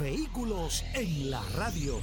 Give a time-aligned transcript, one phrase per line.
[0.00, 2.00] Vehículos en la radio.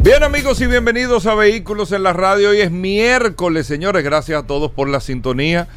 [0.00, 2.50] Bien amigos y bienvenidos a Vehículos en la Radio.
[2.50, 4.04] Hoy es miércoles, señores.
[4.04, 5.68] Gracias a todos por la sintonía.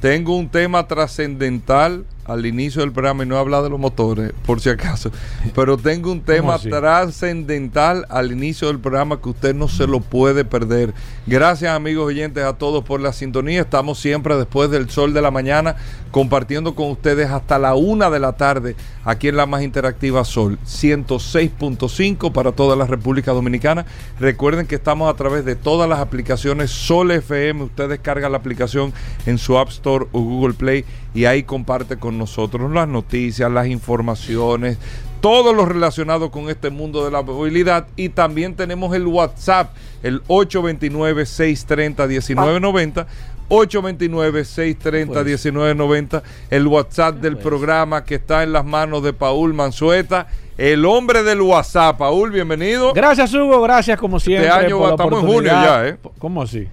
[0.00, 4.32] Tengo un tema trascendental al inicio del programa y no he hablado de los motores,
[4.46, 5.10] por si acaso.
[5.54, 10.44] Pero tengo un tema trascendental al inicio del programa que usted no se lo puede
[10.44, 10.94] perder.
[11.26, 13.62] Gracias amigos oyentes a todos por la sintonía.
[13.62, 15.76] Estamos siempre después del sol de la mañana
[16.10, 20.58] compartiendo con ustedes hasta la una de la tarde aquí en la más interactiva Sol
[20.66, 23.86] 106.5 para toda la República Dominicana.
[24.18, 27.64] Recuerden que estamos a través de todas las aplicaciones Sol FM.
[27.64, 28.92] Usted descarga la aplicación
[29.26, 33.66] en su App Store o Google Play y ahí comparte con nosotros las noticias, las
[33.66, 34.76] informaciones,
[35.20, 40.22] todo lo relacionado con este mundo de la movilidad y también tenemos el WhatsApp, el
[40.24, 43.06] 829-630-1990.
[43.50, 51.24] 829-630-1990, el WhatsApp del programa que está en las manos de Paul Manzueta, el hombre
[51.24, 51.98] del WhatsApp.
[51.98, 52.92] Paul, bienvenido.
[52.92, 54.48] Gracias, Hugo, gracias como siempre.
[54.48, 55.96] Este año estamos en junio ya, ¿eh?
[56.20, 56.68] ¿Cómo así?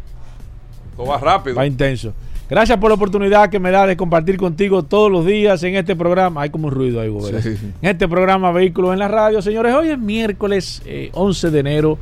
[0.96, 1.56] Todo va rápido.
[1.56, 2.14] Va intenso.
[2.50, 5.98] Gracias por la oportunidad que me da de compartir contigo todos los días en este
[5.98, 6.44] programa.
[6.44, 7.28] Hay como un ruido ahí, Hugo.
[7.28, 9.42] En este programa Vehículos en la Radio.
[9.42, 10.81] Señores, hoy es miércoles
[11.12, 11.98] 11 eh, de enero.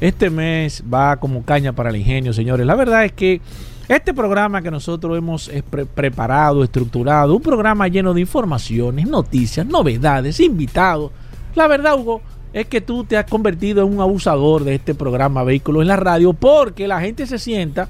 [0.00, 2.64] Este mes va como caña para el ingenio, señores.
[2.64, 3.40] La verdad es que
[3.88, 5.50] este programa que nosotros hemos
[5.94, 11.10] preparado, estructurado, un programa lleno de informaciones, noticias, novedades, invitados.
[11.56, 15.42] La verdad, Hugo, es que tú te has convertido en un abusador de este programa
[15.42, 17.88] Vehículos en la Radio porque la gente se sienta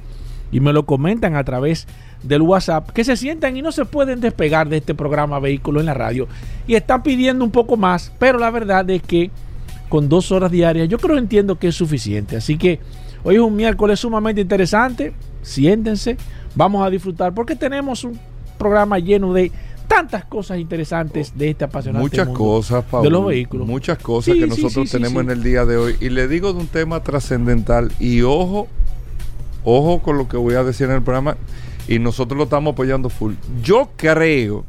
[0.50, 1.86] y me lo comentan a través
[2.22, 5.86] del WhatsApp que se sientan y no se pueden despegar de este programa Vehículos en
[5.86, 6.26] la Radio.
[6.66, 9.30] Y están pidiendo un poco más, pero la verdad es que
[9.88, 12.36] con dos horas diarias yo creo entiendo que es suficiente.
[12.36, 12.80] Así que
[13.22, 16.16] hoy es un miércoles sumamente interesante siéntense,
[16.54, 18.18] vamos a disfrutar porque tenemos un
[18.58, 19.50] programa lleno de
[19.86, 23.66] tantas cosas interesantes de este apasionante muchas cosas de los vehículos.
[23.66, 25.96] Muchas cosas que nosotros tenemos en el día de hoy.
[26.00, 28.68] Y le digo de un tema trascendental y ojo
[29.64, 31.36] ojo con lo que voy a decir en el programa
[31.86, 34.64] y nosotros lo estamos apoyando full yo creo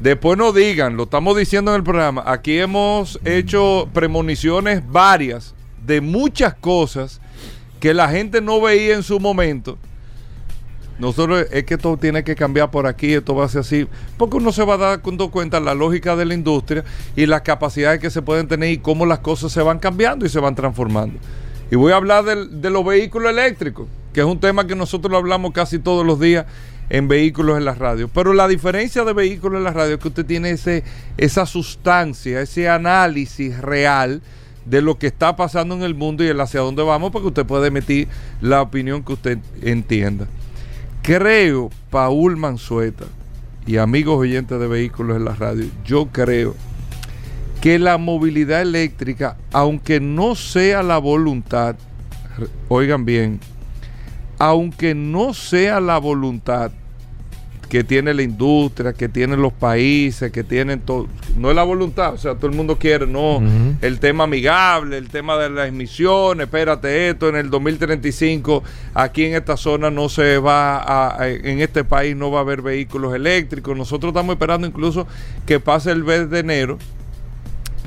[0.00, 6.00] después no digan lo estamos diciendo en el programa aquí hemos hecho premoniciones varias de
[6.00, 7.20] muchas cosas
[7.80, 9.78] que la gente no veía en su momento.
[10.98, 14.36] Nosotros es que esto tiene que cambiar por aquí, esto va a ser así, porque
[14.36, 16.84] uno se va dar cuenta la lógica de la industria
[17.14, 20.28] y las capacidades que se pueden tener y cómo las cosas se van cambiando y
[20.28, 21.18] se van transformando.
[21.70, 25.18] Y voy a hablar de, los vehículos eléctricos, que es un tema que nosotros lo
[25.18, 26.46] hablamos casi todos los días
[26.88, 28.08] en vehículos en la radio.
[28.08, 30.82] Pero la diferencia de vehículos en la radio es que usted tiene ese,
[31.18, 34.22] esa sustancia, ese análisis real
[34.64, 37.44] de lo que está pasando en el mundo y el hacia dónde vamos, porque usted
[37.44, 38.08] puede emitir
[38.40, 40.26] la opinión que usted entienda.
[41.02, 43.04] Creo, Paul Mansueta
[43.66, 46.54] y amigos oyentes de vehículos en la radio, yo creo
[47.60, 51.76] que la movilidad eléctrica, aunque no sea la voluntad,
[52.68, 53.40] oigan bien,
[54.38, 56.70] aunque no sea la voluntad
[57.68, 61.06] que tiene la industria, que tienen los países, que tienen todo.
[61.36, 63.42] No es la voluntad, o sea, todo el mundo quiere, no.
[63.82, 68.62] El tema amigable, el tema de las emisiones, espérate esto, en el 2035
[68.94, 72.62] aquí en esta zona no se va a, en este país no va a haber
[72.62, 73.76] vehículos eléctricos.
[73.76, 75.06] Nosotros estamos esperando incluso
[75.44, 76.78] que pase el mes de enero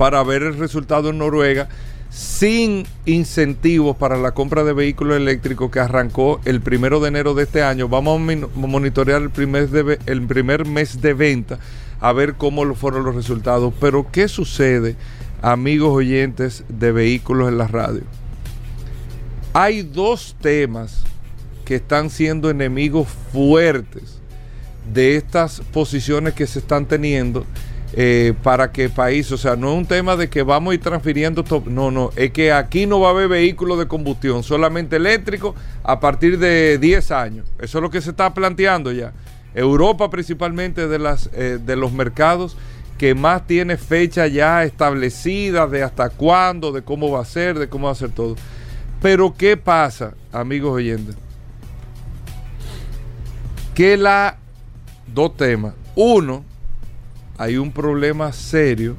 [0.02, 1.68] para ver el resultado en Noruega
[2.10, 7.44] sin incentivos para la compra de vehículos eléctricos que arrancó el primero de enero de
[7.44, 7.86] este año.
[7.86, 11.60] Vamos a monitorear el primer, el primer mes de venta
[12.00, 13.72] a ver cómo fueron los resultados.
[13.80, 14.96] Pero ¿qué sucede,
[15.40, 18.02] amigos oyentes de vehículos en la radio?
[19.52, 21.04] Hay dos temas
[21.64, 24.18] que están siendo enemigos fuertes
[24.92, 27.46] de estas posiciones que se están teniendo
[27.94, 30.80] eh, para que país, o sea, no es un tema de que vamos a ir
[30.80, 35.54] transfiriendo, no, no, es que aquí no va a haber vehículos de combustión, solamente eléctricos
[35.82, 37.46] a partir de 10 años.
[37.58, 39.12] Eso es lo que se está planteando ya.
[39.54, 42.56] Europa principalmente de, las, eh, de los mercados
[42.96, 47.68] que más tiene fecha ya establecida de hasta cuándo, de cómo va a ser, de
[47.68, 48.36] cómo va a ser todo.
[49.02, 51.16] Pero ¿qué pasa, amigos oyentes?
[53.74, 54.38] Que la...
[55.12, 55.74] Dos temas.
[55.94, 56.44] Uno,
[57.38, 58.96] hay un problema serio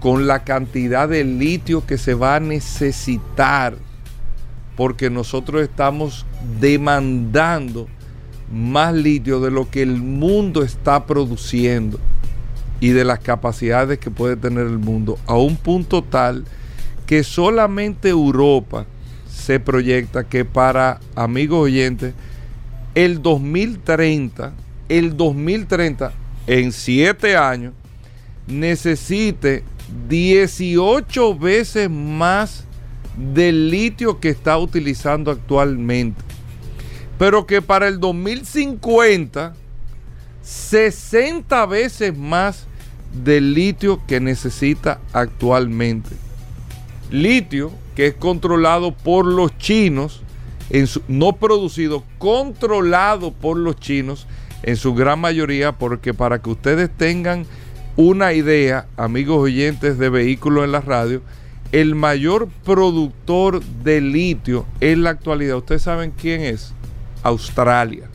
[0.00, 3.76] con la cantidad de litio que se va a necesitar,
[4.76, 6.24] porque nosotros estamos
[6.58, 7.86] demandando
[8.52, 11.98] más litio de lo que el mundo está produciendo
[12.80, 16.44] y de las capacidades que puede tener el mundo, a un punto tal
[17.06, 18.86] que solamente Europa
[19.28, 22.14] se proyecta que para, amigos oyentes,
[22.94, 24.52] el 2030,
[24.88, 26.12] el 2030,
[26.50, 27.74] en siete años,
[28.48, 29.62] necesite
[30.08, 32.64] 18 veces más
[33.16, 36.20] del litio que está utilizando actualmente.
[37.20, 39.54] Pero que para el 2050,
[40.42, 42.66] 60 veces más
[43.12, 46.10] del litio que necesita actualmente.
[47.12, 50.22] Litio que es controlado por los chinos,
[51.06, 54.26] no producido, controlado por los chinos
[54.62, 57.46] en su gran mayoría, porque para que ustedes tengan
[57.96, 61.22] una idea, amigos oyentes de vehículos en la radio,
[61.72, 66.72] el mayor productor de litio en la actualidad, ¿ustedes saben quién es?
[67.22, 68.08] Australia.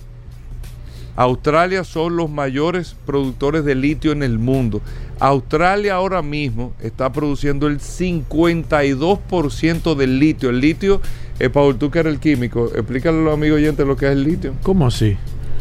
[1.16, 4.82] Australia son los mayores productores de litio en el mundo.
[5.20, 10.50] Australia ahora mismo está produciendo el 52% del litio.
[10.50, 11.00] El litio,
[11.40, 14.12] eh, Paul, tú que eres el químico, explícale a los amigos oyentes lo que es
[14.12, 14.56] el litio.
[14.62, 15.16] ¿Cómo así?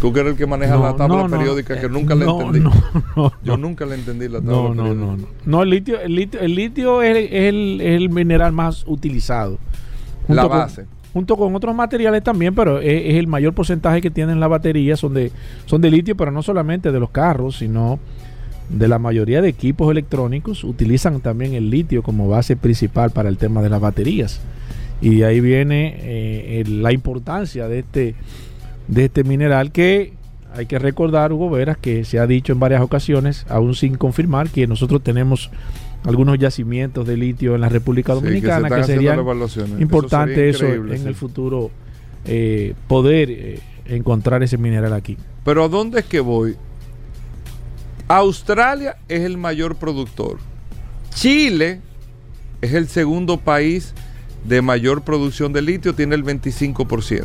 [0.05, 2.61] Tú que eres el que maneja la tabla periódica, que nunca la entendí.
[3.43, 4.95] Yo nunca la entendí la tabla no, periódica.
[4.95, 5.29] No, no, no.
[5.47, 9.59] No, el litio, el litio, el litio es, el, es, el, mineral más utilizado.
[10.29, 10.85] La base
[11.15, 15.15] junto con otros materiales también, pero es, el mayor porcentaje que tienen las baterías, son
[15.15, 15.33] de,
[15.65, 17.99] son de litio, pero no solamente de los carros, sino
[18.69, 23.39] de la mayoría de equipos electrónicos, utilizan también el litio como base principal para el
[23.39, 24.43] tema de las baterías.
[25.01, 28.15] Y ahí viene eh, la importancia de este,
[28.89, 30.13] de este mineral que
[30.55, 34.51] hay que recordar, Hugo Veras, que se ha dicho en varias ocasiones, aún sin confirmar,
[34.51, 35.51] que nosotros tenemos
[36.05, 39.17] algunos yacimientos de litio en la República Dominicana, que, sería
[39.79, 41.71] importante eso, en el futuro
[42.27, 45.17] eh, poder eh, encontrar ese mineral aquí.
[45.45, 46.57] Pero ¿a dónde es que voy?
[48.07, 50.39] Australia es el mayor productor.
[51.11, 51.81] Chile
[52.61, 53.95] es el segundo país
[54.45, 57.25] de mayor producción de litio, tiene el 25%.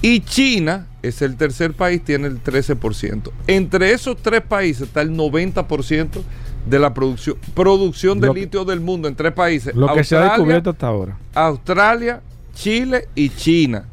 [0.00, 3.30] Y China es el tercer país, tiene el 13%.
[3.46, 6.22] Entre esos tres países está el 90%
[6.66, 9.74] de la producción, producción de litio del mundo en tres países.
[9.74, 11.16] Lo que se ha descubierto hasta ahora.
[11.34, 12.20] Australia,
[12.54, 13.86] Chile y China.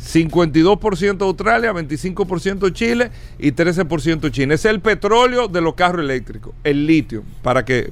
[0.00, 4.54] 52% Australia, 25% Chile y 13% China.
[4.54, 7.90] es el petróleo de los carros eléctricos, el litio, para que,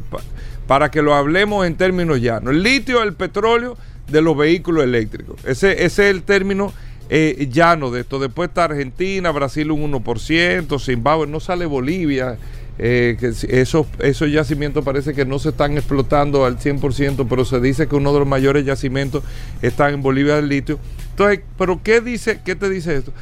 [0.66, 2.52] para que lo hablemos en términos llanos.
[2.52, 3.78] El litio es el petróleo
[4.08, 5.42] de los vehículos eléctricos.
[5.44, 6.72] Ese, ese es el término
[7.08, 8.18] eh, llano de esto.
[8.18, 12.38] Después está Argentina, Brasil un 1%, Zimbabue, no sale Bolivia.
[12.78, 13.16] Eh,
[13.48, 17.96] esos, esos yacimientos parece que no se están explotando al 100%, pero se dice que
[17.96, 19.22] uno de los mayores yacimientos
[19.60, 20.78] está en Bolivia del litio.
[21.10, 23.12] Entonces, ¿pero qué, dice, qué te dice esto?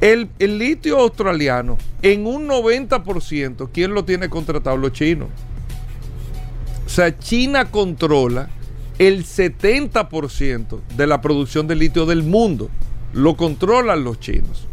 [0.00, 4.76] El, el litio australiano, en un 90%, ¿quién lo tiene contratado?
[4.76, 5.28] Los chinos.
[6.86, 8.48] O sea, China controla
[8.98, 12.70] el 70% de la producción de litio del mundo.
[13.12, 14.66] Lo controlan los chinos.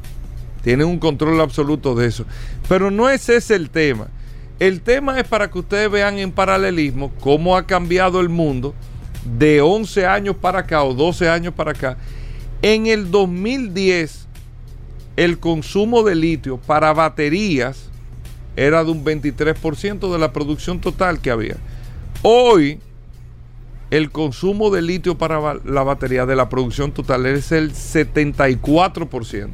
[0.64, 2.26] Tienen un control absoluto de eso.
[2.68, 4.08] Pero no es ese el tema.
[4.60, 8.76] El tema es para que ustedes vean en paralelismo cómo ha cambiado el mundo
[9.38, 11.98] de 11 años para acá o 12 años para acá.
[12.62, 14.28] En el 2010,
[15.16, 17.90] el consumo de litio para baterías
[18.58, 21.56] era de un 23% de la producción total que había.
[22.22, 22.80] Hoy,
[23.92, 29.50] el consumo de litio para la batería de la producción total es el 74%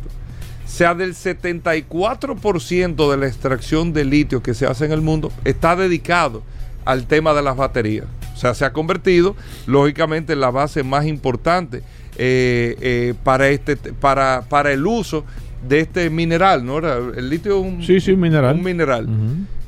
[0.66, 5.76] sea del 74% de la extracción de litio que se hace en el mundo está
[5.76, 6.44] dedicado
[6.86, 8.06] al tema de las baterías.
[8.36, 11.82] O sea, se ha convertido, lógicamente, en la base más importante
[12.18, 15.26] eh, eh, para, este, para, para el uso
[15.68, 16.78] de este mineral, ¿no?
[16.78, 18.56] El litio es un, sí, sí, mineral.
[18.56, 19.08] Un mineral.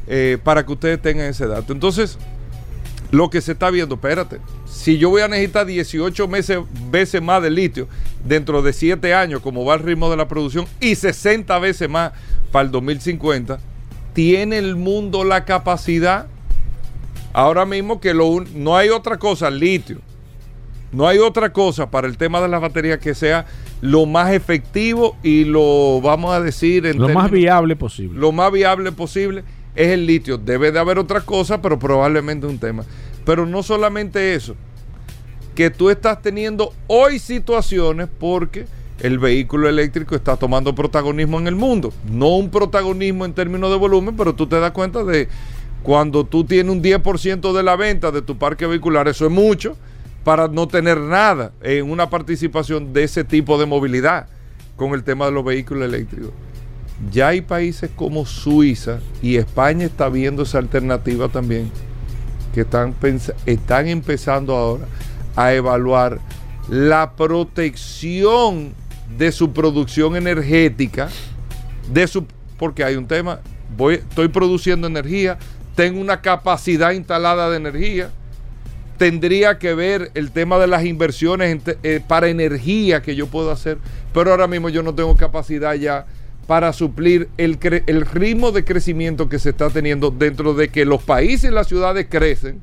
[0.08, 1.74] Eh, para que ustedes tengan ese dato.
[1.74, 2.18] Entonces,
[3.12, 6.60] lo que se está viendo, espérate, si yo voy a necesitar 18 meses,
[6.90, 7.88] veces más de litio
[8.26, 12.12] dentro de 7 años, como va el ritmo de la producción, y 60 veces más
[12.52, 13.60] para el 2050,
[14.14, 16.28] ¿tiene el mundo la capacidad?
[17.34, 20.00] Ahora mismo que lo no hay otra cosa, litio.
[20.92, 23.46] No hay otra cosa para el tema de las baterías que sea
[23.82, 28.18] lo más efectivo y lo, vamos a decir, en lo más viable posible.
[28.18, 29.44] Lo más viable posible
[29.78, 30.38] es el litio.
[30.38, 32.84] Debe de haber otra cosa, pero probablemente un tema.
[33.24, 34.56] Pero no solamente eso,
[35.56, 38.66] que tú estás teniendo hoy situaciones porque
[39.00, 41.94] el vehículo eléctrico está tomando protagonismo en el mundo.
[42.12, 45.28] No un protagonismo en términos de volumen, pero tú te das cuenta de
[45.84, 49.78] cuando tú tienes un 10% de la venta de tu parque vehicular, eso es mucho
[50.24, 54.28] para no tener nada en una participación de ese tipo de movilidad
[54.76, 56.32] con el tema de los vehículos eléctricos.
[57.12, 61.72] Ya hay países como Suiza y España está viendo esa alternativa también,
[62.54, 62.96] que están,
[63.46, 64.86] están empezando ahora
[65.36, 66.20] a evaluar
[66.70, 68.74] la protección
[69.18, 71.10] de su producción energética,
[71.92, 72.26] de su,
[72.58, 73.40] porque hay un tema,
[73.78, 75.38] voy, estoy produciendo energía,
[75.76, 78.10] tengo una capacidad instalada de energía,
[78.98, 83.78] tendría que ver el tema de las inversiones eh, para energía que yo puedo hacer,
[84.14, 86.08] pero ahora mismo yo no tengo capacidad ya
[86.48, 91.04] para suplir el, el ritmo de crecimiento que se está teniendo dentro de que los
[91.04, 92.60] países y las ciudades crecen,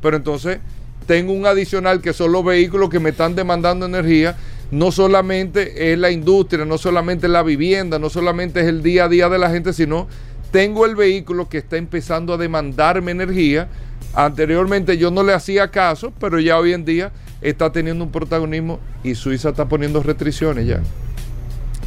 [0.00, 0.58] pero entonces
[1.06, 4.36] tengo un adicional que son los vehículos que me están demandando energía
[4.70, 9.04] no solamente es la industria, no solamente es la vivienda, no solamente es el día
[9.04, 10.08] a día de la gente, sino
[10.50, 13.68] tengo el vehículo que está empezando a demandarme energía.
[14.14, 18.80] Anteriormente yo no le hacía caso, pero ya hoy en día está teniendo un protagonismo
[19.02, 20.80] y Suiza está poniendo restricciones ya.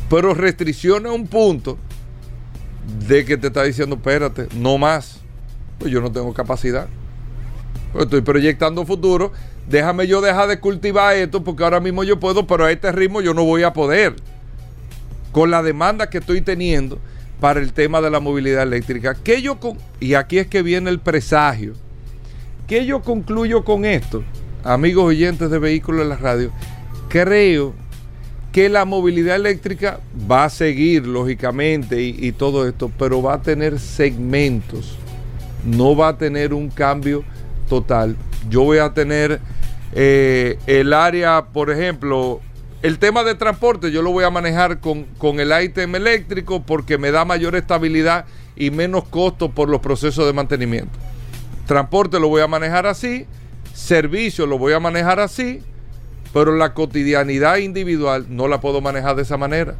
[0.09, 1.77] Pero restricciones a un punto
[3.07, 5.19] de que te está diciendo, espérate, no más.
[5.79, 6.87] Pues yo no tengo capacidad.
[7.91, 9.31] Pues estoy proyectando futuro
[9.67, 13.21] déjame yo dejar de cultivar esto porque ahora mismo yo puedo, pero a este ritmo
[13.21, 14.15] yo no voy a poder.
[15.31, 16.99] Con la demanda que estoy teniendo
[17.39, 19.15] para el tema de la movilidad eléctrica.
[19.15, 21.73] ¿Qué yo con, y aquí es que viene el presagio.
[22.65, 24.23] ¿Qué yo concluyo con esto?
[24.63, 26.51] Amigos oyentes de vehículos en la radio,
[27.07, 27.73] creo
[28.57, 29.99] que la movilidad eléctrica
[30.31, 34.97] va a seguir, lógicamente, y, todo esto, pero va a tener segmentos.
[35.63, 37.23] No va a tener un cambio
[37.69, 38.17] total.
[38.49, 39.39] Yo voy a tener
[39.93, 42.41] eh, el área, por ejemplo,
[42.81, 46.97] el tema de transporte yo lo voy a manejar con, con el ítem eléctrico porque
[46.97, 50.97] me da mayor estabilidad y menos costo por los procesos de mantenimiento.
[51.67, 53.27] Transporte lo voy a manejar así,
[53.75, 55.61] servicio lo voy a manejar así,
[56.33, 59.75] pero la cotidianidad individual no la puedo manejar de esa manera,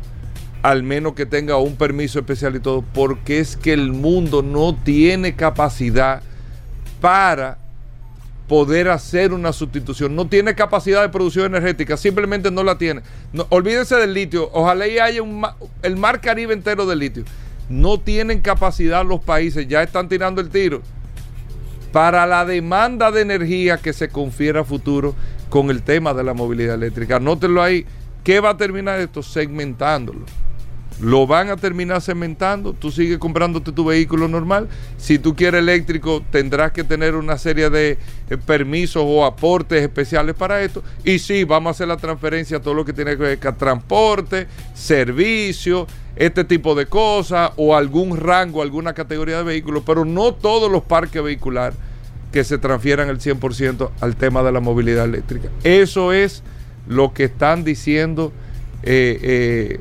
[0.64, 4.76] al menos que tenga un permiso especial y todo, porque es que el mundo no
[4.76, 6.22] tiene capacidad
[7.02, 7.58] para
[8.48, 10.16] poder hacer una sustitución.
[10.16, 13.02] No tiene capacidad de producción energética, simplemente no la tiene.
[13.50, 15.46] Olvídense del litio, ojalá y haya un,
[15.84, 17.24] el mar Caribe entero de litio.
[17.70, 20.82] No tienen capacidad los países, ya están tirando el tiro
[21.92, 25.16] para la demanda de energía que se confiere a futuro
[25.50, 27.18] con el tema de la movilidad eléctrica.
[27.18, 27.86] Anótenlo ahí.
[28.24, 29.24] ¿Qué va a terminar esto?
[29.24, 30.26] Segmentándolo
[31.02, 36.24] lo van a terminar cementando, tú sigues comprándote tu vehículo normal, si tú quieres eléctrico
[36.32, 37.98] tendrás que tener una serie de
[38.30, 42.62] eh, permisos o aportes especiales para esto, y sí, vamos a hacer la transferencia a
[42.62, 45.86] todo lo que tiene que ver con transporte, servicio,
[46.16, 50.84] este tipo de cosas, o algún rango, alguna categoría de vehículos, pero no todos los
[50.84, 51.78] parques vehiculares
[52.38, 55.50] que se transfieran el 100% al tema de la movilidad eléctrica.
[55.64, 56.44] Eso es
[56.88, 58.32] lo que están diciendo.
[58.84, 59.80] Eh, eh,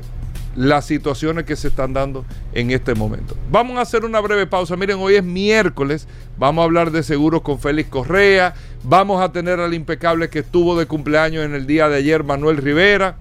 [0.54, 3.36] las situaciones que se están dando en este momento.
[3.50, 4.74] Vamos a hacer una breve pausa.
[4.74, 6.08] Miren, hoy es miércoles.
[6.38, 8.54] Vamos a hablar de seguros con Félix Correa.
[8.82, 12.56] Vamos a tener al impecable que estuvo de cumpleaños en el día de ayer, Manuel
[12.56, 13.18] Rivera.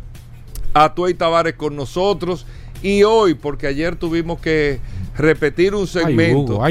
[0.74, 2.46] A Tuey Tavares con nosotros.
[2.82, 4.80] Y hoy, porque ayer tuvimos que
[5.18, 6.62] repetir un segmento.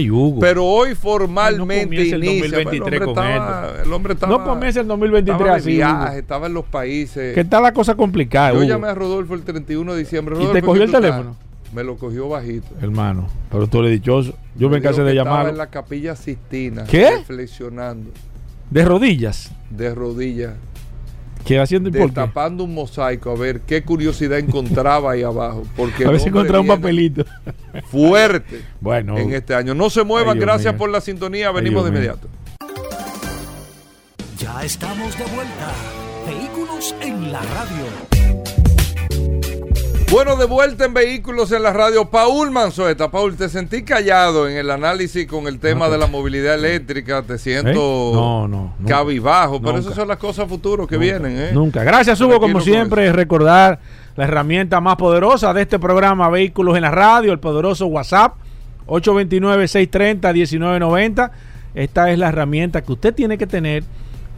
[0.40, 2.16] Pero hoy formalmente no inicia.
[2.16, 4.38] El 2023 el, hombre estaba, el hombre estaba.
[4.38, 5.72] No comienza el 2023 estaba así.
[5.74, 7.34] Viaje, estaba en los países.
[7.34, 8.52] ¿Qué está la cosa complicada?
[8.54, 10.34] Yo llamé a Rodolfo el 31 de diciembre.
[10.34, 11.36] Rodolfo, ¿Y te cogió el teléfono?
[11.72, 12.68] Me lo cogió bajito.
[12.80, 14.34] Hermano, pero tú le dichoso.
[14.54, 15.40] Yo me, me cansé de llamar.
[15.40, 16.84] Estaba en la capilla Sistina.
[16.84, 17.10] ¿Qué?
[17.18, 18.10] Reflexionando.
[18.70, 19.50] ¿De rodillas?
[19.70, 20.54] De rodillas.
[21.44, 25.64] ¿Qué haciendo y tapando un mosaico a ver qué curiosidad encontraba ahí abajo.
[25.76, 27.24] Porque a ver si encontraba un papelito.
[27.90, 28.62] Fuerte.
[28.80, 29.18] bueno.
[29.18, 29.74] En este año.
[29.74, 31.50] No se muevan, gracias por la sintonía.
[31.50, 32.28] Venimos de inmediato.
[34.38, 35.72] Ya estamos de vuelta.
[36.26, 38.43] Vehículos en la radio.
[40.10, 43.10] Bueno, de vuelta en Vehículos en la Radio, Paul Manzueta.
[43.10, 47.22] Paul, te sentí callado en el análisis con el tema de la movilidad eléctrica.
[47.22, 48.12] Te siento ¿Eh?
[48.14, 51.36] no, no, cabibajo, pero esas son las cosas futuras que vienen.
[51.36, 51.50] ¿eh?
[51.52, 51.82] Nunca.
[51.82, 53.80] Gracias, Hugo, como siempre, recordar
[54.16, 58.34] la herramienta más poderosa de este programa Vehículos en la Radio, el poderoso WhatsApp,
[58.86, 61.30] 829-630-1990.
[61.74, 63.82] Esta es la herramienta que usted tiene que tener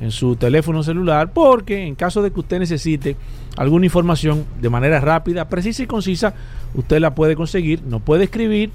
[0.01, 3.17] en su teléfono celular porque en caso de que usted necesite
[3.57, 6.35] alguna información de manera rápida, precisa y concisa,
[6.75, 8.71] usted la puede conseguir, nos puede escribir,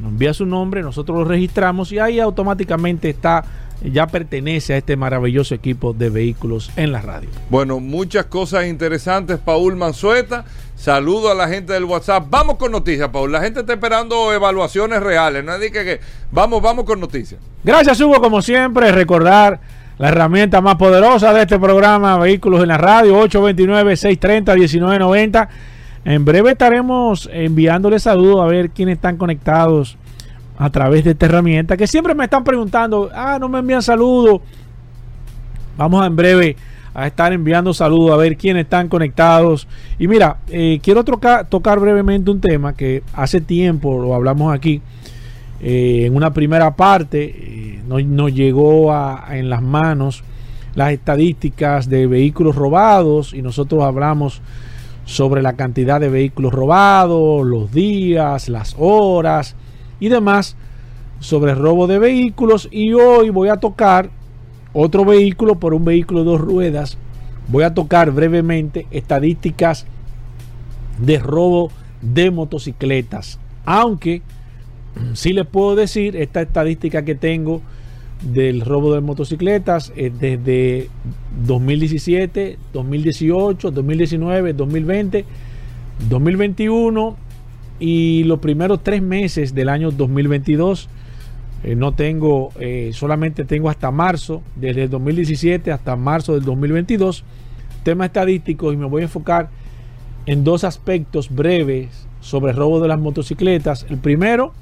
[0.00, 3.44] nos envía su nombre, nosotros lo registramos y ahí automáticamente está
[3.90, 7.28] ya pertenece a este maravilloso equipo de vehículos en la radio.
[7.50, 10.44] Bueno, muchas cosas interesantes, Paul Manzueta.
[10.76, 12.26] Saludo a la gente del WhatsApp.
[12.28, 13.32] Vamos con noticias, Paul.
[13.32, 15.44] La gente está esperando evaluaciones reales.
[15.44, 16.00] No que, que
[16.30, 17.40] vamos, vamos con noticias.
[17.64, 18.92] Gracias, Hugo, como siempre.
[18.92, 19.60] Recordar
[19.98, 25.48] la herramienta más poderosa de este programa, Vehículos en la Radio, 829-630-1990.
[26.04, 29.96] En breve estaremos enviándole saludos a ver quiénes están conectados
[30.58, 34.40] a través de esta herramienta, que siempre me están preguntando, ah, no me envían saludos.
[35.76, 36.56] Vamos a en breve
[36.94, 39.66] a estar enviando saludos a ver quiénes están conectados.
[39.98, 44.82] Y mira, eh, quiero tocar brevemente un tema que hace tiempo lo hablamos aquí.
[45.62, 50.24] Eh, en una primera parte eh, nos, llegó a, en las manos
[50.74, 54.42] las estadísticas de vehículos robados y nosotros hablamos
[55.04, 59.54] sobre la cantidad de vehículos robados, los días, las horas
[60.00, 60.56] y demás
[61.20, 64.10] sobre robo de vehículos y hoy voy a tocar
[64.72, 66.98] otro vehículo por un vehículo de dos ruedas.
[67.48, 69.86] Voy a tocar brevemente estadísticas
[70.98, 73.38] de robo de motocicletas.
[73.64, 74.22] Aunque
[75.14, 77.62] sí les puedo decir esta estadística que tengo
[78.22, 80.88] del robo de motocicletas es desde
[81.44, 85.24] 2017, 2018, 2019, 2020,
[86.08, 87.16] 2021
[87.80, 90.88] y los primeros tres meses del año 2022
[91.64, 97.24] eh, no tengo, eh, solamente tengo hasta marzo, desde el 2017 hasta marzo del 2022,
[97.84, 99.48] tema estadístico y me voy a enfocar
[100.26, 103.86] en dos aspectos breves sobre el robo de las motocicletas.
[103.90, 104.52] El primero,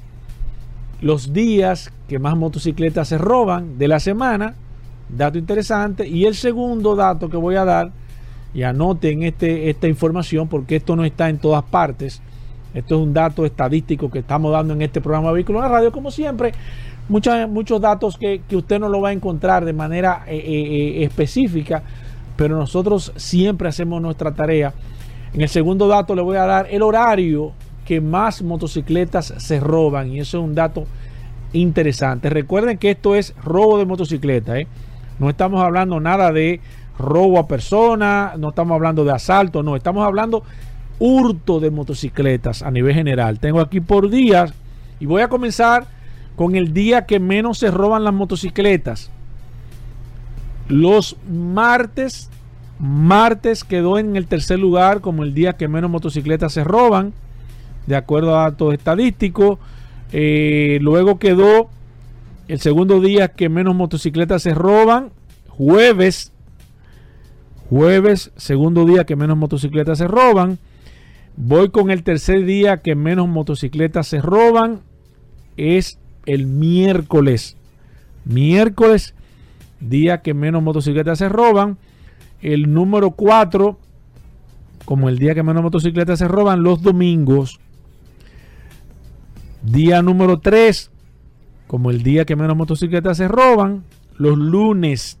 [1.01, 4.55] los días que más motocicletas se roban de la semana,
[5.09, 6.07] dato interesante.
[6.07, 7.91] Y el segundo dato que voy a dar,
[8.53, 12.21] y anoten este, esta información porque esto no está en todas partes.
[12.73, 15.91] Esto es un dato estadístico que estamos dando en este programa Vehículo en la Radio,
[15.91, 16.53] como siempre
[17.09, 21.83] muchos datos que, usted no lo va a encontrar de manera eh, eh, eh, específica,
[22.37, 24.73] pero nosotros siempre hacemos nuestra tarea.
[25.33, 27.51] En el segundo dato le voy a dar el horario
[27.91, 30.85] que más motocicletas se roban y eso es un dato
[31.51, 32.29] interesante.
[32.29, 34.53] Recuerden que esto es robo de motocicleta,
[35.19, 36.61] no estamos hablando nada de
[36.97, 40.41] robo a persona, no estamos hablando de asalto, no, estamos hablando
[40.99, 43.41] hurto de motocicletas a nivel general.
[43.41, 44.53] Tengo aquí por días
[45.01, 45.85] y voy a comenzar
[46.37, 49.11] con el día que menos se roban las motocicletas.
[50.69, 52.29] Los martes,
[52.79, 57.11] martes quedó en el tercer lugar como el día que menos motocicletas se roban,
[57.87, 59.59] de acuerdo a datos estadísticos.
[60.11, 61.69] Eh, luego quedó
[62.47, 65.11] el segundo día que menos motocicletas se roban,
[65.47, 66.31] jueves,
[67.69, 70.59] jueves, segundo día que menos motocicletas se roban.
[71.37, 74.81] Voy con el tercer día que menos motocicletas se roban,
[75.55, 77.55] es el miércoles.
[78.25, 79.15] Miércoles,
[79.79, 81.77] día que menos motocicletas se roban.
[82.41, 83.77] El número 4,
[84.83, 87.59] como el día que menos motocicletas se roban, los domingos.
[89.63, 90.91] Día número 3,
[91.67, 93.83] como el día que menos motocicletas se roban,
[94.17, 95.17] los lunes.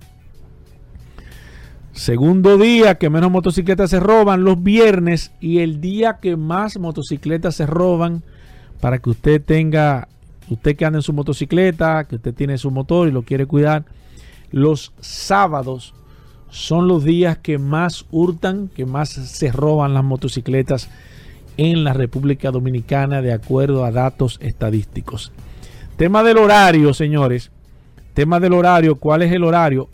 [1.93, 5.31] Segundo día que menos motocicletas se roban, los viernes.
[5.39, 8.23] Y el día que más motocicletas se roban,
[8.79, 10.07] para que usted tenga
[10.49, 13.85] usted que anda en su motocicleta, que usted tiene su motor y lo quiere cuidar,
[14.51, 15.93] los sábados
[16.49, 20.89] son los días que más hurtan, que más se roban las motocicletas
[21.69, 25.31] en la República Dominicana de acuerdo a datos estadísticos.
[25.95, 27.51] Tema del horario, señores.
[28.15, 29.87] Tema del horario, ¿cuál es el horario?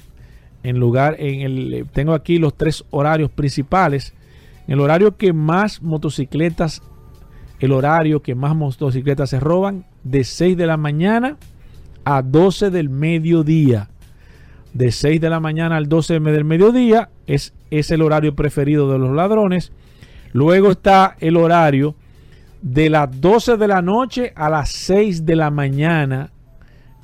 [0.63, 4.13] En lugar en el tengo aquí los tres horarios principales.
[4.67, 6.81] El horario que más motocicletas
[7.59, 11.35] el horario que más motocicletas se roban de 6 de la mañana
[12.05, 13.89] a 12 del mediodía.
[14.73, 18.99] De 6 de la mañana al 12 del mediodía es, es el horario preferido de
[18.99, 19.73] los ladrones.
[20.37, 21.95] Luego está el horario
[22.61, 26.29] de las 12 de la noche a las 6 de la mañana.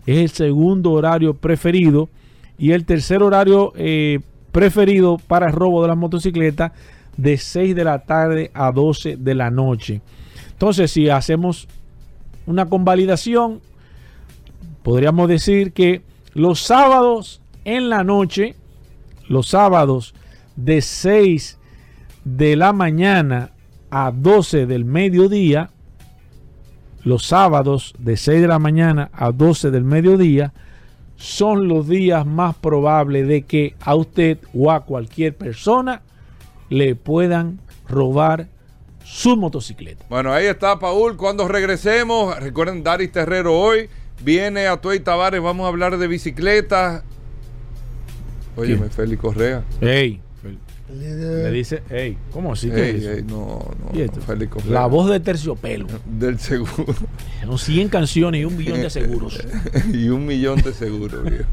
[0.06, 2.10] Es el segundo horario preferido.
[2.60, 4.20] Y el tercer horario eh,
[4.52, 6.74] preferido para el robo de las motocicletas
[7.18, 10.02] de 6 de la tarde a 12 de la noche.
[10.52, 11.68] Entonces, si hacemos
[12.46, 13.62] una convalidación,
[14.84, 16.04] podríamos decir que
[16.36, 18.54] los sábados en la noche,
[19.28, 20.14] los sábados
[20.56, 21.58] de 6
[22.24, 23.52] de la mañana
[23.90, 25.70] a 12 del mediodía,
[27.04, 30.54] los sábados de 6 de la mañana a 12 del mediodía,
[31.16, 36.02] son los días más probables de que a usted o a cualquier persona
[36.70, 38.48] le puedan robar
[39.04, 40.06] su motocicleta.
[40.10, 41.18] Bueno, ahí está Paul.
[41.18, 43.90] Cuando regresemos, recuerden Daris Terrero hoy
[44.24, 47.04] Viene a Tuey Tavares, vamos a hablar de bicicletas.
[48.56, 48.90] Óyeme.
[48.90, 49.64] Félix Correa.
[49.82, 50.22] Ey.
[50.94, 52.70] Le dice, ey, ¿cómo así?
[52.70, 53.12] ¿Qué Ey, es eso?
[53.14, 53.60] ey, no,
[53.92, 54.22] no, ¿Y esto?
[54.22, 54.72] Félix Correa.
[54.72, 55.88] La voz de terciopelo.
[56.06, 56.86] del seguro.
[57.46, 59.40] Son 100 canciones y un billón de seguros.
[59.92, 61.44] y un millón de seguros, viejo.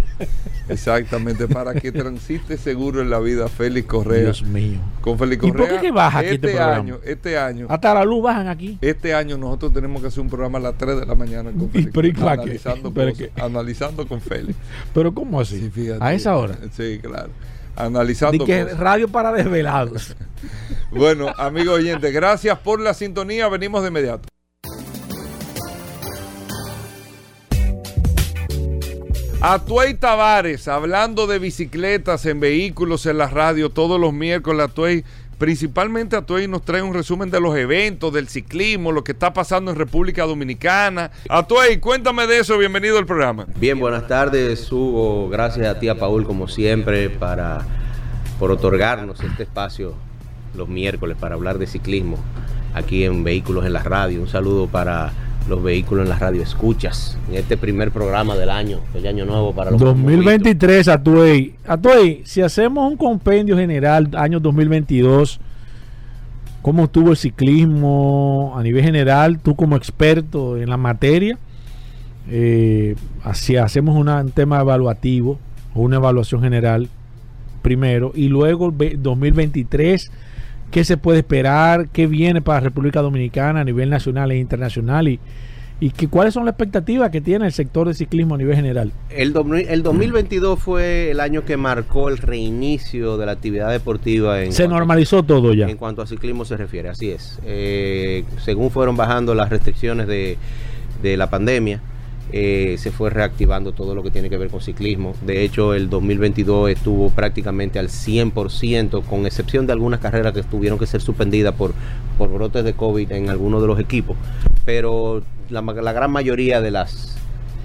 [0.68, 4.20] Exactamente, para que transite seguro en la vida Félix Correa.
[4.24, 4.78] Dios mío.
[5.00, 5.80] Con Félix ¿Y por Correa.
[5.80, 6.76] qué que baja aquí este este programa?
[6.76, 8.78] año, este año, Hasta la luz bajan aquí.
[8.80, 11.70] este año nosotros tenemos que hacer un programa a las 3 de la mañana con
[11.74, 12.18] ¿Y Félix.
[12.18, 12.28] qué?
[12.28, 14.56] analizando, ¿Pero cosas, analizando con Félix.
[14.94, 15.58] Pero ¿cómo así?
[15.58, 16.04] Sí, fíjate.
[16.04, 16.56] a esa hora.
[16.76, 17.30] Sí, claro.
[17.76, 18.78] Analizando Di que cosas.
[18.78, 20.14] radio para desvelados.
[20.92, 23.48] Bueno, amigo oyente, gracias por la sintonía.
[23.48, 24.28] Venimos de inmediato.
[29.42, 34.66] Atuey Tavares, hablando de bicicletas en vehículos en la radio todos los miércoles.
[34.66, 35.04] Atuey,
[35.40, 39.70] principalmente Atuey nos trae un resumen de los eventos, del ciclismo, lo que está pasando
[39.70, 41.10] en República Dominicana.
[41.30, 42.58] Atuey, cuéntame de eso.
[42.58, 43.46] Bienvenido al programa.
[43.56, 45.30] Bien, buenas tardes, Hugo.
[45.30, 47.64] Gracias a ti, a Paul, como siempre, para,
[48.38, 49.94] por otorgarnos este espacio
[50.54, 52.18] los miércoles para hablar de ciclismo
[52.74, 54.20] aquí en Vehículos en la Radio.
[54.20, 55.10] Un saludo para
[55.48, 59.52] los vehículos en la radio escuchas en este primer programa del año, el año nuevo
[59.52, 61.54] para los 2023, Atuey.
[61.66, 65.40] Atuey, si hacemos un compendio general, año 2022,
[66.62, 69.40] ¿cómo estuvo el ciclismo a nivel general?
[69.40, 71.36] Tú como experto en la materia,
[72.28, 72.94] eh,
[73.34, 75.38] si hacemos un tema evaluativo
[75.74, 76.88] o una evaluación general
[77.62, 80.10] primero y luego ve- 2023,
[80.70, 81.88] ¿qué se puede esperar?
[81.88, 85.08] ¿Qué viene para República Dominicana a nivel nacional e internacional?
[85.08, 85.18] Y,
[85.82, 88.92] y que, cuáles son las expectativas que tiene el sector de ciclismo a nivel general.
[89.08, 94.42] El, do- el 2022 fue el año que marcó el reinicio de la actividad deportiva
[94.42, 95.68] en Se cuanto- normalizó todo ya.
[95.68, 97.38] En cuanto a ciclismo se refiere, así es.
[97.46, 100.36] Eh, según fueron bajando las restricciones de,
[101.02, 101.80] de la pandemia,
[102.32, 105.14] eh, se fue reactivando todo lo que tiene que ver con ciclismo.
[105.24, 110.78] De hecho, el 2022 estuvo prácticamente al 100%, con excepción de algunas carreras que tuvieron
[110.78, 111.72] que ser suspendidas por,
[112.18, 114.16] por brotes de COVID en algunos de los equipos.
[114.64, 117.16] Pero la, la gran mayoría de las,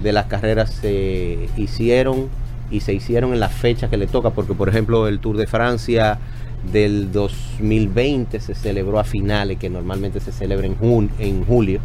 [0.02, 2.28] de las carreras se hicieron
[2.70, 5.46] y se hicieron en la fecha que le toca, porque por ejemplo el Tour de
[5.46, 6.18] Francia
[6.72, 11.78] del 2020 se celebró a finales, que normalmente se celebra en, jun- en julio,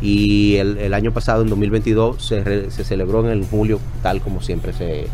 [0.00, 4.40] y el, año pasado, en 2022, se, re- se celebró en el julio, tal como
[4.40, 5.06] siempre se,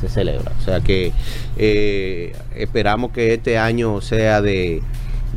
[0.00, 0.52] se celebra.
[0.60, 1.12] O sea que
[1.56, 4.82] eh, esperamos que este año sea de,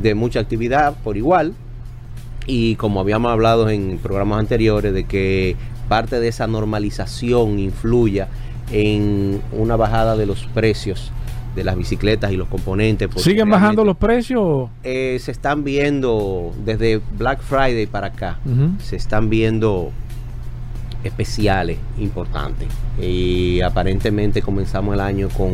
[0.01, 1.53] de mucha actividad por igual,
[2.45, 5.55] y como habíamos hablado en programas anteriores, de que
[5.87, 8.27] parte de esa normalización influya
[8.71, 11.11] en una bajada de los precios
[11.59, 13.09] de las bicicletas y los componentes.
[13.17, 14.69] ¿Siguen bajando los precios?
[14.83, 18.39] eh, se están viendo desde Black Friday para acá,
[18.81, 19.91] se están viendo
[21.03, 22.67] especiales importantes.
[23.01, 25.51] Y aparentemente comenzamos el año con,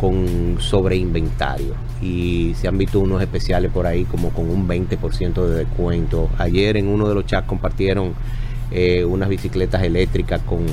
[0.00, 1.74] con sobreinventario.
[2.00, 6.28] Y se han visto unos especiales por ahí como con un 20% de descuento.
[6.38, 8.12] Ayer en uno de los chats compartieron
[8.70, 10.66] eh, unas bicicletas eléctricas con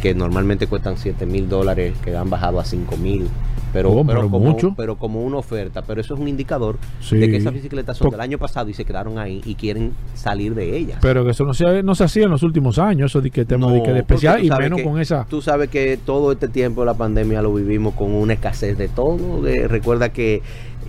[0.00, 3.28] que normalmente cuestan 7 mil dólares, que han bajado a 5 mil.
[3.72, 4.74] Pero, Oh, pero, pero como, mucho.
[4.76, 5.82] pero como una oferta.
[5.82, 7.16] Pero eso es un indicador Sí.
[7.18, 10.54] de que esas bicicletas son del año pasado y se quedaron ahí y quieren salir
[10.54, 10.98] de ellas.
[11.00, 13.44] Pero que eso no se, no se hacía en los últimos años, eso de que
[13.44, 15.24] tema No, de que de porque especial y menos que- con esa.
[15.28, 18.88] Tú sabes que todo este tiempo de la pandemia lo vivimos con una escasez de
[18.88, 19.40] todo.
[19.68, 20.42] recuerda que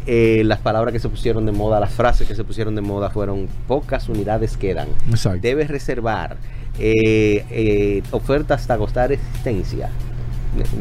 [0.08, 3.12] eh, las palabras que se pusieron de moda, las frases que se pusieron de moda
[3.12, 4.88] fueron pocas unidades quedan.
[5.10, 5.40] Exacto.
[5.42, 6.38] Debes reservar
[6.80, 9.90] eh, eh, ofertas hasta costar existencia.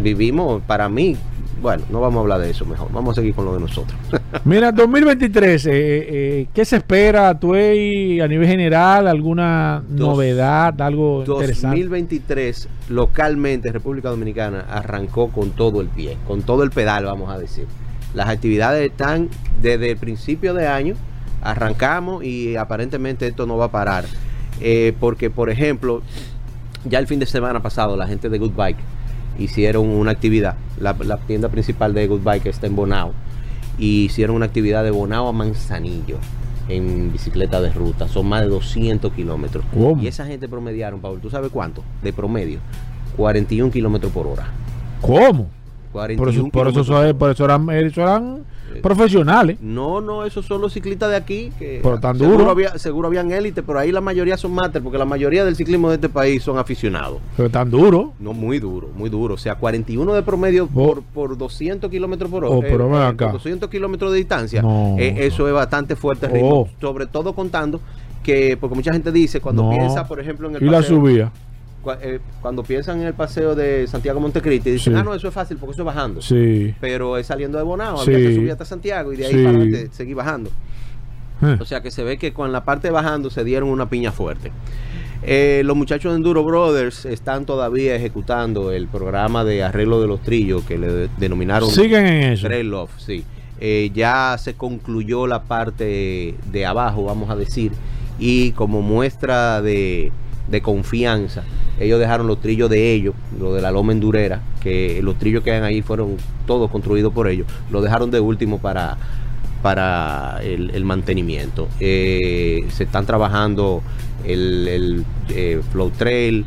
[0.03, 1.17] Vivimos, para mí,
[1.61, 2.91] bueno, no vamos a hablar de eso mejor.
[2.93, 3.99] Vamos a seguir con lo de nosotros.
[4.45, 9.07] Mira, 2023, eh, eh, ¿qué se espera, Tuey, a nivel general?
[9.09, 11.77] ¿Alguna Dos- novedad, algo interesante?
[11.77, 17.39] 2023 localmente República Dominicana arrancó con todo el pie, con todo el pedal, vamos a
[17.39, 17.67] decir.
[18.15, 19.29] Las actividades están
[19.63, 20.95] desde el principio de año,
[21.43, 24.05] arrancamos y aparentemente esto no va a parar.
[24.61, 26.03] Eh, porque, por ejemplo,
[26.85, 28.79] ya el fin de semana pasado la gente de Good Bike
[29.39, 33.13] hicieron una actividad, la, la tienda principal de Good Bike está en Bonao,
[33.79, 36.19] y hicieron una actividad de Bonao a Manzanillo
[36.69, 38.09] en bicicleta de ruta.
[38.09, 39.65] Son más de 200 kilómetros.
[40.01, 41.83] Y esa gente promediaron, Pablo, ¿tú sabes cuánto?
[42.03, 42.61] De promedio.
[43.17, 44.49] 41 kilómetros por hora.
[45.01, 45.49] ¿Cómo?
[45.93, 48.45] 41 Por eso, por eso, por eso eran, eso eran
[48.83, 49.59] profesionales.
[49.61, 51.53] No, no, esos son los ciclistas de aquí.
[51.59, 52.51] Que Pero tan seguro, duro.
[52.51, 55.89] había, seguro habían élite, pero ahí la mayoría son máster, porque la mayoría del ciclismo
[55.89, 57.19] de este país son aficionados.
[57.37, 58.13] Pero tan duro.
[58.19, 59.35] No, muy duro, muy duro.
[59.35, 62.55] O sea, 41 de promedio por, por 200 kilómetros por hora.
[62.57, 63.27] Oh, pero ven eh, acá.
[63.27, 64.63] por 200 kilómetros de distancia.
[64.63, 64.97] No.
[64.99, 66.61] Eh, eso es bastante fuerte ritmo.
[66.63, 66.69] Oh.
[66.81, 67.81] Sobre todo contando
[68.23, 69.71] que, porque mucha gente dice, cuando No.
[69.71, 71.33] piensa, por ejemplo, en el Y la subía.
[72.03, 74.99] Eh, cuando piensan en el paseo de Santiago Montecristi, dicen, Sí.
[74.99, 76.21] ah, no, eso es fácil porque eso es bajando.
[76.23, 76.75] Sí.
[76.81, 78.13] Pero es saliendo de Bonao, Sí.
[78.15, 80.51] había que subir hasta Santiago y de ahí para adelante seguir bajando.
[81.43, 81.57] Eh.
[81.61, 84.53] O sea que se ve que con la parte bajando se dieron una piña fuerte.
[85.23, 90.21] Eh, los muchachos de Enduro Brothers están todavía ejecutando el programa de arreglo de los
[90.23, 92.47] trillos que le denominaron Siguen en eso.
[92.47, 93.25] Trail Off, sí.
[93.59, 97.73] Eh, ya se concluyó la parte de abajo, vamos a decir,
[98.19, 100.13] y como muestra de,
[100.49, 101.45] de confianza,
[101.79, 105.53] ellos dejaron los trillos de ellos, lo de la loma endurera, que los trillos que
[105.53, 108.99] hay ahí fueron todos construidos por ellos, lo dejaron de último para,
[109.63, 111.69] para el, mantenimiento.
[111.81, 113.83] Eh, se están trabajando
[114.25, 116.45] el, el, eh, flow trail,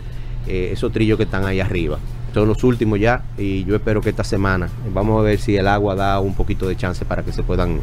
[0.48, 2.00] eh, esos trillos que están ahí arriba.
[2.34, 5.68] Son los últimos ya y yo espero que esta semana vamos a ver si el
[5.68, 7.80] agua da un poquito de chance para que se puedan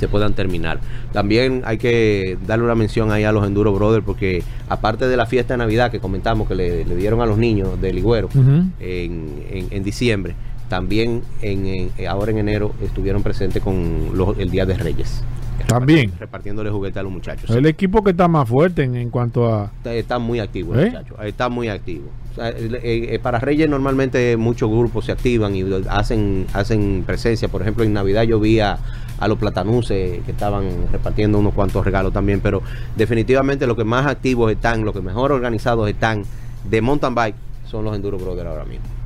[0.00, 0.80] se puedan terminar.
[1.12, 5.26] También hay que darle una mención ahí a los Enduro Brothers porque aparte de la
[5.26, 8.28] fiesta de Navidad que comentamos que le, le dieron a los niños del Ligüero
[8.80, 10.34] en, en- en diciembre,
[10.68, 15.22] también en, en- ahora en enero estuvieron presentes con los- el Día de Reyes.
[15.66, 16.12] También.
[16.18, 17.50] Repartiéndole juguetes a los muchachos.
[17.50, 19.70] El equipo que está más fuerte en, en cuanto a.
[19.76, 20.92] Está, está muy activo, ¿Eh?
[21.22, 22.06] Está muy activo.
[22.40, 27.48] Eh, eh, para Reyes normalmente muchos grupos se activan y hacen hacen presencia.
[27.48, 28.78] Por ejemplo, en Navidad yo vi a,
[29.18, 32.40] a los platanuses que estaban repartiendo unos cuantos regalos también.
[32.40, 32.62] Pero
[32.96, 36.24] definitivamente los que más activos están, los que mejor organizados están
[36.68, 37.36] de mountain bike
[37.70, 38.99] son los Enduro Brothers ahora mismo.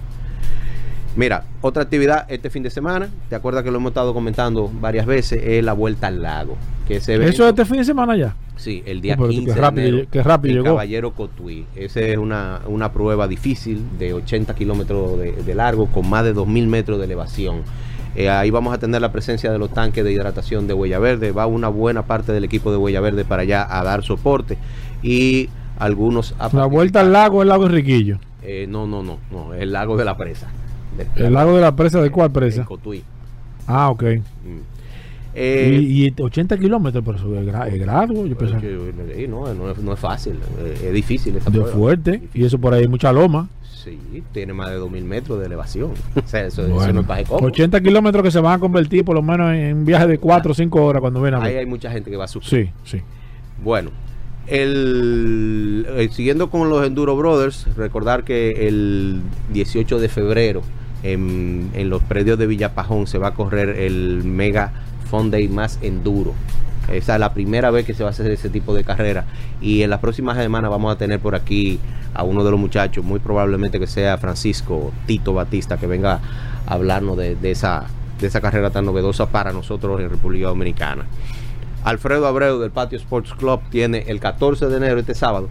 [1.16, 5.06] Mira, otra actividad este fin de semana, te acuerdas que lo hemos estado comentando varias
[5.06, 6.56] veces, es la vuelta al lago.
[6.88, 8.34] Que ese evento- Eso es este fin de semana ya.
[8.56, 10.64] Sí, el día Oh, pero qué 15 de rápido enero, lle- qué rápido llegó.
[10.74, 11.66] Caballero Cotuí.
[11.76, 16.34] Esa es una, una prueba difícil de 80 kilómetros de, de largo con más de
[16.34, 17.62] 2.000 metros de elevación.
[18.16, 21.32] Eh, ahí vamos a tener la presencia de los tanques de hidratación de Huella Verde.
[21.32, 24.56] Va una buena parte del equipo de Huella Verde para allá a dar soporte.
[25.02, 25.48] Y
[25.78, 26.34] algunos...
[26.52, 28.18] La vuelta al lago, el lago Enriquillo.
[28.42, 29.54] Eh, no, no, no, no.
[29.54, 30.48] El lago de la presa.
[30.96, 32.64] De- El lago de la presa, ¿de cuál presa?
[32.64, 33.02] Cotuí.
[33.66, 34.02] Ah, ok.
[34.02, 34.74] Mm.
[35.36, 38.24] Eh, y, y 80 kilómetros, pero eso es, gra- es largo.
[38.26, 38.60] Yo pensaba.
[38.60, 40.34] que- eh, no, no es, no es fácil.
[40.60, 41.36] eh, es difícil.
[41.36, 41.76] esta De prueba.
[41.76, 42.10] fuerte.
[42.12, 42.42] Difícil.
[42.42, 43.48] Y eso por ahí hay mucha loma.
[43.62, 43.98] Sí,
[44.32, 45.90] tiene más de 2.000 metros de elevación.
[46.14, 47.46] o sea, eso, eso Bueno, no es paje cómodo.
[47.48, 50.52] 80 kilómetros que se van a convertir por lo menos en un viaje de 4
[50.52, 52.70] o 5 horas cuando ven a Ahí hay mucha gente que va a sufrir.
[52.84, 53.02] Sí, sí.
[53.62, 53.90] Bueno,
[54.46, 59.20] el, eh, siguiendo con los Enduro Brothers, recordar que el
[59.52, 60.62] 18 de febrero
[61.04, 64.72] en, en los predios de Villapajón se va a correr el Mega
[65.08, 66.34] Fun Day más enduro.
[66.92, 69.24] Esa es la primera vez que se va a hacer ese tipo de carrera.
[69.60, 71.78] Y en las próximas semanas vamos a tener por aquí
[72.12, 76.20] a uno de los muchachos, muy probablemente que sea Francisco Tito Batista, que venga
[76.66, 77.84] a hablarnos de, de esa,
[78.20, 81.04] de esa carrera tan novedosa para nosotros en República Dominicana.
[81.84, 85.50] Alfredo Abreu del Patio Sports Club tiene el 14 de enero, este sábado,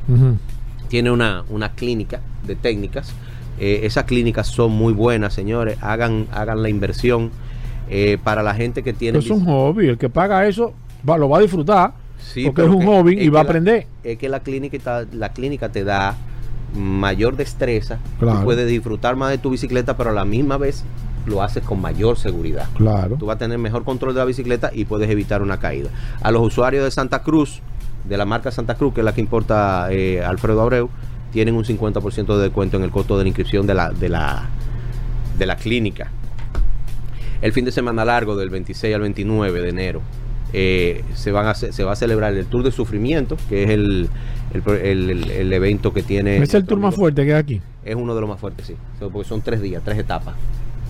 [0.87, 3.13] tiene una, una clínica de técnicas.
[3.59, 5.77] Eh, esas clínicas son muy buenas, señores.
[5.81, 7.31] Hagan, hagan la inversión
[7.89, 9.19] eh, para la gente que tiene.
[9.19, 9.87] Es un hobby.
[9.87, 10.73] El que paga eso
[11.07, 11.93] va- lo va a disfrutar.
[12.19, 13.87] Sí, porque es un que- hobby y va a la- aprender.
[14.03, 16.15] es que la clínica, ta- la clínica te da
[16.75, 17.99] mayor destreza.
[18.19, 18.39] Claro.
[18.39, 20.83] Tú puedes disfrutar más de tu bicicleta, pero a la misma vez
[21.25, 22.67] lo haces con mayor seguridad.
[22.75, 23.15] Claro.
[23.17, 25.89] Tú vas a tener mejor control de la bicicleta y puedes evitar una caída.
[26.21, 27.61] A los usuarios de Santa Cruz,
[28.05, 30.89] de la marca Santa Cruz, que es la que importa eh, Alfredo Abreu,
[31.33, 34.47] tienen un 50% de descuento en el costo de la inscripción de la, de la,
[35.37, 36.11] de la clínica.
[37.41, 40.01] El fin de semana largo del 26 al 29 de enero
[40.53, 44.07] eh, se, van a se va a celebrar el Tour de Sufrimiento, que es el,
[44.53, 46.37] el el- evento que tiene...
[46.37, 47.61] Es el tour más fuerte que hay aquí.
[47.83, 48.75] Es uno de los más fuertes, sí.
[48.99, 50.35] Porque son tres días, tres etapas.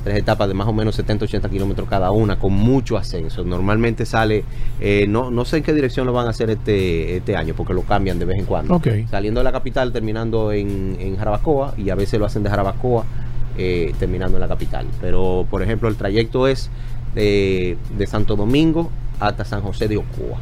[0.03, 3.43] Tres etapas de más o menos 70, 80 kilómetros cada una, con mucho ascenso.
[3.43, 4.43] Normalmente sale,
[4.81, 7.73] eh, no, no sé en qué dirección lo van a hacer este, este año, porque
[7.73, 8.81] lo cambian de vez en cuando.
[9.09, 13.05] Saliendo de la capital, terminando en, en Jarabacoa, y a veces lo hacen de Jarabacoa,
[13.57, 14.87] eh, terminando en la capital.
[14.99, 16.69] Pero, por ejemplo, el trayecto es
[17.15, 18.89] de, de Santo Domingo
[19.19, 20.39] hasta San José de Ocoa.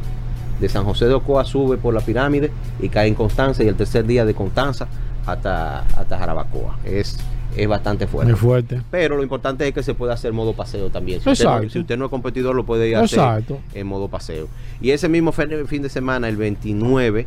[0.60, 3.76] De San José de Ocoa sube por la pirámide y cae en Constanza, y el
[3.76, 4.88] tercer día de Constanza
[5.26, 6.78] hasta, hasta Jarabacoa.
[6.84, 7.18] Es,
[7.56, 8.32] es bastante fuerte.
[8.32, 8.82] Muy fuerte.
[8.90, 11.20] Pero lo importante es que se puede hacer modo paseo también.
[11.20, 11.70] Si usted, no, Exacto.
[11.70, 13.60] si usted no es competidor, lo puede ir a hacer Exacto.
[13.74, 14.48] en modo paseo.
[14.80, 17.26] Y ese mismo fin de semana, el 29,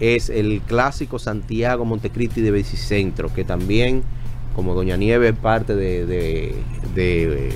[0.00, 4.02] es el clásico Santiago Montecristi de Bicicentro, que también,
[4.54, 6.54] como Doña Nieve es parte de, de,
[6.94, 7.52] de, eh,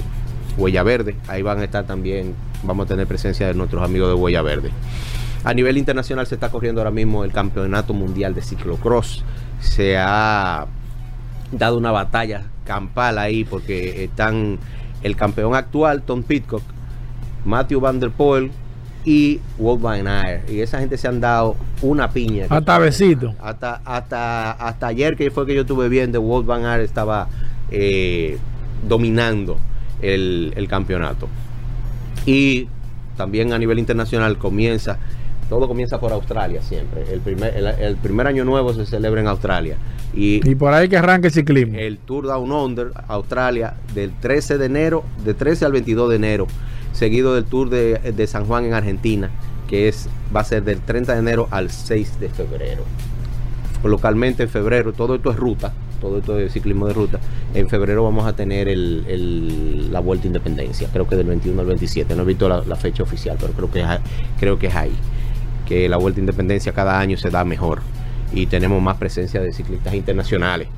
[0.56, 4.14] Huella Verde, ahí van a estar también, vamos a tener presencia de nuestros amigos de
[4.14, 4.70] Huella Verde.
[5.44, 9.24] A nivel internacional se está corriendo ahora mismo el Campeonato Mundial de Ciclocross.
[9.60, 10.66] Se ha
[11.58, 14.58] dado una batalla campal ahí porque están
[15.02, 16.62] el campeón actual, Tom Pitcock,
[17.44, 18.50] Matthew Van Der Poel,
[19.06, 20.42] y World Van Air.
[20.50, 22.46] Y esa gente se han dado una piña.
[22.50, 23.34] Hasta besito.
[23.40, 27.28] Hasta, hasta, hasta ayer que fue que yo estuve viendo, World Van Air estaba
[27.70, 28.36] eh,
[28.86, 29.58] dominando
[30.02, 31.28] el, el campeonato.
[32.26, 32.68] Y
[33.16, 34.98] también a nivel internacional comienza,
[35.48, 37.04] todo comienza por Australia siempre.
[37.12, 39.76] El primer, el, el primer año nuevo se celebra en Australia.
[40.14, 41.76] Y Y por ahí que arranque el ciclismo.
[41.78, 46.46] el Tour Down Under, Australia, del 13 de enero, de 13 al 22 de enero,
[46.92, 49.30] seguido del Tour de, de San Juan en Argentina,
[49.68, 52.82] que es va a ser del 30 de enero al 6 de febrero.
[53.84, 57.20] Localmente en febrero, todo esto es ruta, todo esto es ciclismo de ruta.
[57.54, 61.60] En febrero vamos a tener el, el- la Vuelta a Independencia, creo que del 21
[61.60, 62.16] al 27.
[62.16, 63.86] No he visto la, la fecha oficial, pero creo que, es,
[64.40, 64.92] creo que es ahí.
[65.66, 67.82] Que la Vuelta a Independencia cada año se da mejor
[68.32, 70.68] y tenemos más presencia de ciclistas internacionales.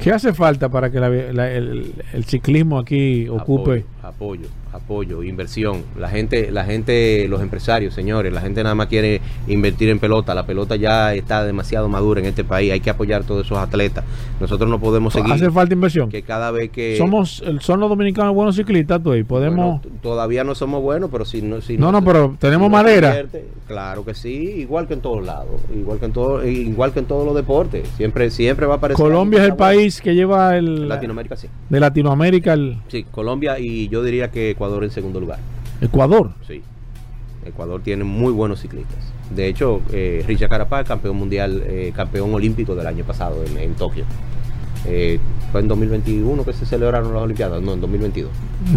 [0.00, 3.84] ¿Qué hace falta para que la- la- el, el ciclismo aquí ocupe?
[4.02, 5.82] apoyo, apoyo, apoyo, inversión.
[5.98, 10.34] La gente, la gente, los empresarios, señores, la gente nada más quiere invertir en pelota.
[10.34, 12.72] La pelota ya está demasiado madura en este país.
[12.72, 14.04] Hay que apoyar a todos esos atletas.
[14.40, 16.08] Nosotros no podemos seguir Hace falta inversión.
[16.08, 19.80] que cada vez que Somos, son los dominicanos buenos ciclistas, tú, y podemos.
[19.82, 22.70] Bueno, todavía no somos buenos, pero si no, si No, no, se- pero tenemos si
[22.70, 23.08] no madera.
[23.08, 27.00] invierte, claro que sí, igual que en todos lados, igual que en todo, igual que
[27.00, 27.86] en todos los deportes.
[27.96, 29.02] Siempre, siempre va a aparecer.
[29.04, 31.48] Colombia es el país que lleva el Latinoamérica sí.
[31.68, 35.38] de Latinoamérica el Sí, Colombia y yo diría que Ecuador en segundo lugar.
[35.80, 36.30] Ecuador.
[36.46, 36.62] Sí.
[37.44, 39.12] Ecuador tiene muy buenos ciclistas.
[39.34, 43.74] De hecho, eh, Richard Carapaz, campeón mundial, eh, campeón olímpico del año pasado en, en
[43.74, 44.04] Tokio.
[44.86, 45.18] Eh,
[45.50, 48.30] fue en 2021 que se celebraron las Olimpiadas, no, en 2022.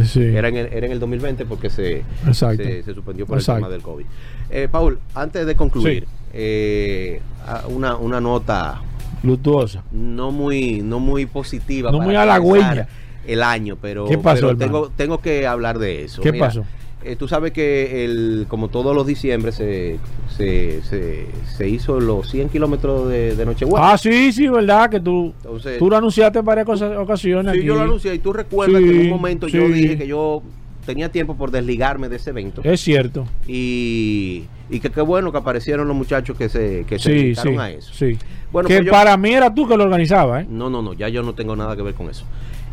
[0.08, 0.22] Sí.
[0.24, 2.64] Era, en el, era en el 2020 porque se, Exacto.
[2.64, 3.58] se, se suspendió por Exacto.
[3.60, 4.06] el tema del COVID.
[4.50, 8.82] Eh, Paul, antes de concluir, eh, a- una, una nota
[9.24, 9.84] Luctuosa.
[9.92, 11.92] no muy, no muy positiva.
[11.92, 12.88] No para muy halagüeña.
[13.28, 16.22] El año, pero, ¿Qué pasó, pero tengo, tengo que hablar de eso.
[16.22, 16.64] ¿Qué Mira, pasó?
[17.04, 19.98] eh, tú sabes que el, como todos los diciembre se,
[20.36, 23.92] se, se, se hizo los 100 kilómetros de, de Nochebuena.
[23.94, 27.52] Ah, sí, sí, verdad que tú, Entonces, tú lo anunciaste en varias cosas- ocasiones.
[27.54, 27.68] sí, aquí.
[27.68, 30.42] yo lo anuncié y tú recuerdas Sí, que en un momento yo dije que yo
[30.86, 32.62] tenía tiempo por desligarme de ese evento.
[32.64, 33.26] Es cierto.
[33.48, 37.54] Y, y que qué bueno que aparecieron los muchachos que se, que se Sí, dedicaron
[37.54, 37.60] sí.
[37.60, 37.92] a eso.
[37.94, 38.18] sí.
[38.52, 40.48] Bueno, que pues yo- para mí era tú que lo organizabas, ¿eh?
[40.50, 42.26] No, no, no, ya yo no tengo nada que ver con eso.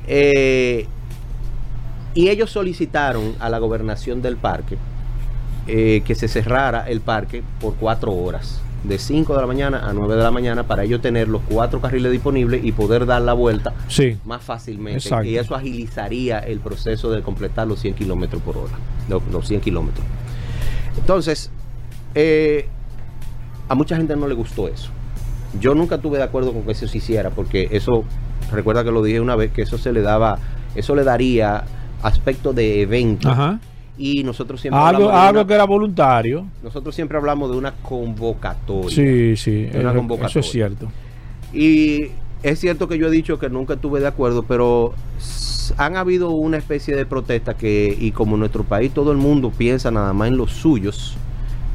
[0.07, 0.87] Eh,
[2.15, 4.77] y ellos solicitaron a la gobernación del parque
[5.67, 9.93] eh, que se cerrara el parque por cuatro horas, de 5 de la mañana a
[9.93, 13.33] 9 de la mañana, para ellos tener los cuatro carriles disponibles y poder dar la
[13.33, 14.19] vuelta Sí.
[14.25, 14.99] más fácilmente.
[14.99, 15.25] Exacto.
[15.25, 18.73] Y eso agilizaría el proceso de completar los 100 kilómetros por hora,
[19.09, 20.05] los, los 100 kilómetros.
[20.99, 21.51] Entonces,
[22.17, 22.67] eh,
[23.69, 24.91] a mucha gente no le gustó eso.
[25.61, 28.05] Yo nunca estuve de acuerdo con que eso se hiciera, porque eso,
[28.51, 30.39] recuerda que lo dije una vez, que eso se le daba,
[30.75, 31.65] eso le daría
[32.03, 33.31] aspecto de evento.
[33.31, 33.61] Ajá.
[33.99, 36.47] Y nosotros siempre Algo, hablamos de algo una- que era voluntario.
[36.63, 38.91] nosotros siempre hablamos de una convocatoria.
[38.91, 39.69] Sí, sí.
[39.75, 40.29] Una convocatoria.
[40.31, 40.89] Eso es cierto.
[41.53, 42.07] Y
[42.43, 44.95] es cierto que yo he dicho que nunca estuve de acuerdo, pero
[45.77, 49.51] han habido una especie de protesta que, y como en nuestro país todo el mundo
[49.57, 51.15] piensa nada más en los suyos,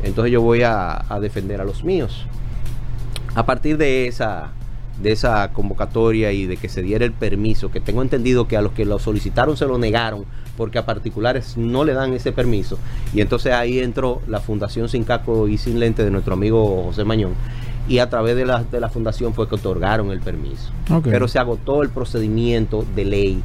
[0.03, 2.25] entonces yo voy a, a defender a los míos.
[3.36, 4.49] A partir de esa,
[5.01, 8.62] de esa convocatoria y de que se diera el permiso, que tengo entendido que a
[8.62, 12.79] los que lo solicitaron se lo negaron, porque a particulares no le dan ese permiso.
[13.13, 17.03] Y entonces ahí entró la Fundación Sin Caco y Sin Lente de nuestro amigo José
[17.03, 17.33] Mañón.
[17.88, 20.71] Y a través de la, de la fundación fue que otorgaron el permiso.
[21.03, 23.43] Pero se agotó el procedimiento de ley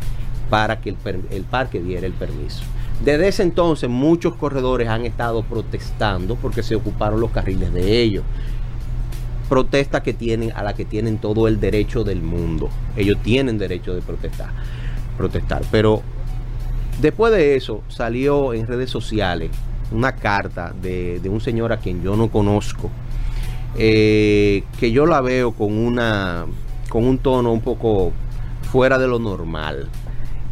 [0.50, 0.96] para que el,
[1.30, 2.64] el parque diera el permiso.
[3.04, 8.24] Desde ese entonces muchos corredores han estado protestando porque se ocuparon los carriles de ellos.
[9.52, 12.70] Protesta que tienen, a la que tienen todo el derecho del mundo.
[12.96, 14.48] Ellos tienen derecho de protestar.
[15.18, 15.60] Protestar.
[15.70, 16.00] Pero
[17.02, 19.50] después de eso salió en redes sociales
[19.90, 22.90] una carta de, de un señor a quien yo no conozco.
[23.76, 26.46] eh, que yo la veo con una
[26.88, 28.12] con un tono un poco
[28.70, 29.88] fuera de lo normal.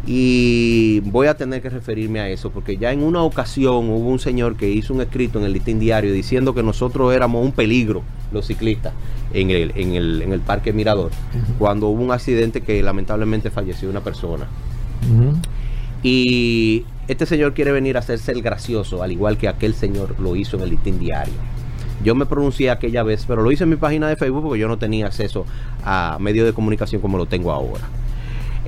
[0.06, 4.18] Y voy a tener que referirme a eso, porque ya en una ocasión hubo un
[4.18, 8.02] señor que hizo un escrito en el listín diario diciendo que nosotros éramos un peligro,
[8.32, 8.94] los ciclistas,
[9.34, 11.10] en el, en el, en el Parque Mirador,
[11.58, 14.48] cuando hubo un accidente que lamentablemente falleció una persona.
[16.02, 20.34] Y este señor quiere venir a hacerse el gracioso, al igual que aquel señor lo
[20.34, 21.34] hizo en el listín diario.
[22.02, 24.68] Yo me pronuncié aquella vez, pero lo hice en mi página de Facebook porque yo
[24.68, 25.44] no tenía acceso
[25.84, 27.86] a medios de comunicación como lo tengo ahora.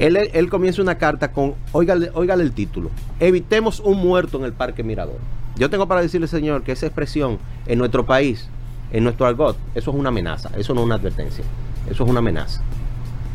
[0.03, 2.91] Él, él comienza una carta con, óigale, óigale el título,
[3.21, 5.21] evitemos un muerto en el Parque Mirador.
[5.55, 8.49] Yo tengo para decirle, señor, que esa expresión en nuestro país,
[8.91, 11.45] en nuestro argot, eso es una amenaza, eso no es una advertencia,
[11.89, 12.63] eso es una amenaza.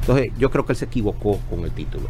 [0.01, 2.09] Entonces yo creo que él se equivocó con el título.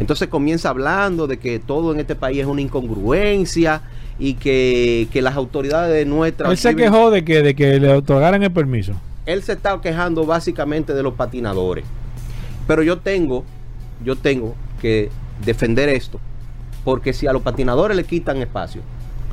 [0.00, 3.82] Entonces comienza hablando de que todo en este país es una incongruencia
[4.18, 6.50] y que, que las autoridades de nuestra...
[6.50, 8.94] Él se quejó de que, de que le otorgaran el permiso.
[9.26, 11.84] Él se está quejando básicamente de los patinadores.
[12.66, 13.44] Pero yo tengo,
[14.04, 15.10] yo tengo que
[15.44, 16.18] defender esto,
[16.84, 18.82] porque si a los patinadores le quitan espacio,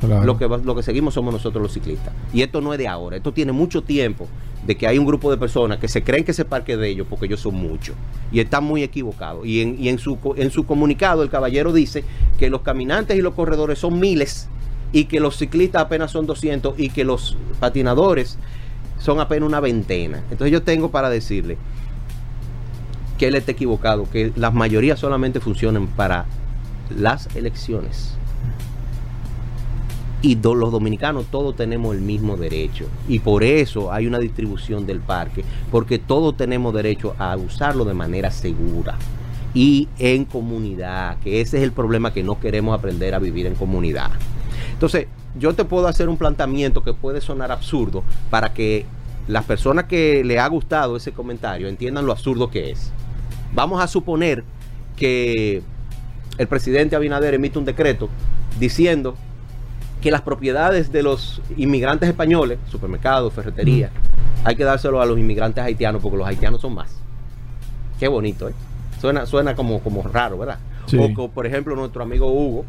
[0.00, 0.24] Claro.
[0.24, 2.12] lo que, lo que seguimos somos nosotros los ciclistas.
[2.32, 4.26] Y esto no es de ahora, esto tiene mucho tiempo
[4.66, 7.06] de que hay un grupo de personas que se creen que ese parque de ellos
[7.08, 7.94] porque ellos son muchos.
[8.32, 9.46] Y están muy equivocados.
[9.46, 12.04] Y en, y en, su, en su comunicado el caballero dice
[12.38, 14.48] que los caminantes y los corredores son miles
[14.92, 18.38] y que los ciclistas apenas son 200 y que los patinadores
[18.98, 20.18] son apenas una veintena.
[20.30, 21.56] Entonces yo tengo para decirle
[23.18, 26.26] que él está equivocado, que las mayorías solamente funcionan para
[26.96, 28.14] las elecciones.
[30.22, 32.86] Y los dominicanos todos tenemos el mismo derecho.
[33.08, 37.92] Y por eso hay una distribución del parque porque todos tenemos derecho a usarlo de
[37.92, 38.96] manera segura
[39.52, 43.54] y en comunidad que ese es el problema que no queremos aprender a vivir en
[43.54, 44.10] comunidad.
[44.72, 45.08] Entonces
[45.38, 48.86] yo te puedo hacer un planteamiento que puede sonar absurdo para que
[49.28, 52.92] las personas que le ha gustado ese comentario entiendan lo absurdo que es
[53.54, 54.44] vamos a suponer
[54.96, 55.62] que
[56.38, 58.08] el presidente Abinader emite un decreto
[58.58, 59.16] diciendo
[60.00, 63.90] que las propiedades de los inmigrantes españoles, supermercados, ferreterías,
[64.44, 66.94] hay que dárselo a los inmigrantes haitianos porque los haitianos son más.
[67.98, 68.54] Qué bonito, ¿eh?
[69.00, 70.58] Suena, suena como, como raro, ¿verdad?
[70.86, 70.98] Sí.
[70.98, 72.64] O que, por ejemplo, nuestro amigo Hugo,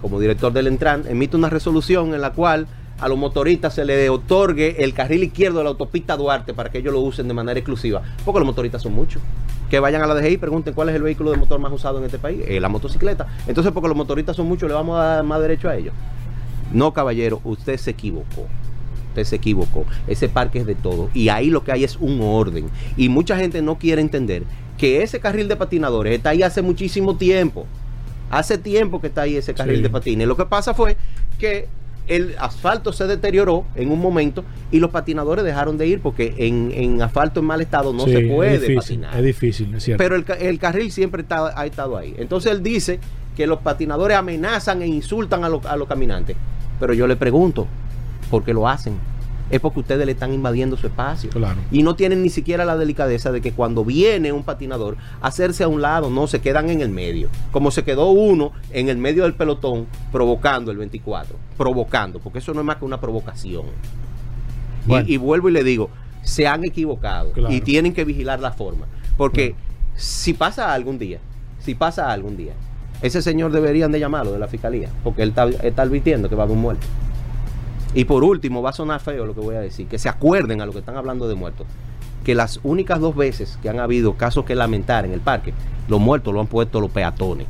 [0.00, 2.68] como director del Entran, emite una resolución en la cual
[3.00, 6.78] a los motoristas se le otorgue el carril izquierdo de la autopista Duarte para que
[6.78, 9.22] ellos lo usen de manera exclusiva, porque los motoristas son muchos.
[9.70, 11.98] Que vayan a la DGI y pregunten cuál es el vehículo de motor más usado
[11.98, 13.26] en este país, Eh, la motocicleta.
[13.46, 15.94] Entonces, porque los motoristas son muchos, le vamos a dar más derecho a ellos.
[16.72, 18.46] No, caballero, usted se equivocó.
[19.08, 19.84] Usted se equivocó.
[20.06, 21.08] Ese parque es de todo.
[21.14, 22.68] Y ahí lo que hay es un orden.
[22.96, 24.42] Y mucha gente no quiere entender
[24.78, 27.66] que ese carril de patinadores está ahí hace muchísimo tiempo.
[28.30, 29.82] Hace tiempo que está ahí ese carril Sí.
[29.82, 30.28] de patines.
[30.28, 30.96] Lo que pasa fue
[31.38, 31.66] que
[32.10, 36.70] el asfalto se deterioró en un momento y los patinadores dejaron de ir porque en,
[36.74, 39.16] en asfalto en mal estado no Sí, se puede es difícil, patinar.
[39.16, 40.02] Es difícil, es cierto.
[40.02, 42.14] Pero el, el carril siempre está- ha estado ahí.
[42.18, 42.98] Entonces él dice
[43.36, 46.36] que los patinadores amenazan e insultan a, los- a los caminantes.
[46.78, 47.66] Pero yo le pregunto,
[48.30, 48.94] ¿por qué lo hacen?
[49.50, 51.28] Es porque ustedes le están invadiendo su espacio.
[51.30, 51.58] Claro.
[51.72, 55.68] Y no tienen ni siquiera la delicadeza de que cuando viene un patinador, hacerse a
[55.68, 57.28] un lado, no, se quedan en el medio.
[57.50, 61.36] Como se quedó uno en el medio del pelotón provocando el 24.
[61.56, 63.64] Provocando, porque eso no es más que una provocación.
[63.66, 65.08] Y- Bueno.
[65.08, 65.90] Y, vuelvo y le digo,
[66.22, 67.52] se han equivocado Claro.
[67.54, 68.86] y tienen que vigilar la forma.
[69.16, 69.54] Porque
[69.96, 71.18] si pasa algún día,
[71.58, 72.52] si pasa algún día,
[73.02, 76.42] ese señor deberían de llamarlo de la fiscalía, porque él está, está advirtiendo que va
[76.42, 76.86] a haber un muerto.
[77.94, 80.60] Y por último, va a sonar feo lo que voy a decir, que se acuerden
[80.60, 81.66] a lo que están hablando de muertos,
[82.24, 85.52] que las únicas dos veces que han habido casos que lamentar en el parque,
[85.88, 87.46] los muertos lo han puesto los peatones.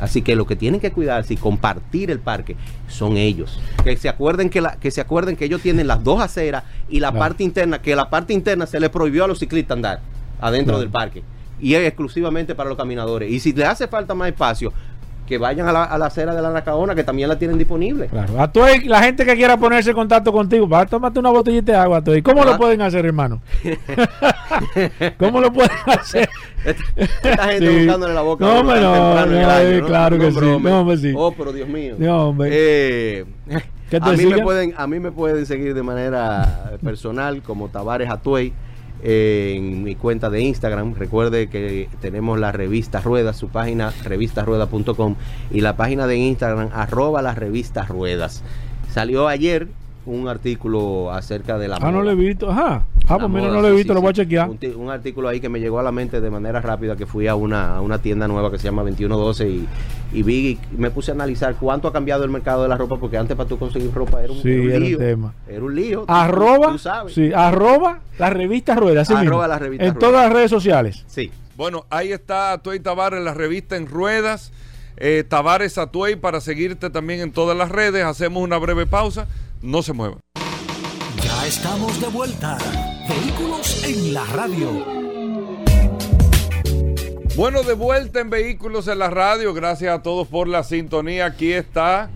[0.00, 2.56] Así que lo que tienen que cuidarse y compartir el parque
[2.88, 3.60] son ellos.
[3.84, 7.00] Que se acuerden que, la, que se acuerden que ellos tienen las dos aceras y
[7.00, 10.00] la parte interna, que la parte interna se les prohibió a los ciclistas andar
[10.40, 11.22] adentro del parque.
[11.60, 13.30] Y es exclusivamente para los caminadores.
[13.30, 14.72] Y si le hace falta más espacio,
[15.26, 18.06] que vayan a la, a la acera de la Nacaona, que también la tienen disponible.
[18.08, 18.40] Claro.
[18.40, 21.72] A toda la gente que quiera ponerse en contacto contigo, va a tomarte una botellita
[21.72, 22.02] de agua.
[22.02, 22.22] Toy.
[22.22, 23.40] ¿Cómo lo pueden hacer, hermano?
[25.18, 26.28] ¿Cómo lo pueden hacer?
[26.64, 27.78] Esta gente Sí.
[27.78, 28.44] buscándole la boca.
[28.44, 31.12] No, hombre, no, no, año, claro que sí, no, hombre, sí.
[31.16, 31.94] Oh, pero Dios mío.
[31.98, 32.50] No, hombre.
[32.52, 33.24] Eh,
[33.90, 37.68] ¿Qué te a, mí me pueden, a mí me pueden seguir de manera personal como
[37.68, 38.52] Tavares Atuey
[39.04, 40.94] en mi cuenta de Instagram.
[40.94, 45.16] Recuerde que tenemos la revista Ruedas, su página revistasruedas.com
[45.50, 48.42] y la página de Instagram arroba las revistas Ruedas.
[48.90, 49.68] Salió ayer
[50.06, 52.04] un artículo acerca de la Ah, no moda.
[52.04, 52.50] lo he visto.
[52.50, 52.84] Ajá.
[53.08, 54.48] Ah, pues mira, moda, no lo he visto, sí, lo voy a chequear.
[54.76, 57.34] Un, artículo ahí que me llegó a la mente de manera rápida que fui a
[57.34, 59.66] una, a una tienda nueva que se llama 2112 y,
[60.12, 62.96] y vi y me puse a analizar cuánto ha cambiado el mercado de la ropa
[62.98, 64.98] porque antes para tú conseguir ropa era un, Sí, era un era un lío.
[64.98, 65.34] tema.
[65.48, 66.00] Era un lío.
[66.00, 67.14] tú- Arroba, tú sabes.
[67.14, 69.02] sí, arroba la revista Rueda.
[69.02, 69.46] así Arroba mismo.
[69.48, 70.06] la revista En Rueda.
[70.08, 71.04] todas las redes sociales.
[71.06, 71.30] Sí.
[71.56, 74.50] Bueno, ahí está Atuey Tavares, la revista en ruedas.
[74.96, 78.04] Eh, Tavares Atuey para seguirte también en todas las redes.
[78.04, 79.26] Hacemos una breve pausa.
[79.64, 80.18] No se muevan.
[81.22, 82.58] Ya estamos de vuelta.
[83.08, 84.68] Vehículos en la radio.
[87.34, 89.54] Bueno, de vuelta en Vehículos en la Radio.
[89.54, 91.24] Gracias a todos por la sintonía.
[91.24, 92.10] Aquí está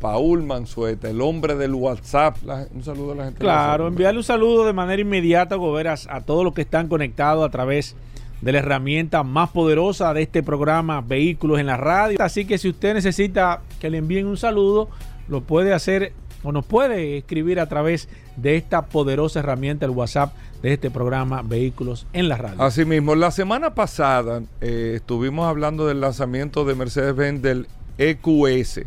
[0.00, 2.38] Paul Manzueta, el hombre del WhatsApp.
[2.42, 3.38] La- un saludo a la gente.
[3.40, 7.50] Claro, enviarle un saludo de manera inmediata, Goberas, a todos los que están conectados a
[7.50, 7.96] través
[8.40, 12.16] de la herramienta más poderosa de este programa, Vehículos en la Radio.
[12.18, 14.88] Así que si usted necesita que le envíen un saludo,
[15.28, 16.14] lo puede hacer
[16.46, 20.32] o nos puede escribir a través de esta poderosa herramienta, el WhatsApp
[20.62, 22.62] de este programa, Vehículos en la Radio.
[22.62, 27.66] Así mismo, la semana pasada eh, estuvimos hablando del lanzamiento de Mercedes-Benz del
[27.98, 28.82] EQS,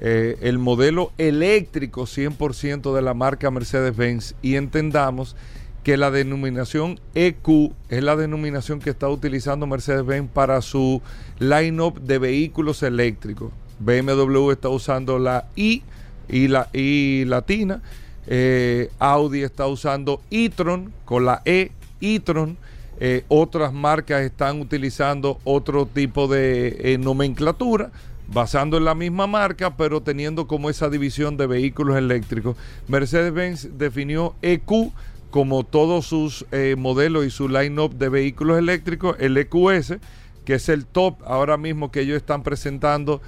[0.00, 5.36] eh, el modelo eléctrico 100% de la marca Mercedes-Benz y entendamos
[5.84, 11.02] que la denominación EQ es la denominación que está utilizando Mercedes-Benz para su
[11.38, 13.52] line-up de vehículos eléctricos.
[13.78, 15.82] BMW está usando la I
[16.28, 17.80] y la I latina.
[18.26, 22.56] Eh, Audi está usando e-tron con la E, e-tron.
[23.00, 27.90] Eh, otras marcas están utilizando otro tipo de eh, nomenclatura,
[28.26, 32.56] basando en la misma marca, pero teniendo como esa división de vehículos eléctricos.
[32.88, 34.92] Mercedes-Benz definió EQ
[35.30, 36.46] como todos sus
[36.78, 39.98] modelos y su line-up de vehículos eléctricos, el EQS,
[40.46, 43.20] que es el top ahora mismo que ellos están presentando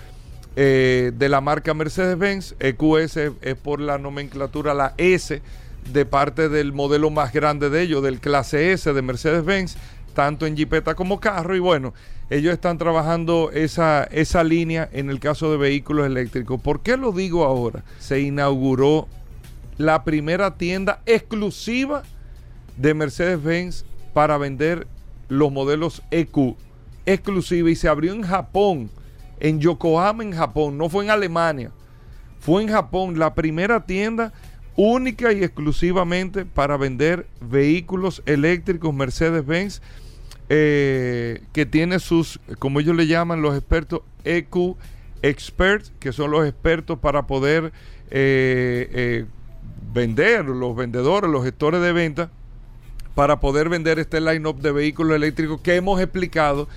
[0.56, 2.54] eh, de la marca Mercedes-Benz.
[2.58, 5.40] EQS es por la nomenclatura la S
[5.92, 9.76] de parte del modelo más grande de ellos, del clase S de Mercedes-Benz,
[10.14, 11.56] tanto en Jeepeta como carro.
[11.56, 11.94] Y bueno,
[12.30, 16.60] ellos están trabajando esa, esa línea en el caso de vehículos eléctricos.
[16.60, 17.82] ¿Por qué lo digo ahora?
[17.98, 19.08] Se inauguró
[19.78, 22.02] la primera tienda exclusiva
[22.76, 24.86] de Mercedes-Benz para vender
[25.28, 26.56] los modelos EQ
[27.06, 28.90] exclusiva y se abrió en Japón
[29.40, 31.70] en Yokohama, en Japón, no fue en Alemania,
[32.38, 34.32] fue en Japón la primera tienda
[34.76, 39.82] única y exclusivamente para vender vehículos eléctricos Mercedes-Benz
[40.48, 44.76] eh, que tiene sus, como ellos le llaman los expertos, EQ
[45.22, 47.72] Experts, que son los expertos para poder
[48.10, 49.26] eh, eh,
[49.92, 52.30] vender, los vendedores, los gestores de venta,
[53.14, 56.68] para poder vender este line-up de vehículos eléctricos que hemos explicado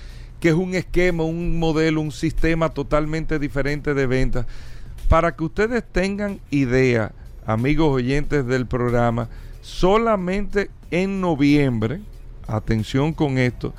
[0.44, 4.46] que es un esquema, un modelo, un sistema totalmente diferente de venta.
[5.08, 7.14] Para que ustedes tengan idea,
[7.46, 9.30] amigos oyentes del programa,
[9.62, 12.02] solamente en noviembre,
[12.46, 13.74] atención con esto,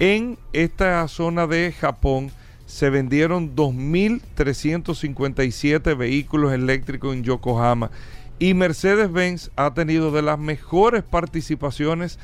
[0.00, 2.32] en esta zona de Japón
[2.66, 7.92] se vendieron 2.357 vehículos eléctricos en Yokohama
[8.40, 12.18] y Mercedes-Benz ha tenido de las mejores participaciones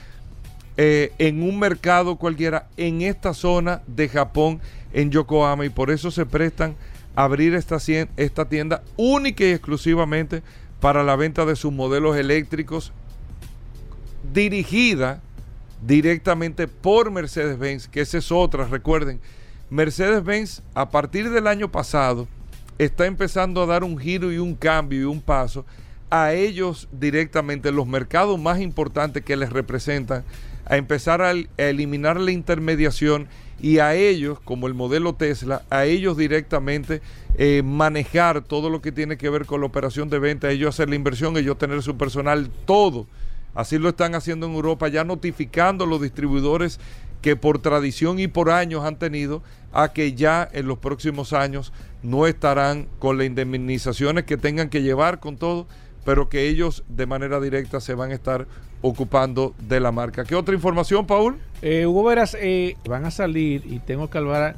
[0.81, 4.61] eh, en un mercado cualquiera en esta zona de Japón,
[4.93, 6.76] en Yokohama, y por eso se prestan
[7.16, 7.79] a abrir esta,
[8.16, 10.41] esta tienda única y exclusivamente
[10.79, 12.93] para la venta de sus modelos eléctricos,
[14.33, 15.20] dirigida
[15.85, 19.18] directamente por Mercedes-Benz, que esa es otra, recuerden,
[19.70, 22.29] Mercedes-Benz a partir del año pasado
[22.79, 25.66] está empezando a dar un giro y un cambio y un paso
[26.09, 30.22] a ellos directamente, los mercados más importantes que les representan,
[30.68, 33.28] a empezar a, eliminar la intermediación
[33.60, 37.00] y a ellos, como el modelo Tesla, a ellos directamente
[37.36, 40.88] eh, manejar todo lo que tiene que ver con la operación de venta, ellos hacer
[40.88, 43.06] la inversión, ellos tener su personal, todo.
[43.54, 46.78] Así lo están haciendo en Europa, ya notificando a los distribuidores
[47.22, 49.42] que por tradición y por años han tenido
[49.72, 54.82] a que ya en los próximos años no estarán con las indemnizaciones que tengan que
[54.82, 55.66] llevar con todo,
[56.09, 58.46] pero que ellos de manera directa se van a estar
[58.80, 60.24] ocupando de la marca.
[60.24, 61.36] ¿Qué otra información, Paul?
[61.61, 64.56] Eh, Hugo Veras, eh, van a salir y tengo que hablar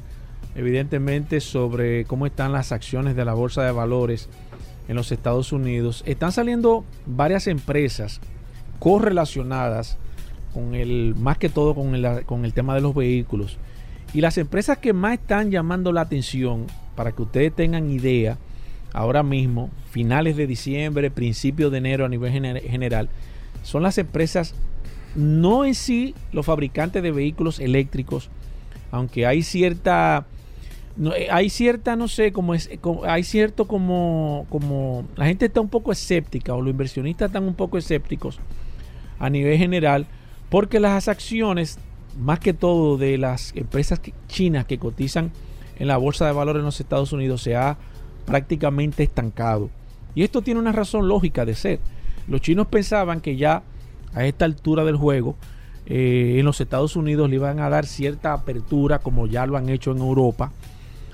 [0.55, 4.29] evidentemente sobre cómo están las acciones de la Bolsa de Valores
[4.87, 6.03] en los Estados Unidos.
[6.05, 8.21] Están saliendo varias empresas
[8.79, 9.97] correlacionadas
[10.53, 13.57] con el, más que todo con el, con el tema de los vehículos.
[14.13, 18.37] Y las empresas que más están llamando la atención, para que ustedes tengan idea,
[18.93, 23.09] ahora mismo, finales de diciembre, principios de enero a nivel general,
[23.63, 24.55] son las empresas,
[25.15, 28.29] no en sí los fabricantes de vehículos eléctricos,
[28.91, 30.25] aunque hay cierta,
[30.97, 32.69] no, eh, hay cierta, no sé, como es,
[33.05, 37.55] hay cierto como, como, la gente está un poco escéptica o los inversionistas están un
[37.55, 38.39] poco escépticos
[39.19, 40.07] a nivel general,
[40.49, 41.79] porque las acciones,
[42.19, 45.31] más que todo de las empresas chinas que cotizan
[45.79, 47.77] en la bolsa de valores en los Estados Unidos, se ha
[48.25, 49.69] prácticamente estancado.
[50.15, 51.79] Y esto tiene una razón lógica de ser.
[52.27, 53.63] Los chinos pensaban que ya
[54.13, 55.35] a esta altura del juego
[55.85, 59.69] eh, en los Estados Unidos le iban a dar cierta apertura como ya lo han
[59.69, 60.51] hecho en Europa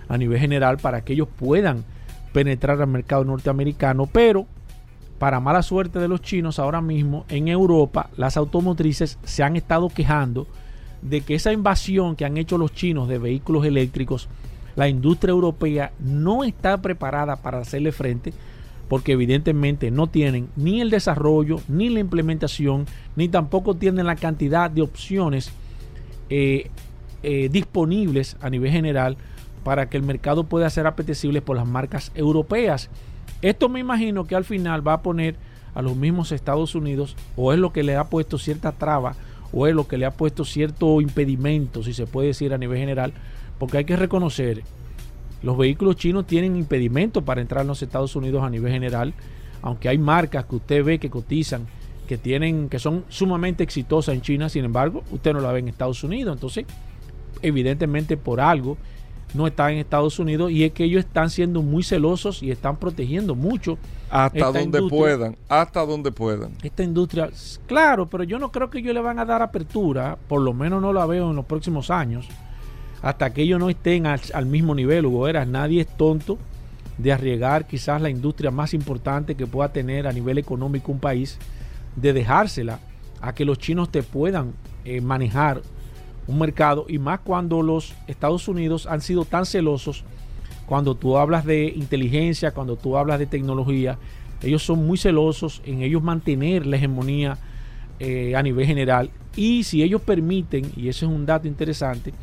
[0.09, 1.83] a nivel general para que ellos puedan
[2.33, 4.45] penetrar al mercado norteamericano, pero
[5.19, 9.89] para mala suerte de los chinos ahora mismo en Europa las automotrices se han estado
[9.89, 10.47] quejando
[11.01, 14.27] de que esa invasión que han hecho los chinos de vehículos eléctricos,
[14.77, 18.31] la industria europea no está preparada para hacerle frente
[18.87, 22.85] porque evidentemente no tienen ni el desarrollo, ni la implementación,
[23.17, 25.51] ni tampoco tienen la cantidad de opciones
[26.29, 26.69] eh,
[27.23, 29.17] eh, disponibles a nivel general
[29.63, 32.89] para que el mercado pueda ser apetecible por las marcas europeas.
[33.41, 35.35] Esto me imagino que al final va a poner
[35.75, 39.15] a los mismos Estados Unidos, o es lo que le ha puesto cierta traba,
[39.51, 42.79] o es lo que le ha puesto cierto impedimento, si se puede decir a nivel
[42.79, 43.13] general,
[43.57, 44.63] porque hay que reconocer
[45.43, 49.13] Los vehículos chinos tienen impedimentos para entrar en los Estados Unidos a nivel general,
[49.61, 51.67] aunque hay marcas que usted ve que cotizan,
[52.07, 55.67] que tienen, que son sumamente exitosas en China, sin embargo, usted no la ve en
[55.67, 56.35] Estados Unidos.
[56.35, 56.65] Entonces,
[57.41, 58.77] evidentemente por algo
[59.33, 62.77] no está en Estados Unidos y es que ellos están siendo muy celosos y están
[62.77, 63.77] protegiendo mucho
[64.09, 66.53] hasta donde puedan, hasta donde puedan.
[66.63, 67.29] esta industria.
[67.67, 70.81] Claro, pero yo no creo que ellos le van a dar apertura, por lo menos
[70.81, 72.27] no la veo en los próximos años,
[73.01, 75.47] hasta que ellos no estén al, mismo nivel, Hugo Eras.
[75.47, 76.37] Nadie es tonto
[76.97, 81.37] de arriesgar quizás la industria más importante que pueda tener a nivel económico un país,
[81.95, 82.79] de dejársela
[83.21, 84.53] a que los chinos te puedan
[84.85, 85.61] eh, manejar
[86.27, 90.03] un mercado y más cuando los Estados Unidos han sido tan celosos
[90.67, 93.97] cuando tú hablas de inteligencia, cuando tú hablas de tecnología,
[94.43, 97.37] ellos son muy celosos en ellos mantener la hegemonía
[97.99, 99.09] eh, a nivel general.
[99.35, 102.13] Y si ellos permiten, y ese es un dato interesante,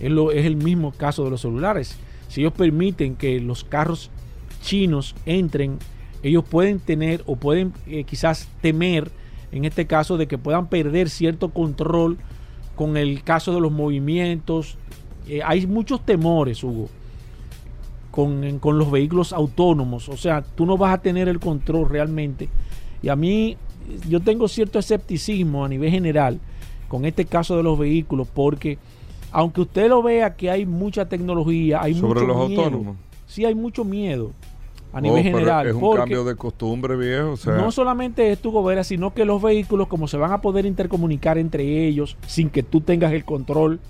[0.00, 1.96] es, lo, es el mismo caso de los celulares,
[2.28, 4.10] si ellos permiten que los carros
[4.62, 5.78] chinos entren,
[6.22, 9.10] ellos pueden tener o pueden eh, quizás temer,
[9.52, 12.18] en este caso, de que puedan perder cierto control
[12.74, 14.76] con el caso de los movimientos.
[15.28, 16.88] Eh, hay muchos temores, Hugo
[18.14, 20.08] con, con los vehículos autónomos.
[20.08, 22.48] O sea, tú no vas a tener el control realmente.
[23.02, 23.56] Y a mí,
[24.08, 26.38] yo tengo cierto escepticismo a nivel general
[26.86, 28.78] con este caso de los vehículos, porque
[29.34, 32.62] aunque usted lo vea que hay mucha tecnología, hay Sobre mucho los miedo.
[32.62, 32.96] autónomos.
[33.26, 34.30] Sí, hay mucho miedo
[34.92, 35.66] a Oh, nivel general.
[35.66, 37.32] Es un porque cambio de costumbre, viejo.
[37.32, 40.40] O sea, no solamente es tu gobera, sino que los vehículos, como se van a
[40.40, 43.80] poder intercomunicar entre ellos sin que tú tengas el control,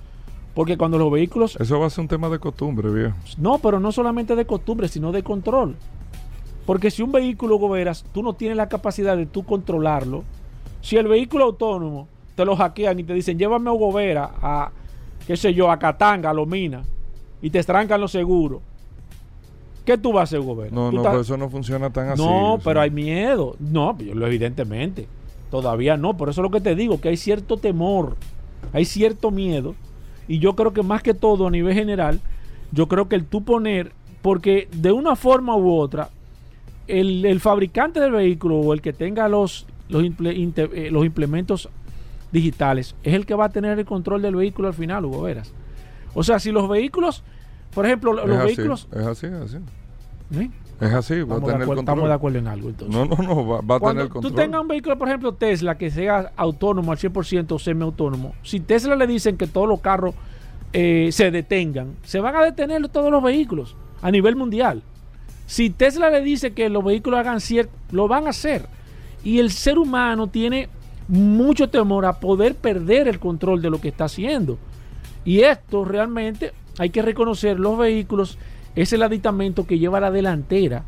[0.55, 3.15] porque cuando los vehículos eso va a ser un tema de costumbre, viejo.
[3.39, 5.77] no, pero no solamente de costumbre, sino de control.
[6.65, 10.25] Porque si un vehículo goberas, tú no tienes la capacidad de tú controlarlo.
[10.81, 14.71] Si el vehículo autónomo te lo hackean y te dicen, llévame a Gobera a,
[15.27, 16.83] qué sé yo, a Catanga, a Lomina,
[17.43, 18.61] y te estrancan los seguros,
[19.85, 20.71] ¿qué tú vas a hacer, Gobera?
[20.75, 22.23] No, no, estás- pero eso no funciona tan así.
[22.23, 22.65] no, sea.
[22.65, 23.57] pero hay miedo.
[23.61, 25.07] No, lo- evidentemente.
[25.51, 26.17] Todavía no.
[26.17, 28.17] Por eso es lo que te digo, que hay cierto temor,
[28.73, 29.75] hay cierto miedo.
[30.27, 32.19] Y yo creo que más que todo a nivel general,
[32.73, 36.09] yo creo que el tú poner, porque de una forma u otra,
[36.89, 41.69] el, el fabricante del vehículo o el que tenga los, los, imple- eh, los implementos
[42.35, 45.55] digitales es el que va a tener el control del vehículo al final, Hugo Veras.
[46.13, 47.23] O sea, si los vehículos,
[47.73, 48.89] por ejemplo, Es los así, vehículos...
[48.93, 49.57] Es así, es así.
[50.37, 50.51] ¿eh?
[50.81, 51.79] Es así, va a Estamos, de tener acuerdo, control.
[51.79, 52.97] estamos de acuerdo en algo entonces.
[52.97, 54.33] No, no, no, va, va a tener control.
[54.33, 58.61] tú tengas un vehículo, por ejemplo, Tesla, que sea autónomo al 100% o semiautónomo, si
[58.61, 60.15] Tesla le dicen que todos los carros
[60.73, 64.83] eh, se detengan, se van a detener todos los vehículos a nivel mundial.
[65.47, 68.67] Si Tesla le dice que los vehículos hagan cierto, lo van a hacer.
[69.23, 70.69] Y el ser humano tiene
[71.09, 74.59] mucho temor a poder perder el control de lo que está haciendo.
[75.25, 78.39] Y esto realmente hay que reconocer, los vehículos
[78.75, 80.83] es el aditamento que lleva a la delantera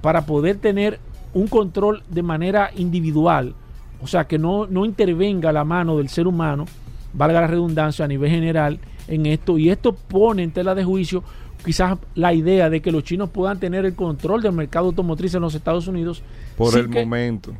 [0.00, 0.98] para poder tener
[1.34, 3.54] un control de manera individual,
[4.00, 6.64] o sea, que no, no intervenga la mano del ser humano,
[7.12, 11.22] valga la redundancia a nivel general en esto, y esto pone en tela de juicio
[11.64, 15.42] quizás la idea de que los chinos puedan tener el control del mercado automotriz en
[15.42, 16.22] los Estados Unidos.
[16.56, 17.52] Por el que- momento.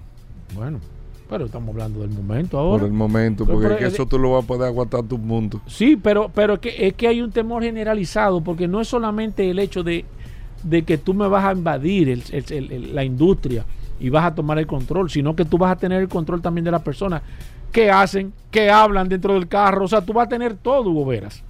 [0.55, 0.79] Bueno,
[1.29, 2.81] pero estamos hablando del momento ahora.
[2.81, 3.45] Por el momento.
[3.47, 5.61] Porque pero es que el- eso tú lo vas a poder aguantar tu mundo.
[5.67, 9.49] Sí, pero, pero es, que, es que hay un temor generalizado, porque no es solamente
[9.51, 10.05] el hecho de,
[10.63, 13.65] de que tú me vas a invadir el- el- el- el- la industria
[13.99, 16.65] y vas a tomar el control, sino que tú vas a tener el control también
[16.65, 17.23] de las personas
[17.73, 19.85] que hacen, que hablan dentro del carro.
[19.85, 21.43] O sea, tú vas a tener todo, Hugo Veras.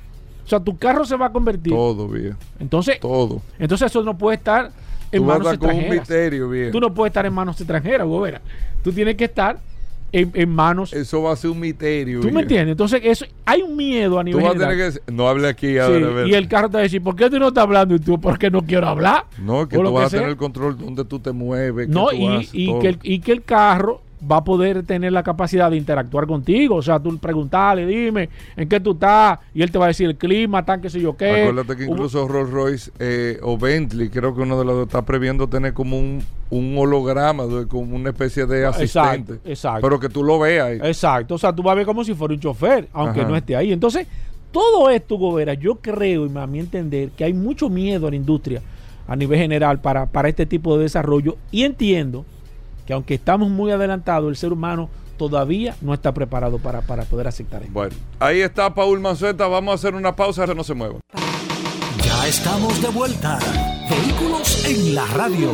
[0.44, 1.72] O sea, tu carro se va a convertir.
[1.72, 2.36] Todo, viejo.
[2.60, 3.42] Entonces, Todo.
[3.58, 4.70] entonces eso no puede estar
[5.12, 6.00] en Tú vas a manos con un extranjeras.
[6.08, 6.70] misterio, viejo.
[6.72, 8.42] Tú no puedes estar en manos extranjeras, Hugo Veras.
[8.86, 9.58] Tú tienes que estar
[10.12, 12.20] en, en manos Eso va a ser un misterio.
[12.20, 12.70] ¿Tú me entiendes?
[12.74, 15.72] Entonces, eso, hay un miedo a Tú nivel vas a tener que no hable aquí
[15.72, 16.06] Sí, ahora.
[16.06, 16.28] a ver.
[16.28, 17.96] y el carro te va a decir, ¿por qué tú no estás hablando?
[17.96, 19.24] Y tú, porque no quiero hablar.
[19.42, 20.18] No, que O tú que vas a sea.
[20.20, 21.88] tener el control donde tú te mueves.
[21.88, 22.78] qué No, tú y, haces, y todo.
[22.78, 24.00] que el, y que el carro
[24.30, 26.76] va a poder tener la capacidad de interactuar contigo.
[26.76, 29.38] O sea, tú preguntarle, dime, ¿en qué tú estás?
[29.54, 31.42] Y él te va a decir el clima, tan qué sé yo qué.
[31.42, 34.86] Acuérdate que Hubo- incluso Rolls Royce eh, o Bentley, creo que uno de los dos
[34.86, 39.34] está previendo tener como un, un holograma, como una especie de asistente.
[39.34, 39.80] Exacto, exacto.
[39.82, 40.66] Pero que tú lo veas.
[40.66, 40.78] ahí.
[40.82, 43.28] Exacto, o sea, tú vas a ver como si fuera un chofer, aunque Ajá.
[43.28, 43.72] no esté ahí.
[43.72, 44.06] Entonces,
[44.52, 48.16] todo esto, Gobera, yo creo, y a mi entender, que hay mucho miedo a la
[48.16, 48.62] industria
[49.08, 51.36] a nivel general para, para este tipo de desarrollo.
[51.50, 52.24] Y entiendo
[52.86, 57.26] que aunque estamos muy adelantados, el ser humano todavía no está preparado para, para poder
[57.26, 57.72] aceptar esto.
[57.72, 59.48] Bueno, ahí está Paul Manzueta.
[59.48, 61.00] Vamos a hacer una pausa, no se mueva.
[62.04, 63.38] Ya estamos de vuelta.
[63.90, 65.50] Vehículos en la radio.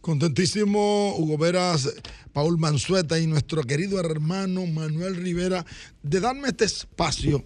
[0.00, 1.92] Contentísimo, Hugo Veras,
[2.32, 5.64] Paul Manzueta y nuestro querido hermano Manuel Rivera
[6.02, 7.42] de darme este espacio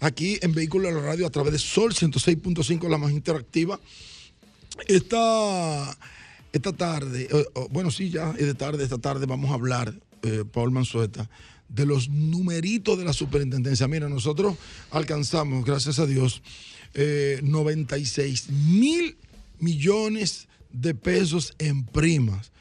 [0.00, 3.80] aquí en Vehículos de la Radio a través de Sol 106.5, la más interactiva.
[4.86, 5.96] Esta,
[6.54, 9.92] esta tarde, eh, oh, bueno, sí, ya es de tarde, esta tarde vamos a hablar,
[10.22, 11.28] eh, Paul Manzueta,
[11.68, 13.88] de los numeritos de la superintendencia.
[13.88, 14.54] Mira, nosotros
[14.92, 16.42] alcanzamos, gracias a Dios,
[16.94, 19.16] eh, 96 mil
[19.58, 22.52] millones de pesos en primas.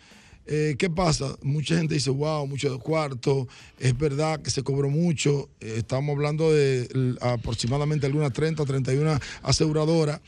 [0.45, 1.37] Eh, ¿Qué pasa?
[1.41, 3.47] Mucha gente dice, wow, mucho de cuarto,
[3.79, 10.19] es verdad que se cobró mucho, eh, estamos hablando de aproximadamente algunas 30, 31 aseguradoras.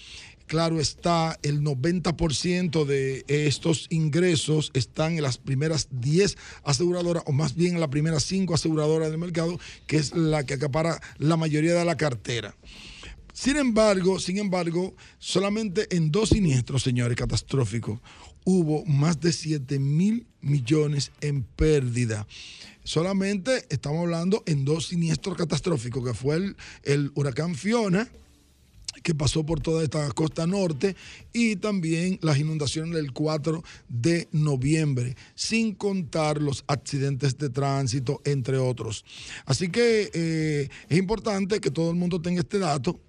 [0.47, 7.55] Claro está, el 90% de estos ingresos están en las primeras 10 aseguradoras, o más
[7.55, 11.73] bien en las primeras 5 aseguradoras del mercado, que es la que acapara la mayoría
[11.73, 12.55] de la cartera.
[13.33, 17.99] Sin embargo, sin embargo, solamente en dos siniestros, señores, catastróficos,
[18.45, 22.27] hubo más de 7 mil millones en pérdida.
[22.83, 28.07] Solamente estamos hablando en dos siniestros catastróficos, que fue el, el huracán Fiona,
[29.05, 30.95] que pasó por toda esta costa norte
[31.31, 38.57] y también las inundaciones del 4 de noviembre, sin contar los accidentes de tránsito, entre
[38.57, 39.05] otros.
[39.45, 42.99] Así que eh, es importante que todo el mundo tenga este dato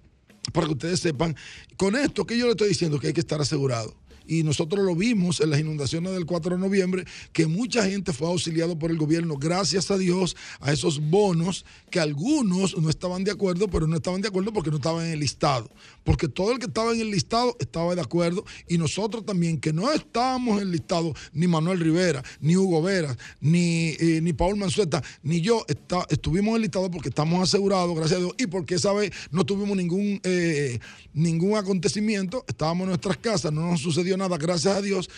[0.53, 1.35] para que ustedes sepan,
[1.77, 3.95] con esto que yo le estoy diciendo que hay que estar asegurado.
[4.27, 8.27] Y nosotros lo vimos en las inundaciones del 4 de noviembre, que mucha gente fue
[8.27, 13.31] auxiliado por el gobierno, gracias a Dios, a esos bonos que algunos no estaban de
[13.31, 15.69] acuerdo, pero no estaban de acuerdo porque no estaban en el listado.
[16.07, 19.73] Porque todo el que estaba en el listado estaba de acuerdo y nosotros también, que
[19.73, 24.55] no estábamos en el listado, ni Manuel Rivera, ni Hugo Veras, ni, eh, ni Paul
[24.55, 28.47] Manzueta, ni yo, está- estuvimos en el listado porque estamos asegurados, gracias a Dios, y
[28.47, 30.79] porque esa vez no tuvimos ningún, eh,
[31.13, 35.09] ningún acontecimiento, estábamos en nuestras casas, no nos sucedió nada, gracias a Dios,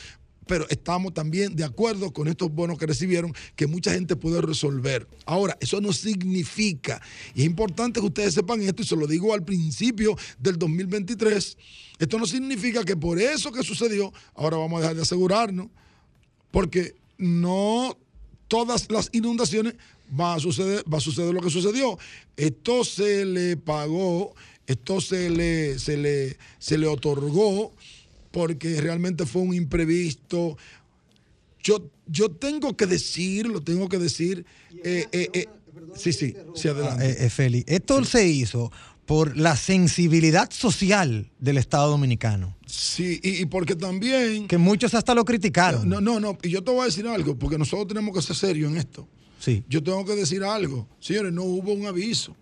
[0.50, 5.08] pero estamos también de acuerdo con estos bonos que recibieron, que mucha gente puede resolver.
[5.28, 7.00] Ahora, eso no significa,
[7.36, 11.56] y es importante que ustedes sepan esto, y se lo digo al principio del 2023,
[12.00, 15.68] esto no significa que por eso que sucedió, ahora vamos a dejar de asegurarnos,
[16.50, 17.95] porque no
[18.47, 19.76] todas las inundaciones
[20.20, 22.00] va a suceder, va a suceder lo que sucedió.
[22.36, 24.34] Esto se le pagó,
[24.66, 27.72] esto se le, se le, se le otorgó
[28.32, 30.57] porque realmente fue un imprevisto.
[31.63, 34.45] Yo, yo tengo que decir, lo tengo que decir.
[34.84, 35.45] eh, eh, eh,
[35.95, 37.05] sí, sí, sí, adelante.
[37.09, 38.71] Eh, eh, Feli, esto se hizo
[39.05, 44.47] por la sensibilidad social del Estado Dominicano, Sí, y, y porque también.
[44.47, 45.89] que muchos hasta lo criticaron.
[45.89, 48.36] No, no, no, y yo te voy a decir algo, porque nosotros tenemos que ser
[48.36, 49.07] serios en esto.
[49.39, 49.63] Sí.
[49.67, 50.88] Yo tengo que decir algo.
[50.99, 52.36] Señores, no hubo un aviso.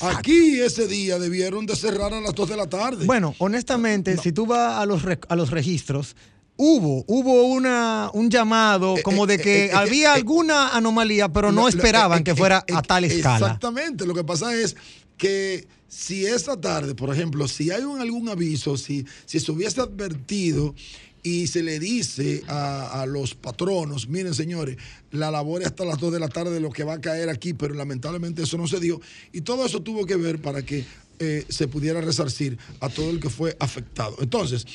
[0.00, 3.06] Aquí ese día debieron de cerrar a las 2 de la tarde.
[3.06, 6.16] Bueno, honestamente, si tú vas a los, a los registros,
[6.56, 11.52] hubo, hubo una, un llamado como de que eh, eh, había eh, alguna anomalía, pero
[11.52, 13.46] no esperaban eh, que eh, fuera eh, a tal escala.
[13.46, 14.06] Exactamente.
[14.06, 14.76] Lo que pasa es
[15.16, 19.80] que si esa tarde, por ejemplo, si hay un, algún aviso, si, si se hubiese
[19.80, 20.74] advertido
[21.22, 24.76] y se le dice a, los patronos, miren señores,
[25.12, 27.28] la labor es hasta las 2 de la tarde de lo que va a caer
[27.28, 29.00] aquí, pero lamentablemente eso no se dio.
[29.32, 30.84] Y todo eso tuvo que ver para que
[31.20, 34.16] eh, se pudiera resarcir a todo el que fue afectado.
[34.20, 34.66] Entonces,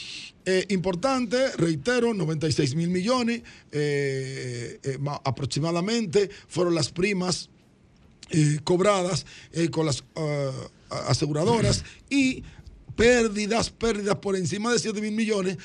[0.45, 3.41] eh, importante, reitero, 96 mil millones
[3.74, 7.50] eh, ma- aproximadamente fueron las primas
[8.66, 9.26] cobradas
[9.72, 10.52] con las ah,
[11.08, 12.43] aseguradoras y
[12.98, 15.58] pérdidas, pérdidas por encima de 7 mil millones,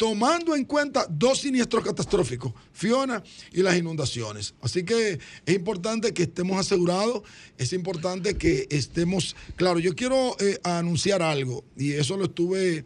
[0.00, 3.22] tomando en cuenta dos siniestros catastróficos, Fiona
[3.52, 4.54] y las inundaciones.
[4.62, 7.20] Así que es importante que estemos asegurados,
[7.58, 12.82] es importante que estemos, claro, yo quiero eh, anunciar algo, y eso lo estuve,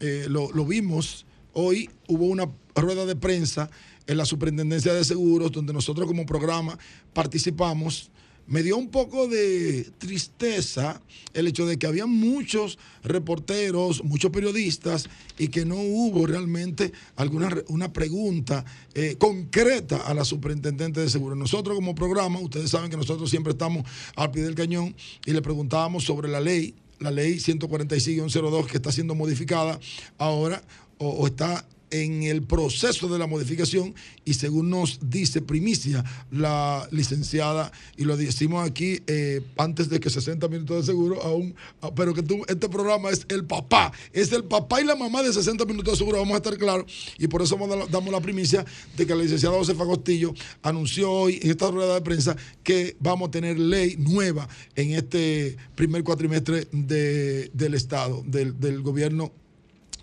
[0.00, 3.68] eh, lo, lo vimos hoy, hubo una rueda de prensa
[4.06, 6.78] en la Superintendencia de Seguros, donde nosotros como programa
[7.12, 8.10] participamos
[8.46, 11.00] me dio un poco de tristeza
[11.32, 17.50] el hecho de que había muchos reporteros, muchos periodistas y que no hubo realmente alguna
[17.68, 18.64] una pregunta
[18.94, 21.38] eh, concreta a la superintendente de seguros.
[21.38, 23.84] Nosotros como programa, ustedes saben que nosotros siempre estamos
[24.16, 28.92] al pie del cañón y le preguntábamos sobre la ley, la ley 146-02 que está
[28.92, 29.78] siendo modificada
[30.18, 30.62] ahora
[30.98, 31.66] o está
[32.02, 38.16] en el proceso de la modificación y según nos dice primicia la licenciada, y lo
[38.16, 42.42] decimos aquí eh, antes de que 60 minutos de seguro, aún, ah, pero que tú,
[42.48, 45.98] este programa es el papá, es el papá y la mamá de 60 minutos de
[45.98, 46.86] seguro, vamos a estar claros,
[47.18, 47.56] y por eso
[47.90, 48.64] damos la primicia
[48.96, 53.28] de que la licenciada Josefa Costillo anunció hoy en esta rueda de prensa que vamos
[53.28, 59.32] a tener ley nueva en este primer cuatrimestre de- del Estado, del, del gobierno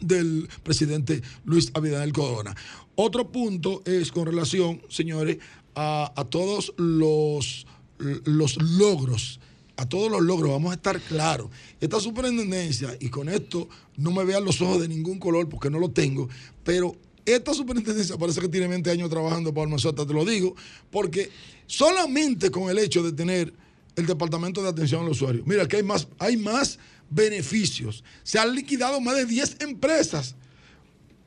[0.01, 2.55] del presidente Luis Abinader Corona.
[2.95, 5.37] Otro punto es con relación, señores,
[5.75, 7.65] a, todos los,
[7.97, 9.39] los logros,
[9.77, 11.49] a todos los logros, vamos a estar claros.
[11.79, 15.79] Esta superintendencia, y con esto no me vean los ojos de ningún color porque no
[15.79, 16.27] lo tengo,
[16.63, 16.95] pero
[17.25, 20.55] esta superintendencia parece que tiene 20 años trabajando por nosotros, te lo digo,
[20.89, 21.29] porque
[21.67, 23.53] solamente con el hecho de tener
[23.95, 26.79] el Departamento de Atención al Usuario, mira que hay más, hay más
[27.11, 28.03] beneficios.
[28.23, 30.35] Se han liquidado más de 10 empresas,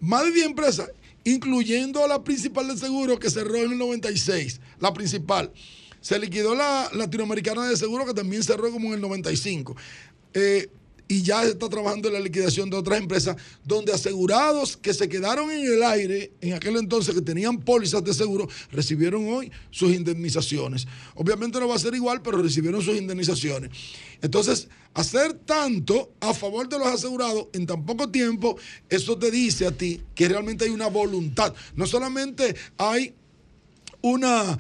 [0.01, 0.91] más de 10 empresas,
[1.23, 5.53] incluyendo la principal del seguro que cerró en el 96, la principal.
[6.01, 9.77] Se liquidó la latinoamericana de seguro que también cerró como en el 95.
[10.35, 10.69] Eh,
[11.07, 15.51] y ya está trabajando en la liquidación de otras empresas donde asegurados que se quedaron
[15.51, 20.87] en el aire en aquel entonces que tenían pólizas de seguro recibieron hoy sus indemnizaciones.
[21.15, 23.71] Obviamente no va a ser igual, pero recibieron sus indemnizaciones.
[24.23, 28.57] Entonces, hacer tanto a favor de los asegurados en tan poco tiempo,
[28.89, 31.55] eso te dice a ti que realmente hay una voluntad.
[31.77, 33.15] No solamente hay
[34.01, 34.59] una,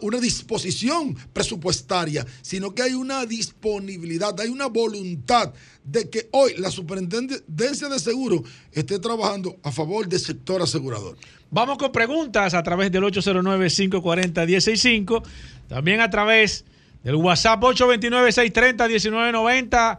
[0.00, 5.52] una disposición presupuestaria, sino que hay una disponibilidad, hay una voluntad
[5.84, 11.16] de que hoy la superintendencia de seguro esté trabajando a favor del sector asegurador.
[11.50, 15.22] Vamos con preguntas a través del 809-540-165.
[15.68, 16.64] También a través
[17.02, 19.98] del WhatsApp 829-630-1990.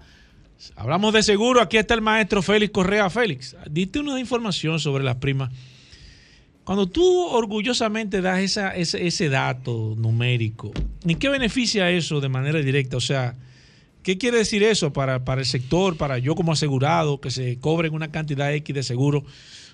[0.76, 1.62] Hablamos de seguro.
[1.62, 3.10] Aquí está el maestro Félix Correa.
[3.10, 5.52] Félix, diste una información sobre las primas.
[6.68, 10.74] Cuando tú orgullosamente das ese, ese dato numérico,
[11.06, 12.98] ¿en qué beneficia eso de manera directa?
[12.98, 13.38] O sea,
[14.04, 17.94] ¿qué quiere decir eso para, para el sector, para yo como asegurado, que se cobren
[17.94, 19.24] una cantidad X de seguro?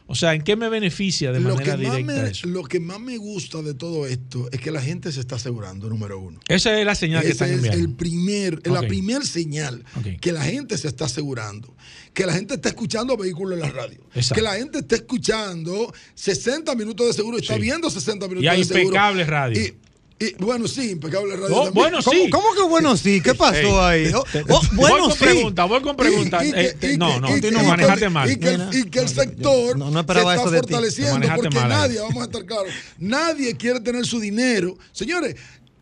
[0.05, 2.47] O sea, ¿en qué me beneficia de Lo manera que, directa me, eso?
[2.47, 5.87] lo que más me gusta de todo esto es que la gente se está asegurando,
[5.89, 6.39] número uno.
[6.49, 7.79] Esa es la señal que Ese están es enviando.
[7.79, 8.87] el primer, la Ok.
[8.87, 10.19] primer señal Ok.
[10.19, 11.73] que la gente se está asegurando.
[12.13, 14.01] Que la gente está escuchando vehículos en la radio.
[14.13, 14.35] Exacto.
[14.35, 17.61] Que la gente está escuchando 60 minutos de seguro, está Sí.
[17.61, 18.83] viendo 60 minutos Y hay de seguro.
[18.87, 19.61] impecable radio.
[19.61, 19.73] Y,
[20.23, 21.71] y, bueno, sí, impecable radio.
[21.73, 22.29] Bueno, ¿Cómo, sí.
[22.29, 23.21] cómo que bueno sí?
[23.21, 23.55] ¿Qué pasó
[23.89, 24.13] Ey, ahí?
[24.13, 25.17] Oh, te- oh, bueno voy con sí.
[25.23, 26.43] preguntas, voy con preguntas.
[26.43, 28.29] Y- y que- Eh, no, no, y tú que- no y manejaste mal.
[28.31, 29.91] Y que, el- Mira, y que el no, sector no,
[30.31, 32.67] se eso está de fortaleciendo porque mal nadie, vamos a estar claros,
[32.97, 34.77] nadie quiere tener su dinero.
[34.91, 35.35] Señores,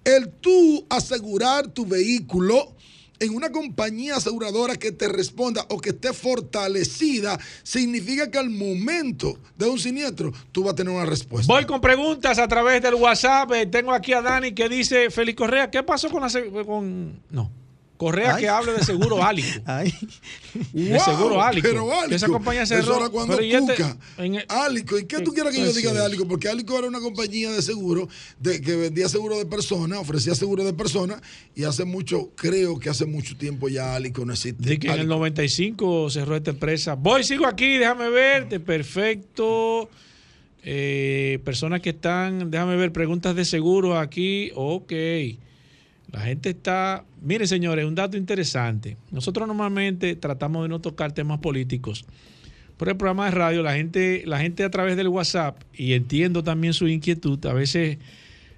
[0.04, 2.74] el tú asegurar tu vehículo
[3.22, 9.38] en una compañía aseguradora que te responda o que esté fortalecida, significa que al momento
[9.58, 11.54] de un siniestro tú vas a tener una respuesta.
[11.54, 13.52] Voy con preguntas a través del WhatsApp.
[13.54, 17.61] Eh, tengo aquí a Dani que dice, Félix Correa, ¿qué pasó con la con no?
[18.02, 18.42] Correa Ay.
[18.42, 19.48] que hable de seguro Álico.
[19.66, 19.94] Ay.
[20.74, 21.40] De Wow, seguro.
[21.62, 22.82] Pero Álico, esa compañía cerró.
[22.82, 23.98] Eso era cuando Pero y este- Cuca.
[24.18, 26.06] en Álico, ¿y qué tú ¿Qué- quieres que yo diga de eso?
[26.08, 26.28] Álico?
[26.28, 30.64] Porque Álico era una compañía de seguro de, que vendía seguro de personas, ofrecía seguro
[30.64, 31.22] de personas
[31.56, 34.68] y hace mucho, creo que hace mucho tiempo ya Álico no existe.
[34.68, 35.14] De que en el Álico.
[35.18, 36.96] 95 cerró esta empresa.
[36.96, 38.60] Voy, sigo aquí, déjame verte.
[38.60, 39.90] Perfecto.
[40.64, 44.52] Eh, personas que están, déjame ver, preguntas de seguro aquí.
[44.56, 44.92] Ok.
[46.12, 47.06] La gente está.
[47.22, 48.98] Miren, señores, un dato interesante.
[49.12, 52.06] Nosotros normalmente tratamos de no tocar temas políticos.
[52.78, 56.44] Por el programa de radio, la gente, la gente a través del WhatsApp, y entiendo
[56.44, 58.00] también su inquietud, a veces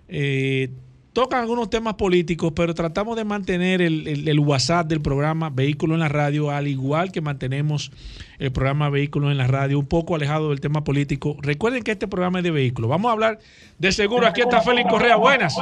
[0.07, 0.69] eh,
[1.13, 5.93] tocan algunos temas políticos, pero tratamos de mantener el, el- el WhatsApp del programa Vehículo
[5.93, 7.91] en la Radio, al igual que mantenemos
[8.39, 11.37] el programa Vehículos en la Radio, un poco alejado del tema político.
[11.41, 12.89] Recuerden que este programa es de vehículos.
[12.89, 13.39] Vamos a hablar
[13.77, 14.25] de seguro.
[14.27, 15.15] Aquí está Félix Correa.
[15.15, 15.55] Buenas.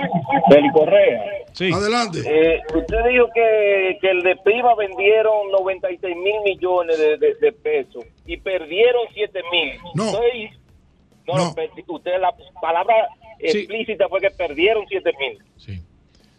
[0.50, 1.22] Félix Correa.
[1.54, 1.70] Sí.
[1.72, 2.20] Adelante.
[2.26, 7.52] Eh, usted dijo que, que el de Prima vendieron 96 mil millones de, de- de
[7.52, 9.72] pesos y perdieron 7 mil.
[9.96, 10.06] No.
[10.06, 10.52] Entonces,
[11.28, 11.50] no, No.
[11.96, 12.96] usted la palabra
[13.42, 13.58] Sí.
[13.60, 15.40] explícita fue que perdieron 7 mil.
[15.58, 15.82] Sí.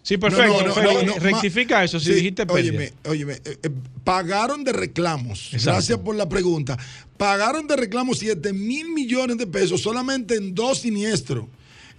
[0.03, 0.53] Sí, perfecto.
[0.53, 2.73] No, no, no, Félix, no, no, rectifica eso si sí, dijiste pérdida.
[2.73, 3.71] Óyeme, óyeme, eh, eh,
[4.03, 5.55] pagaron de reclamos.
[5.55, 5.71] Exacto.
[5.71, 6.77] Gracias por la pregunta.
[7.17, 11.47] Pagaron de reclamos 7 mil millones de pesos solamente en dos siniestros.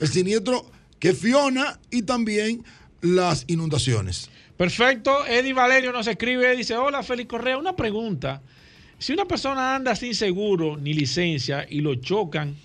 [0.01, 2.65] El siniestro que Fiona y también
[3.01, 4.29] las inundaciones.
[4.57, 5.25] Perfecto.
[5.25, 8.41] Eddie Valerio nos escribe, dice, hola Félix Correa, una pregunta.
[8.99, 12.55] Si una persona anda sin seguro ni licencia y lo chocan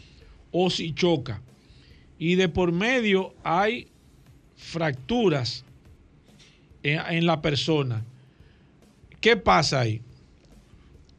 [0.51, 1.43] o si choca
[2.19, 3.89] y de por medio hay
[4.57, 5.65] fracturas
[6.83, 8.05] en, en la persona,
[9.21, 10.01] ¿qué pasa ahí?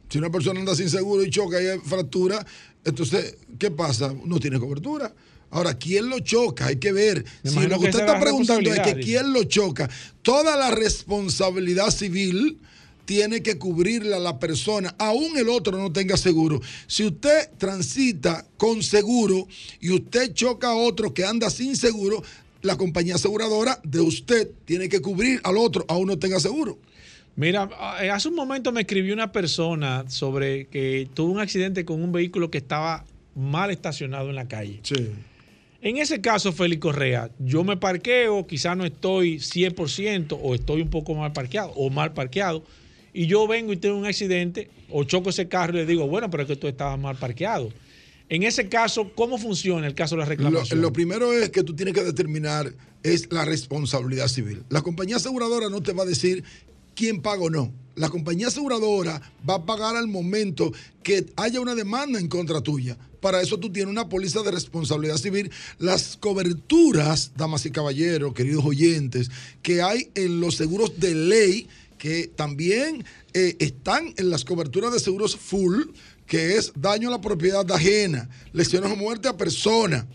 [0.09, 2.45] Si una persona anda sin seguro y choca y hay fractura,
[2.83, 4.13] entonces, ¿qué pasa?
[4.25, 5.13] No tiene cobertura.
[5.51, 6.67] Ahora, ¿quién lo choca?
[6.67, 7.25] Hay que ver.
[7.43, 9.89] Me si lo que usted está preguntando es que quién lo choca,
[10.21, 12.59] toda la responsabilidad civil
[13.09, 16.61] tiene que cubrirla la persona, aún el otro no tenga seguro.
[16.85, 19.47] Si usted transita con seguro
[19.79, 22.21] y usted choca a otro que anda sin seguro,
[22.61, 26.77] la compañía aseguradora de usted tiene que cubrir al otro, aún no tenga seguro.
[27.35, 27.67] Mira,
[27.99, 32.11] eh, hace un momento me escribió una persona sobre que tuvo un accidente con un
[32.11, 34.81] vehículo que estaba mal estacionado en la calle.
[34.83, 35.09] Sí.
[35.81, 40.91] En ese caso, Félix Correa, yo me parqueo, quizás no estoy 100% o estoy un
[40.91, 42.63] poco mal parqueado o mal parqueado,
[43.13, 46.29] y yo vengo y tengo un accidente o choco ese carro y le digo, bueno,
[46.29, 47.71] pero es que tú estabas mal parqueado.
[48.29, 50.81] En ese caso, ¿cómo funciona el caso de la Lo, reclamación?
[50.81, 54.63] lo primero es que tú tienes que determinar es la responsabilidad civil.
[54.69, 56.43] La compañía aseguradora no te va a decir
[56.95, 57.71] quién paga o no.
[57.95, 62.97] La compañía aseguradora va a pagar al momento que haya una demanda en contra tuya.
[63.19, 65.51] Para eso tú tienes una póliza de responsabilidad civil.
[65.79, 69.31] Las coberturas, damas y caballeros, queridos oyentes,
[69.61, 71.67] que hay en los seguros de ley,
[71.99, 75.83] que también eh, están en las coberturas de seguros full,
[76.25, 80.07] que es daño a la propiedad ajena, lesiones o muerte a persona.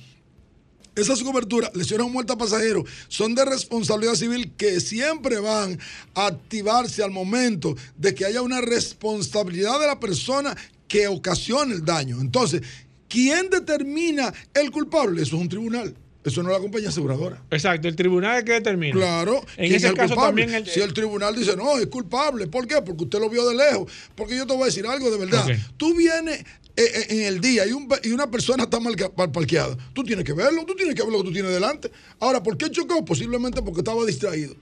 [0.96, 5.78] Esas coberturas, lesiones o muerte a pasajeros, son de responsabilidad civil que siempre van
[6.14, 10.56] a activarse al momento de que haya una responsabilidad de la persona
[10.88, 12.20] que ocasione el daño.
[12.20, 12.62] Entonces,
[13.08, 15.22] ¿quién determina el culpable?
[15.22, 15.94] Eso es un tribunal.
[16.24, 17.42] Eso no es la compañía aseguradora.
[17.50, 18.94] Exacto, el tribunal es que determina.
[18.94, 19.40] Claro.
[19.56, 20.42] En ¿quién ese es caso culpable?
[20.42, 22.46] también el- Si el tribunal dice, no, es culpable.
[22.46, 22.80] ¿Por qué?
[22.82, 23.92] Porque usted lo vio de lejos.
[24.14, 25.46] Porque yo te voy a decir algo de verdad.
[25.76, 26.40] Tú vienes
[26.76, 28.96] eh, eh, en el día y, un ve- y una persona está mal,
[29.32, 29.76] parqueada.
[29.92, 31.90] Tú tienes que verlo, tú tienes que ver lo que tú tienes delante.
[32.18, 33.04] Ahora, ¿por qué chocó?
[33.04, 34.54] Posiblemente porque estaba distraído.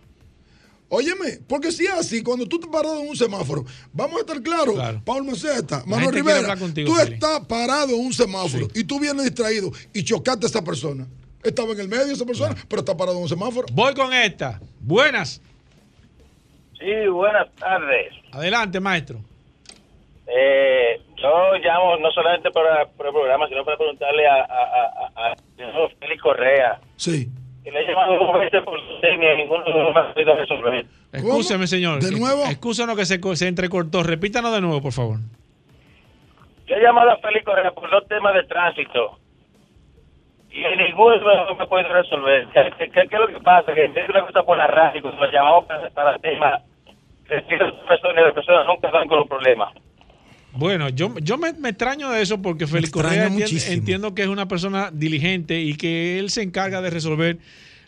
[0.88, 4.42] Óyeme, porque si es así, cuando tú te parado en un semáforo, vamos a estar
[4.42, 5.00] claros, Claro.
[5.06, 9.72] Paul Maceta, Manuel Rivera, contigo, tú estás parado en un semáforo y tú vienes distraído
[9.94, 11.06] y chocaste a esa persona.
[11.42, 13.66] Estaba en el medio esa persona, pero está parado en un semáforo.
[13.72, 14.60] Voy con esta.
[14.80, 15.40] Buenas.
[16.78, 18.12] Sí, buenas tardes.
[18.32, 19.18] Adelante, maestro.
[20.26, 25.34] Eh, yo llamo no solamente para, para el programa, sino para preguntarle a, a, a,
[26.00, 27.28] Félix Correa, Sí.
[27.62, 30.86] que le he llamado dos veces por y ninguno de los podido resolver.
[31.12, 32.02] Excúseme, señor.
[32.02, 32.44] ¿De nuevo?
[32.46, 34.02] Excúsenos que se, se entrecortó.
[34.02, 35.18] Repítanos de nuevo, por favor.
[36.66, 39.18] Yo he llamado a Félix Correa por dos temas de tránsito
[40.54, 42.46] y ninguno me, me puede resolver.
[42.52, 43.72] ¿Qué, qué, qué- qué es lo que pasa?
[43.74, 46.62] Que es una cosa por la radio, cuando lo llamamos para, para temas
[47.28, 49.72] de ciertas personas las personas nunca dan con los problemas.
[50.54, 53.28] Bueno, yo, yo me, me extraño de eso porque Félix Correa
[53.68, 57.38] entiendo que es una persona diligente y que él se encarga de resolver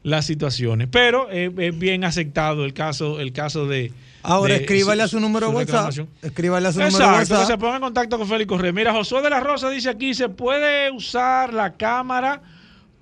[0.03, 0.89] las situaciones.
[0.91, 3.93] Pero eh, es bien aceptado el caso, el caso de.
[4.23, 6.07] Ahora de escríbale su- a su número su de WhatsApp.
[6.23, 7.47] Escríbale a su número de Exacto, que WhatsApp.
[7.51, 8.73] se ponga en contacto con Félix Correa.
[8.73, 12.41] Mira, Josué de la Rosa dice aquí: se puede usar la cámara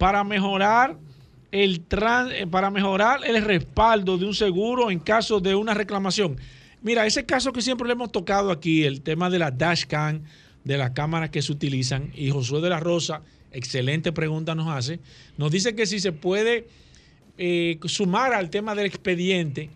[0.02, 0.98] para mejorar
[1.52, 1.84] el
[2.32, 6.38] eh, para mejorar el respaldo de un seguro en caso de una reclamación.
[6.82, 10.22] Mira, ese caso que siempre le hemos tocado aquí, el tema de la dashcam,
[10.64, 13.22] de las cámaras que se utilizan, y Josué de la Rosa,
[13.52, 14.98] excelente pregunta nos hace,
[15.38, 16.66] nos dice que si se puede
[17.38, 19.70] eh, sumar al tema del expediente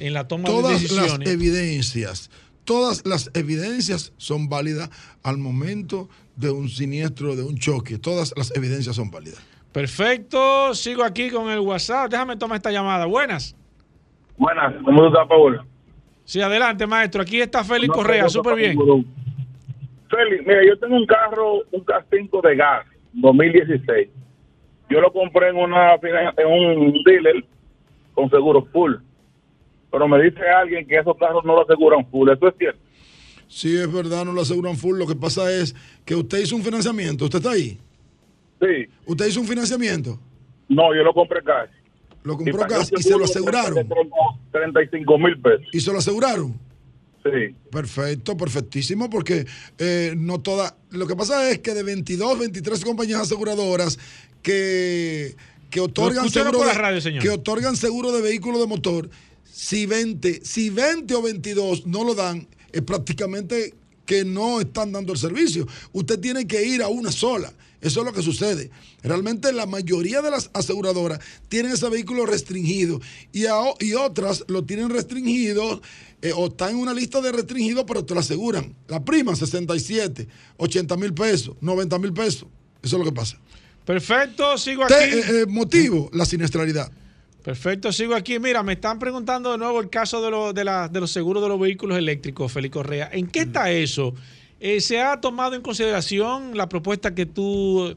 [0.00, 1.28] en la toma de Todas las decisiones.
[1.28, 2.30] evidencias,
[2.64, 4.90] todas las evidencias son válidas
[5.22, 7.98] al momento de un siniestro, de un choque.
[7.98, 9.38] Todas las evidencias son válidas.
[9.78, 12.10] Perfecto, sigo aquí con el WhatsApp.
[12.10, 13.06] Déjame tomar esta llamada.
[13.06, 13.54] Buenas.
[14.36, 15.60] Buenas, ¿cómo tú estás, Paul?
[16.24, 17.22] Sí, adelante, maestro.
[17.22, 18.76] Aquí está Félix Correa, súper bien.
[18.76, 24.08] Félix, mira, yo tengo un carro, un K5 de gas, 2016.
[24.90, 27.44] Yo lo compré en una en un dealer
[28.14, 28.96] con seguro full.
[29.92, 32.28] Pero me dice alguien que esos carros no lo aseguran full.
[32.30, 32.80] ¿Eso es cierto?
[33.46, 34.98] Sí, es verdad, no lo aseguran full.
[34.98, 37.26] Lo que pasa es que usted hizo un financiamiento.
[37.26, 37.78] ¿Usted está ahí?
[38.60, 38.88] Sí.
[39.06, 40.18] ¿Usted hizo un financiamiento?
[40.68, 41.70] No, yo lo compré cash.
[42.24, 43.88] Lo compró gas y se lo aseguraron.
[44.52, 45.66] 35 mil pesos.
[45.72, 46.58] ¿Y se lo aseguraron?
[47.22, 47.54] Sí.
[47.70, 49.46] Perfecto, perfectísimo, porque
[49.78, 50.76] eh, no toda.
[50.90, 53.98] Lo que pasa es que de 22, 23 compañías aseguradoras
[54.42, 55.34] que,
[55.70, 59.10] que otorgan seguro de, radio, que otorgan seguro de vehículo de motor,
[59.44, 63.74] si 20, si 20 o 22 no lo dan, es prácticamente
[64.06, 65.66] que no están dando el servicio.
[65.92, 67.52] Usted tiene que ir a una sola.
[67.80, 68.70] Eso es lo que sucede.
[69.02, 73.00] Realmente la mayoría de las aseguradoras tienen ese vehículo restringido
[73.32, 75.80] y, a- y otras lo tienen restringido
[76.22, 78.74] eh, o están en una lista de restringidos, pero te lo aseguran.
[78.88, 80.26] La prima, 67,
[80.56, 82.48] 80 mil pesos, 90 mil pesos.
[82.82, 83.38] Eso es lo que pasa.
[83.84, 84.94] Perfecto, sigo aquí.
[84.94, 86.90] Te- eh, eh, motivo, la siniestralidad.
[87.44, 88.38] Perfecto, sigo aquí.
[88.38, 91.42] Mira, me están preguntando de nuevo el caso de, lo- de, la- de los seguros
[91.42, 93.08] de los vehículos eléctricos, Félix Correa.
[93.12, 94.14] ¿En qué está eso?
[94.60, 97.96] Eh, ¿Se ha tomado en consideración la propuesta que tú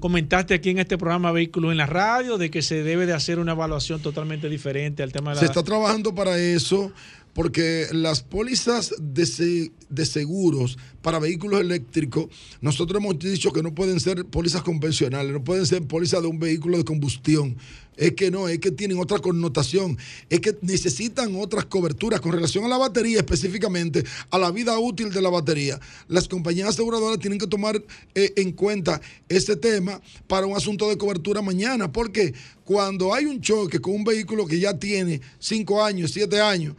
[0.00, 3.38] comentaste aquí en este programa Vehículos en la Radio, de que se debe de hacer
[3.38, 5.40] una evaluación totalmente diferente al tema de la...
[5.40, 6.92] Se está trabajando para eso
[7.34, 12.26] porque las pólizas de, se- de seguros para vehículos eléctricos,
[12.60, 16.38] nosotros hemos dicho que no pueden ser pólizas convencionales, no pueden ser pólizas de un
[16.38, 17.56] vehículo de combustión.
[17.96, 19.96] Es que no, es que tienen otra connotación,
[20.28, 25.12] es que necesitan otras coberturas con relación a la batería específicamente, a la vida útil
[25.12, 25.78] de la batería.
[26.08, 27.80] Las compañías aseguradoras tienen que tomar
[28.16, 33.40] eh, en cuenta ese tema para un asunto de cobertura mañana, porque cuando hay un
[33.40, 36.74] choque con un vehículo que ya tiene 5 años, 7 años,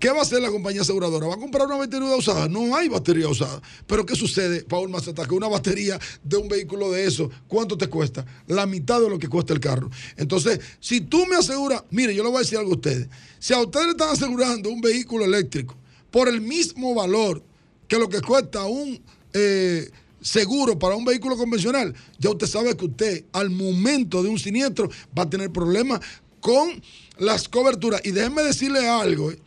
[0.00, 1.28] ¿Qué va a hacer la compañía aseguradora?
[1.28, 2.48] ¿Va a comprar una batería usada?
[2.48, 3.62] No hay batería usada.
[3.86, 5.26] Pero ¿qué sucede, Paul Maceta?
[5.26, 8.24] Que una batería de un vehículo de eso, ¿cuánto te cuesta?
[8.48, 9.88] La mitad de lo que cuesta el carro.
[10.16, 13.08] Entonces, si tú me aseguras, mire, yo le voy a decir algo a ustedes.
[13.38, 15.76] Si a ustedes le están asegurando un vehículo eléctrico
[16.10, 17.42] por el mismo valor
[17.86, 19.00] que lo que cuesta un
[19.32, 19.88] eh,
[20.20, 24.90] seguro para un vehículo convencional, ya usted sabe que usted al momento de un siniestro
[25.16, 26.00] va a tener problemas
[26.40, 26.82] con
[27.18, 28.00] las coberturas.
[28.04, 29.38] Y déjenme decirle algo, eh,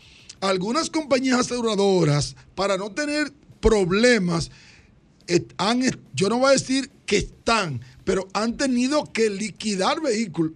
[0.43, 3.31] algunas compañías aseguradoras, para no tener
[3.61, 4.51] problemas,
[5.57, 5.81] han,
[6.13, 10.51] yo no voy a decir que están, pero han tenido que liquidar vehículos,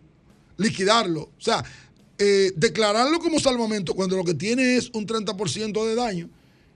[0.57, 1.21] liquidarlo.
[1.21, 1.63] O sea,
[2.17, 6.29] eh, declararlo como salvamento cuando lo que tiene es un 30% de daño.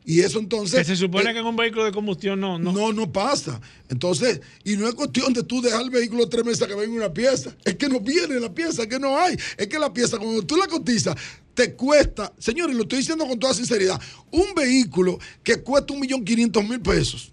[0.03, 0.79] Y eso entonces...
[0.79, 2.57] que se supone eh, que en un vehículo de combustión no...
[2.57, 2.71] no.
[2.71, 3.61] no, no pasa.
[3.89, 6.95] Entonces, y no es cuestión de tú dejar el vehículo tres meses a que venga
[6.95, 7.55] una pieza.
[7.63, 9.37] Es que no viene la pieza, es que no hay.
[9.57, 11.15] Es que la pieza, cuando tú la cotizas,
[11.53, 16.23] te cuesta, señores, lo estoy diciendo con toda sinceridad, un vehículo que cuesta un millón
[16.23, 17.31] quinientos mil pesos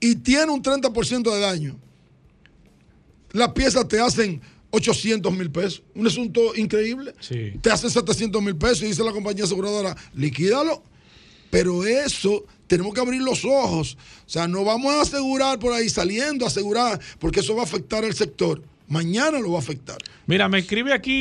[0.00, 1.78] y tiene un 30% de daño,
[3.32, 4.40] las piezas te hacen
[4.70, 5.82] 800 mil pesos.
[5.94, 7.14] Un asunto increíble.
[7.20, 7.52] Sí.
[7.60, 10.82] Te hacen 700 mil pesos y dice la compañía aseguradora, liquídalo.
[11.56, 13.96] Pero eso tenemos que abrir los ojos.
[14.26, 18.04] O sea, no vamos a asegurar por ahí saliendo asegurar, porque eso va a afectar
[18.04, 18.62] el sector.
[18.88, 19.96] Mañana lo va a afectar.
[20.26, 21.14] Mira, me escribe aquí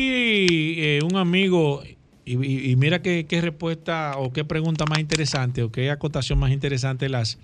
[0.77, 1.83] eh, un amigo
[2.25, 7.07] y, mira qué, qué respuesta o qué pregunta más interesante o qué acotación más interesante
[7.07, 7.37] las.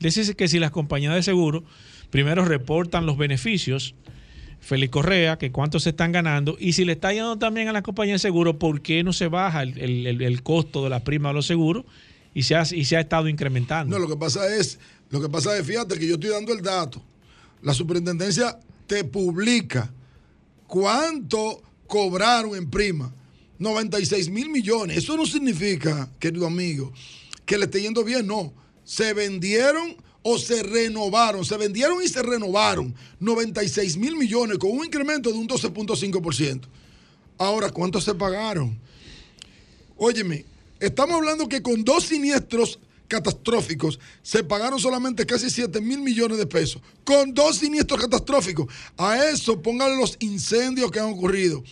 [0.00, 1.62] Dice que si las compañías de seguro
[2.10, 3.94] primero reportan los beneficios,
[4.58, 7.82] Félix Correa, que cuánto se están ganando, y si le está yendo también a las
[7.82, 11.28] compañías de seguro, ¿por qué no se baja el- el- el costo de la prima
[11.28, 11.84] de los seguros
[12.34, 13.96] y se ha, y se ha estado incrementando?
[13.96, 14.78] No, lo que pasa es,
[15.10, 17.02] lo que pasa es, fíjate que yo estoy dando el dato.
[17.62, 19.92] La superintendencia te publica
[20.66, 23.12] cuánto cobraron en prima.
[23.58, 24.96] 96 mil millones.
[24.96, 26.92] Eso no significa, querido amigo,
[27.46, 28.52] que le esté yendo bien, no.
[28.84, 31.44] Se vendieron o se renovaron.
[31.44, 36.62] Se vendieron y se renovaron 96 mil millones con un incremento de un 12.5%.
[37.38, 38.78] Ahora, ¿cuánto se pagaron?
[39.96, 40.44] Óyeme,
[40.86, 42.78] estamos hablando que con dos siniestros
[43.08, 46.80] catastróficos se pagaron solamente casi 7 mil millones de pesos.
[47.04, 48.72] Con dos siniestros catastróficos.
[48.96, 51.62] A eso póngale los incendios que han ocurrido.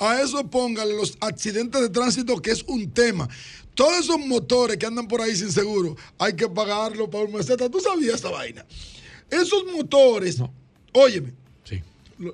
[0.00, 3.28] A eso póngale los accidentes de tránsito, que es un tema.
[3.74, 7.70] Todos esos motores que andan por ahí sin seguro, hay que pagarlo para un meseta.
[7.70, 8.66] ¿Tú sabías esa vaina?
[9.30, 10.38] Esos motores,
[10.92, 11.34] óyeme, Sí.
[11.34, 11.47] lo-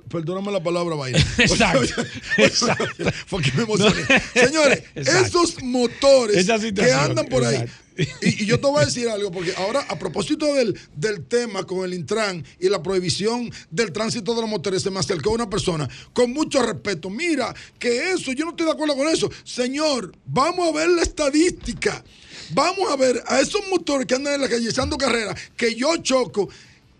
[0.09, 1.19] Perdóname la palabra vaina.
[1.37, 1.79] Exacto,
[2.37, 2.51] Oye,
[2.99, 4.03] oye, Porque me emocioné.
[4.33, 5.27] Señores, Exacto.
[5.27, 7.55] esos motores que andan por ahí.
[7.55, 7.85] exacto.
[8.21, 11.63] Y, y yo te voy a decir algo, porque ahora, a propósito del, del tema
[11.63, 15.49] con el Intran y la prohibición del tránsito de los motores, se me acercó una
[15.49, 17.09] persona con mucho respeto.
[17.09, 19.31] Mira, que eso, yo no estoy de acuerdo con eso.
[19.45, 22.03] Señor, vamos a ver la estadística.
[22.51, 25.95] Vamos a ver a esos motores que andan en la calle echando carreras, que yo
[25.97, 26.49] choco,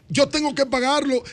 [0.10, 1.24] yo tengo que pagarlo.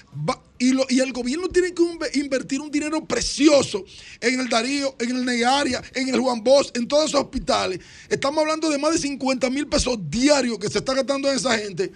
[0.58, 3.84] y, lo- y el gobierno tiene que inve- invertir un dinero precioso
[4.20, 7.80] en el Darío, en el Negaria, en el Juan Bosch, en todos esos hospitales.
[8.08, 11.58] Estamos hablando de más de 50 mil pesos diarios que se está gastando en esa
[11.58, 11.90] gente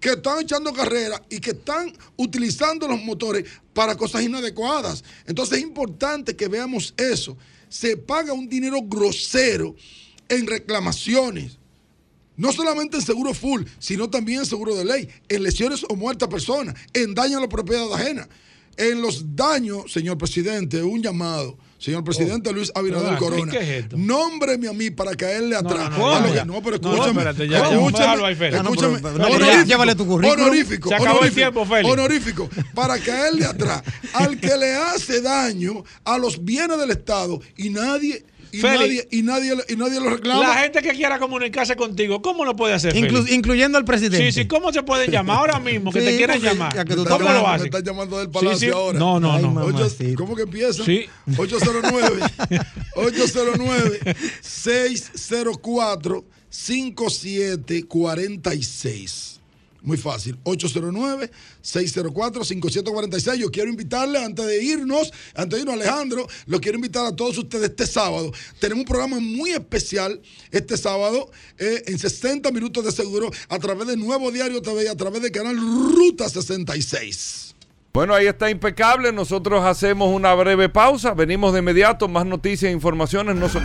[0.00, 5.02] que están echando carreras y que están utilizando los motores para cosas inadecuadas.
[5.26, 7.36] Entonces es importante que veamos eso.
[7.68, 9.74] Se paga un dinero grosero
[10.28, 11.57] en reclamaciones.
[12.38, 16.24] No solamente en seguro full, sino también en seguro de ley, en lesiones o muerte
[16.24, 18.26] a personas, en daño a la propiedad ajena.
[18.76, 21.58] En los daños, señor presidente, un llamado.
[21.80, 23.96] Señor presidente Luis Abinader Pero, Corona, ¿qué es esto?
[23.96, 25.90] nómbreme a mí para caerle atrás.
[25.96, 27.08] no, no, pero No, no, escúchame.
[27.10, 30.40] espérate, ya, ya, escúchame, pero- pero- Honorífico, llévale tu currículum.
[30.46, 31.92] Honorífico, Se acabó el honorífico, tiempo, Félix.
[31.92, 33.82] honorífico, para caerle atrás
[34.12, 39.08] al que le hace daño a los bienes del Estado y nadie Y Félix, nadie,
[39.10, 40.40] y, nadie, y nadie lo reclama.
[40.40, 42.94] la gente que quiera comunicarse contigo, ¿cómo lo puede hacer?
[42.94, 43.32] Inclu- Félix?
[43.32, 44.32] incluyendo al presidente.
[44.32, 46.74] Sí, sí, ¿cómo se pueden llamar ahora mismo que Sí, te quieren porque llamar?
[46.74, 47.66] ya que tú ¿Cómo estás lo Me hacen?
[47.66, 48.68] están llamando del Sí, palacio sí.
[48.74, 48.98] ahora.
[48.98, 49.60] No, no, Ay, no.
[49.64, 49.88] Ocho-.
[50.16, 50.82] ¿Cómo que empieza?
[50.84, 51.06] Sí.
[51.36, 52.20] 809
[52.94, 54.00] 809
[54.40, 59.37] 604 5746.
[59.82, 60.38] Muy fácil.
[60.44, 63.36] 809-604-5746.
[63.36, 67.38] Yo quiero invitarle, antes de irnos, antes de irnos, Alejandro, lo quiero invitar a todos
[67.38, 68.32] ustedes este sábado.
[68.58, 73.86] Tenemos un programa muy especial este sábado eh, en 60 minutos de seguro a través
[73.86, 77.54] de Nuevo Diario TV y a través del canal Ruta 66.
[77.92, 79.12] Bueno, ahí está impecable.
[79.12, 81.14] Nosotros hacemos una breve pausa.
[81.14, 82.08] Venimos de inmediato.
[82.08, 83.36] Más noticias e informaciones.
[83.36, 83.60] No se...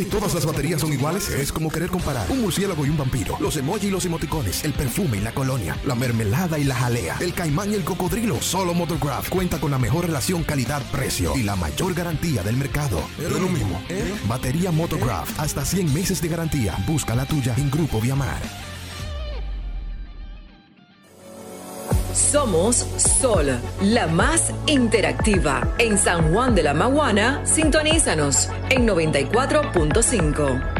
[0.00, 3.36] Que todas las baterías son iguales es como querer comparar un murciélago y un vampiro.
[3.38, 7.18] Los emoji y los emoticones, el perfume y la colonia, la mermelada y la jalea,
[7.20, 8.40] el caimán y el cocodrilo.
[8.40, 12.98] Solo Motograph cuenta con la mejor relación calidad-precio y la mayor garantía del mercado.
[13.18, 13.78] Es lo mismo.
[14.26, 16.78] Batería Motograph, hasta 100 meses de garantía.
[16.86, 18.69] Busca la tuya en Grupo Viamar.
[22.14, 25.74] Somos Sol, la más interactiva.
[25.78, 30.79] En San Juan de la Maguana, sintonízanos en 94.5.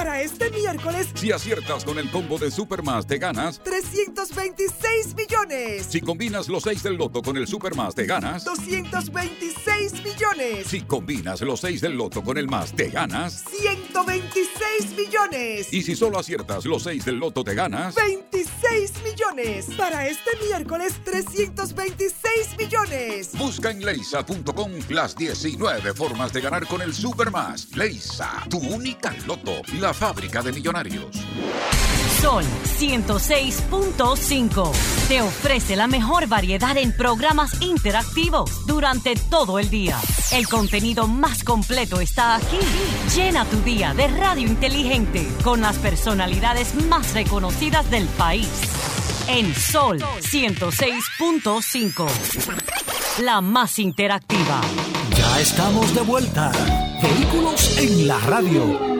[0.00, 3.62] Para este miércoles, Si aciertas con el combo de Supermas, te ganas.
[3.62, 5.88] 326 millones.
[5.90, 8.42] Si combinas los 6 del loto con el Supermas, te ganas.
[8.46, 10.66] 226 millones.
[10.66, 13.44] Si combinas los 6 del loto con el más, te ganas.
[13.50, 15.70] 126 millones.
[15.70, 17.94] Y si solo aciertas los 6 del loto, te ganas.
[17.94, 19.66] 26 millones.
[19.76, 23.32] Para este miércoles, 326 millones.
[23.36, 27.68] Busca en leisa.com las 19 formas de ganar con el Supermas.
[27.76, 31.06] Leisa, tu única loto, la fábrica de millonarios.
[32.20, 32.44] Sol
[32.78, 34.72] 106.5
[35.08, 39.98] te ofrece la mejor variedad en programas interactivos durante todo el día.
[40.30, 42.58] El contenido más completo está aquí.
[43.14, 48.50] Llena tu día de radio inteligente con las personalidades más reconocidas del país.
[49.26, 52.06] En Sol 106.5,
[53.22, 54.60] la más interactiva.
[55.16, 56.52] Ya estamos de vuelta.
[57.02, 58.99] Vehículos en la radio.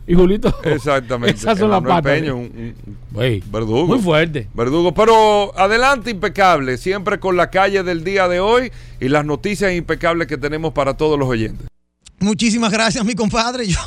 [0.11, 0.53] Y Julito.
[0.63, 1.35] Exactamente.
[1.37, 2.11] Esas son las patas.
[2.19, 2.75] Peña, un-
[3.15, 3.87] un- verdugo.
[3.87, 4.47] Muy fuerte.
[4.53, 9.73] Verdugo, pero adelante impecable, siempre con la calle del día de hoy y las noticias
[9.73, 11.67] impecables que tenemos para todos los oyentes.
[12.21, 13.65] Muchísimas gracias, mi compadre.
[13.71, 13.77] Yo,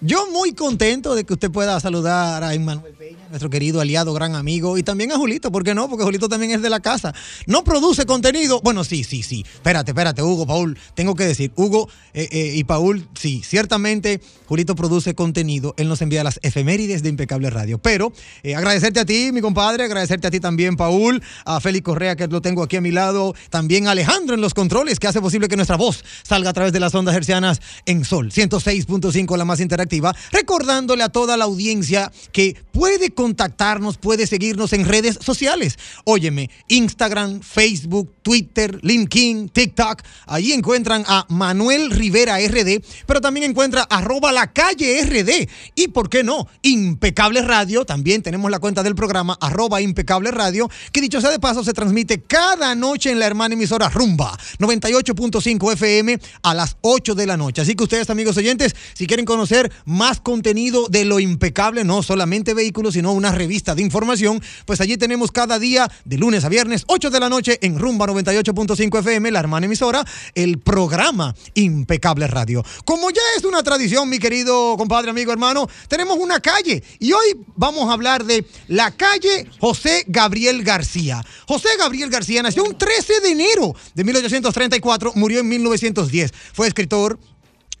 [0.00, 4.34] yo muy contento de que usted pueda saludar a Emmanuel Peña, nuestro querido aliado, gran
[4.34, 5.86] amigo, y también a Julito, ¿por qué no?
[5.86, 7.14] Porque Julito también es de la casa.
[7.46, 8.62] No produce contenido.
[8.62, 9.44] Bueno, sí, sí, sí.
[9.54, 14.74] Espérate, espérate, Hugo, Paul, tengo que decir, Hugo eh, eh, y Paul, sí, ciertamente Julito
[14.74, 15.74] produce contenido.
[15.76, 17.78] Él nos envía las efemérides de Impecable Radio.
[17.78, 22.16] Pero eh, agradecerte a ti, mi compadre, agradecerte a ti también, Paul, a Félix Correa,
[22.16, 25.20] que lo tengo aquí a mi lado, también a Alejandro en los controles, que hace
[25.20, 29.44] posible que nuestra voz salga a través de las ondas hercianas en Sol 106.5, la
[29.44, 35.78] más interactiva, recordándole a toda la audiencia que puede contactarnos, puede seguirnos en redes sociales.
[36.04, 43.82] Óyeme, Instagram, Facebook, Twitter, LinkedIn, TikTok, ahí encuentran a Manuel Rivera RD, pero también encuentra
[43.82, 46.46] arroba la calle RD y, ¿por qué no?
[46.62, 51.38] Impecable Radio, también tenemos la cuenta del programa arroba Impecable Radio, que dicho sea de
[51.38, 57.14] paso se transmite cada noche en la hermana emisora Rumba 98.5 FM a las 8
[57.14, 57.47] de la noche.
[57.56, 62.54] Así que ustedes, amigos oyentes, si quieren conocer más contenido de lo impecable, no solamente
[62.54, 66.84] vehículos, sino una revista de información, pues allí tenemos cada día, de lunes a viernes,
[66.86, 70.04] 8 de la noche, en Rumba 98.5 FM, la hermana emisora,
[70.34, 72.64] el programa Impecable Radio.
[72.84, 77.36] Como ya es una tradición, mi querido compadre, amigo, hermano, tenemos una calle y hoy
[77.56, 81.24] vamos a hablar de la calle José Gabriel García.
[81.46, 86.32] José Gabriel García nació un 13 de enero de 1834, murió en 1910.
[86.52, 87.18] Fue escritor,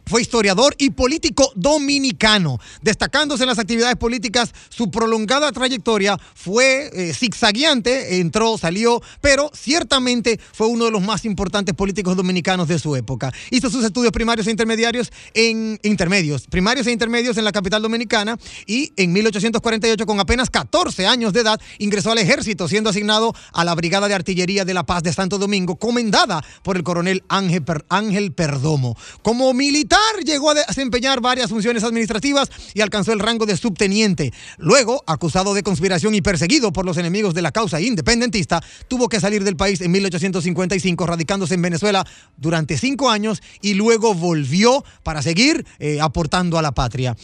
[0.08, 2.58] fue historiador y político dominicano.
[2.82, 10.38] Destacándose en las actividades políticas, su prolongada trayectoria fue eh, zigzagueante, entró, salió, pero ciertamente
[10.52, 13.32] fue uno de los más importantes políticos dominicanos de su época.
[13.50, 18.38] Hizo sus estudios primarios e intermediarios en intermedios, primarios e intermedios en la capital dominicana
[18.66, 23.64] y en 1848 con apenas 14 años de edad ingresó al ejército siendo asignado a
[23.64, 27.62] la Brigada de Artillería de la Paz de Santo Domingo, comendada por el coronel Ángel,
[27.62, 28.96] Per- Ángel Perdomo.
[29.22, 34.32] Como militar llegó a desempeñar varias funciones administrativas y alcanzó el rango de subteniente.
[34.58, 39.20] Luego, acusado de conspiración y perseguido por los enemigos de la causa independentista, tuvo que
[39.20, 42.06] salir del país en 1855, radicándose en Venezuela
[42.36, 47.16] durante cinco años y luego volvió para seguir eh, aportando a la patria.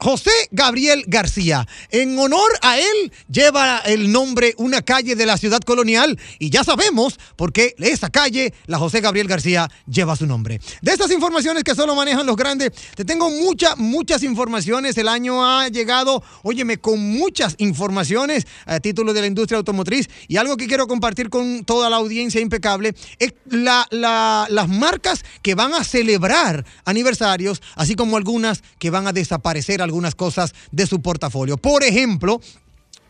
[0.00, 1.66] José Gabriel García.
[1.90, 6.64] En honor a él lleva el nombre una calle de la ciudad colonial y ya
[6.64, 10.60] sabemos por qué esa calle, la José Gabriel García, lleva su nombre.
[10.80, 14.96] De estas informaciones que solo manejan los grandes, te tengo muchas, muchas informaciones.
[14.96, 20.36] El año ha llegado, óyeme, con muchas informaciones a título de la industria automotriz y
[20.38, 25.54] algo que quiero compartir con toda la audiencia impecable es la- la- las marcas que
[25.54, 31.02] van a celebrar aniversarios, así como algunas que van a desaparecer algunas cosas de su
[31.02, 31.56] portafolio.
[31.56, 32.40] Por ejemplo,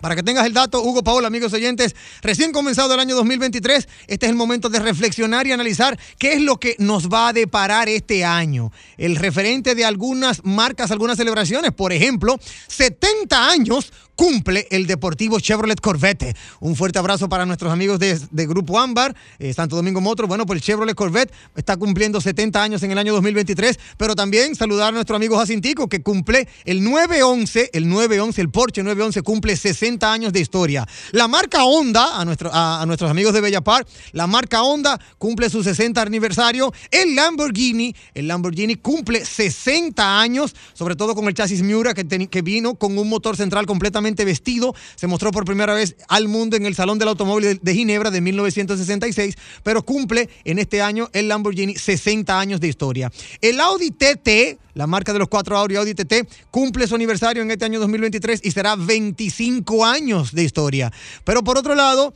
[0.00, 4.26] para que tengas el dato, Hugo Paola, amigos oyentes, recién comenzado el año 2023, este
[4.26, 7.88] es el momento de reflexionar y analizar qué es lo que nos va a deparar
[7.88, 8.72] este año.
[8.96, 15.80] El referente de algunas marcas, algunas celebraciones, por ejemplo, 70 años cumple el Deportivo Chevrolet
[15.80, 16.36] Corvette.
[16.60, 20.28] Un fuerte abrazo para nuestros amigos de, de Grupo Ámbar, eh, Santo Domingo Motors.
[20.28, 24.54] Bueno, pues el Chevrolet Corvette está cumpliendo 70 años en el año 2023, pero también
[24.54, 29.56] saludar a nuestro amigo Jacintico que cumple el 911, el 911, el Porsche 911 cumple
[29.56, 30.86] 60 años de historia.
[31.12, 35.50] La marca Honda, a, nuestro, a, a nuestros amigos de Bellapar, la marca Honda cumple
[35.50, 36.72] su 60 aniversario.
[36.90, 42.74] El Lamborghini, el Lamborghini cumple 60 años, sobre todo con el chasis Miura que vino
[42.74, 44.74] con un motor central completamente vestido.
[44.96, 48.10] Se mostró por primera vez al mundo en el Salón del Automóvil de, de Ginebra
[48.10, 53.10] de 1966, pero cumple en este año el Lamborghini 60 años de historia.
[53.40, 57.50] El Audi TT, la marca de los cuatro Audi, Audi TT, cumple su aniversario en
[57.50, 60.92] este año 2023 y será 25 años de historia.
[61.24, 62.14] Pero por otro lado,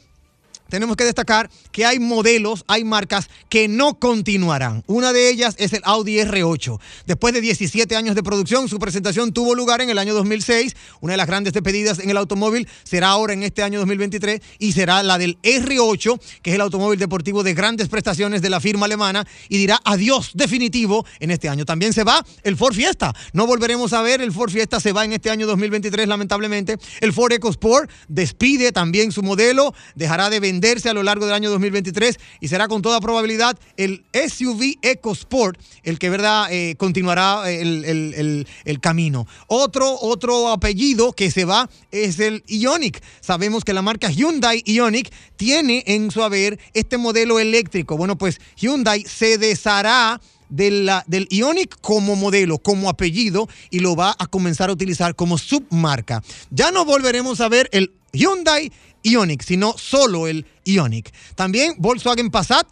[0.75, 4.83] tenemos que destacar que hay modelos, hay marcas que no continuarán.
[4.89, 6.81] Una de ellas es el Audi R8.
[7.07, 10.75] Después de 17 años de producción, su presentación tuvo lugar en el año 2006.
[11.01, 14.73] Una de las grandes despedidas en el automóvil será ahora en este año 2023 y
[14.73, 18.87] será la del R8, que es el automóvil deportivo de grandes prestaciones de la firma
[18.87, 21.65] alemana y dirá adiós definitivo en este año.
[21.65, 23.15] También se va el Ford Fiesta.
[23.33, 26.79] No volveremos a ver, el Ford Fiesta se va en este año 2023 lamentablemente.
[27.01, 31.51] El Ford EcoSport despide también su modelo, dejará de venderse a lo largo del año
[31.51, 37.85] 2023 y será con toda probabilidad el SUV EcoSport el que verdad eh, continuará el,
[37.85, 39.27] el- el- el camino.
[39.47, 43.03] Otro, otro apellido que se va es el Ionic.
[43.21, 47.97] Sabemos que la marca Hyundai Ionic tiene en su haber este modelo eléctrico.
[47.99, 50.19] Bueno, pues Hyundai se deshará
[50.49, 55.15] de la- del Ionic como modelo, como apellido, y lo va a comenzar a utilizar
[55.15, 56.23] como submarca.
[56.51, 58.71] Ya no volveremos a ver el Hyundai
[59.05, 61.13] Ionic, sino solo el Ionic.
[61.37, 62.67] También Volkswagen Passat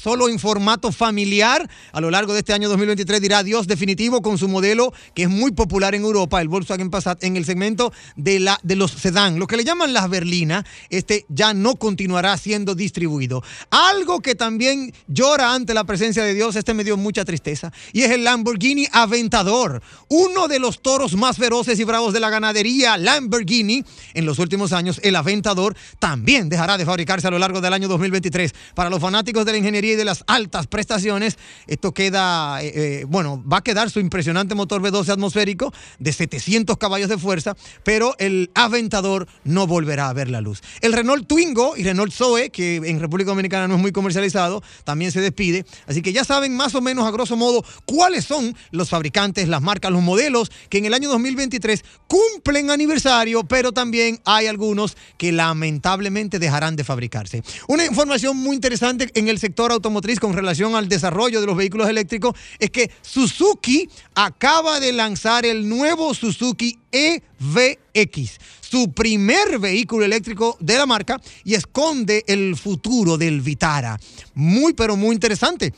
[0.00, 1.68] solo en formato familiar.
[1.92, 5.28] A lo largo de este año 2023 dirá adiós definitivo con su modelo que es
[5.28, 9.38] muy popular en Europa, el Volkswagen Passat, en el segmento de, la, de los sedán,
[9.38, 13.42] lo que le llaman las berlinas, este ya no continuará siendo distribuido.
[13.70, 18.02] Algo que también llora ante la presencia de Dios, este me dio mucha tristeza, y
[18.02, 22.96] es el Lamborghini Aventador, uno de los toros más feroces y bravos de la ganadería
[22.96, 23.84] Lamborghini.
[24.14, 27.88] En los últimos años, el Aventador también dejará de fabricarse a lo largo del año
[27.88, 28.54] 2023.
[28.74, 33.42] Para los fanáticos de la ingeniería de las altas prestaciones, esto queda, eh, eh, bueno,
[33.50, 38.50] va a quedar su impresionante motor V12 atmosférico de 700 caballos de fuerza, pero el
[38.54, 40.62] Aventador no volverá a ver la luz.
[40.80, 45.12] El Renault Twingo y Renault Zoe, que en República Dominicana no es muy comercializado, también
[45.12, 45.64] se despide.
[45.86, 49.62] Así que ya saben más o menos a grosso modo cuáles son los fabricantes, las
[49.62, 55.32] marcas, los modelos que en el año 2023 cumplen aniversario, pero también hay algunos que
[55.32, 57.42] lamentablemente dejarán de fabricarse.
[57.68, 61.88] Una información muy interesante en el sector automotriz con relación al desarrollo de los vehículos
[61.88, 70.56] eléctricos es que Suzuki acaba de lanzar el nuevo Suzuki EVX, su primer vehículo eléctrico
[70.60, 73.98] de la marca y esconde el futuro del Vitara.
[74.34, 75.72] Muy, pero muy interesante.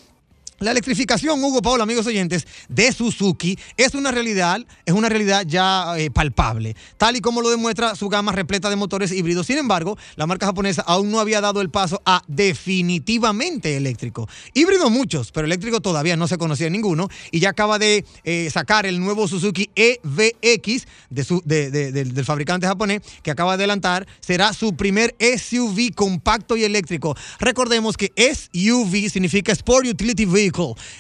[0.62, 5.98] La electrificación, Hugo Paul, amigos oyentes, de Suzuki es una realidad, es una realidad ya
[5.98, 9.48] eh, palpable, tal y como lo demuestra su gama repleta de motores híbridos.
[9.48, 14.28] Sin embargo, la marca japonesa aún no había dado el paso a definitivamente eléctrico.
[14.54, 18.86] Híbridos muchos, pero eléctrico todavía no se conocía ninguno y ya acaba de eh, sacar
[18.86, 24.06] el nuevo Suzuki EVX del fabricante japonés que acaba de adelantar.
[24.20, 27.16] Será su primer SUV compacto y eléctrico.
[27.40, 30.51] Recordemos que SUV significa Sport Utility Vehicle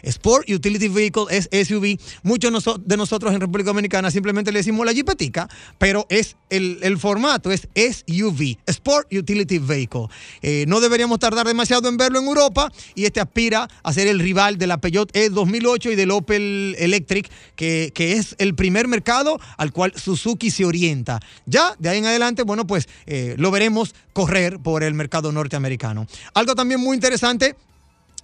[0.02, 1.98] Sport Utility Vehicle es SUV.
[2.22, 5.48] Muchos de nosotros en República Dominicana simplemente le decimos la jipetica,
[5.78, 10.06] pero es el, formato es SUV, Sport Utility Vehicle.
[10.42, 14.18] Eh, no deberíamos tardar demasiado en verlo en Europa y este aspira a ser el
[14.18, 18.88] rival de la Peugeot E 2008 y del Opel Electric, que, que es el primer
[18.88, 21.20] mercado al cual Suzuki se orienta.
[21.46, 26.06] Ya de ahí en adelante, bueno, pues eh, lo veremos correr por el mercado norteamericano.
[26.34, 27.56] Algo también muy interesante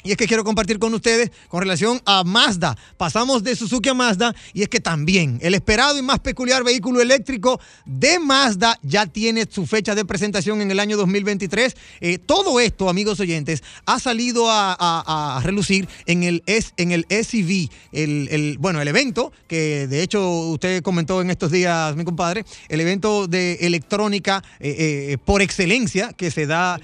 [0.08, 2.78] y es que quiero compartir con ustedes con relación a Mazda.
[2.96, 7.02] Pasamos de Suzuki a Mazda y es que también el esperado y más peculiar vehículo
[7.02, 11.76] eléctrico de Mazda ya tiene su fecha de presentación en el año 2023.
[12.00, 16.92] Eh, todo esto, amigos oyentes, ha salido a, a- a relucir en el, S- en
[16.92, 21.94] el SEV, el, el- bueno, el evento que de hecho usted comentó en estos días,
[21.96, 26.80] mi compadre, el evento de electrónica eh, eh, por excelencia que se da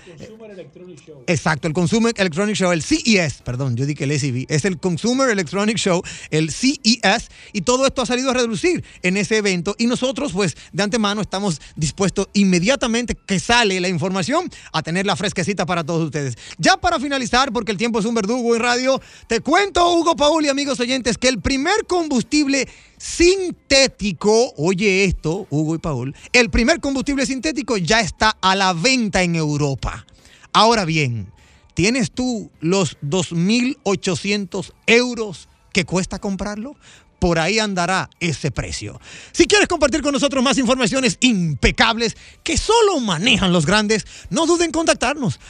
[1.26, 2.82] Exacto, el Consumer Electronic Show, el
[3.14, 7.86] CES, perdón, yo dije el SEV, es el Consumer Electronic Show, el CES, y todo
[7.86, 12.28] esto ha salido a reducir en ese evento y nosotros pues de antemano estamos dispuestos
[12.32, 16.34] inmediatamente que sale la información a tenerla fresquecita para todos ustedes.
[16.58, 20.44] Ya para finalizar, porque el tiempo es un verdugo en radio, te cuento, Hugo Paul
[20.44, 22.68] y amigos oyentes, que el primer combustible
[22.98, 29.22] sintético, oye esto, Hugo y Paul, el primer combustible sintético ya está a la venta
[29.22, 30.04] en Europa.
[30.52, 31.32] Ahora bien,
[31.74, 36.76] ¿tienes tú los 2.800 euros que cuesta comprarlo?
[37.18, 39.00] Por ahí andará ese precio.
[39.32, 44.66] Si quieres compartir con nosotros más informaciones impecables que solo manejan los grandes, no duden
[44.66, 45.40] en contactarnos.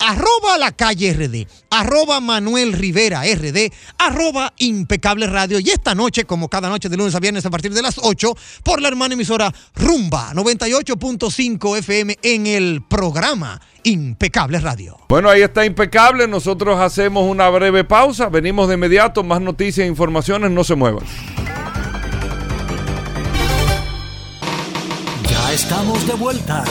[0.00, 5.60] Arroba la calle RD, arroba Manuel Rivera RD, arroba Impecable Radio.
[5.60, 8.34] Y esta noche, como cada noche de lunes a viernes a partir de las 8,
[8.64, 14.98] por la hermana emisora Rumba 98.5 FM en el programa Impecable Radio.
[15.08, 16.26] Bueno, ahí está impecable.
[16.26, 18.28] Nosotros hacemos una breve pausa.
[18.28, 19.22] Venimos de inmediato.
[19.22, 20.50] Más noticias e informaciones.
[20.50, 21.04] No se muevan.
[25.28, 26.64] Ya estamos de vuelta.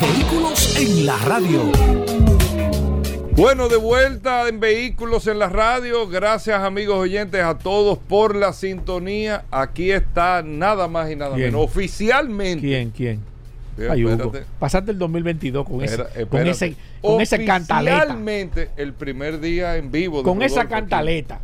[0.00, 2.45] Vehículos en la radio.
[3.36, 6.08] Bueno, de vuelta en Vehículos en la Radio.
[6.08, 9.44] Gracias, amigos oyentes, a todos por la sintonía.
[9.50, 11.48] Aquí está nada más y nada ¿Quién?
[11.48, 11.60] menos.
[11.66, 12.66] Oficialmente.
[12.66, 12.90] ¿Quién?
[12.90, 13.20] ¿Quién?
[13.76, 16.50] Bien, Ay, Hugo, pasaste el 2022 con, ese, Espera- con espérate.
[16.50, 17.96] ese, con esa cantaleta.
[17.98, 20.18] Oficialmente, el primer día en vivo.
[20.18, 21.40] de Con esa aquí, cantaleta.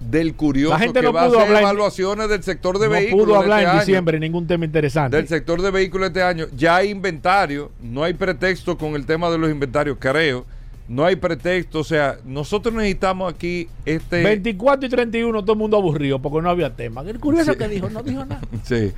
[0.00, 2.78] Del curioso La gente que no va a pudo hacer hablar en- evaluaciones del sector
[2.80, 3.24] de no vehículos.
[3.26, 3.80] pudo de hablar este en año.
[3.86, 5.16] diciembre ningún tema interesante.
[5.16, 6.46] del sector de vehículos este año.
[6.56, 10.44] Ya hay inventario, no hay pretexto con el tema de los inventarios, creo.
[10.86, 14.22] No hay pretexto, o sea, nosotros necesitamos aquí este...
[14.22, 17.00] 24 y 31 todo el mundo aburrido porque no había tema.
[17.02, 17.58] El curioso Sí.
[17.58, 18.42] que dijo, no dijo nada.
[18.64, 18.92] Sí.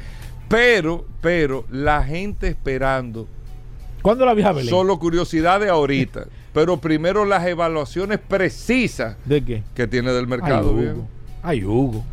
[0.49, 3.27] Pero, pero, la gente esperando.
[4.03, 4.71] ¿Cuándo la vieja Belén?
[4.71, 6.27] Solo curiosidades ahorita.
[6.57, 9.63] pero primero las evaluaciones precisas ¿De qué?
[9.75, 10.75] que tiene del mercado.
[10.77, 10.87] Ay.
[10.87, 11.09] Hugo.
[11.43, 12.05] Ay, Hugo.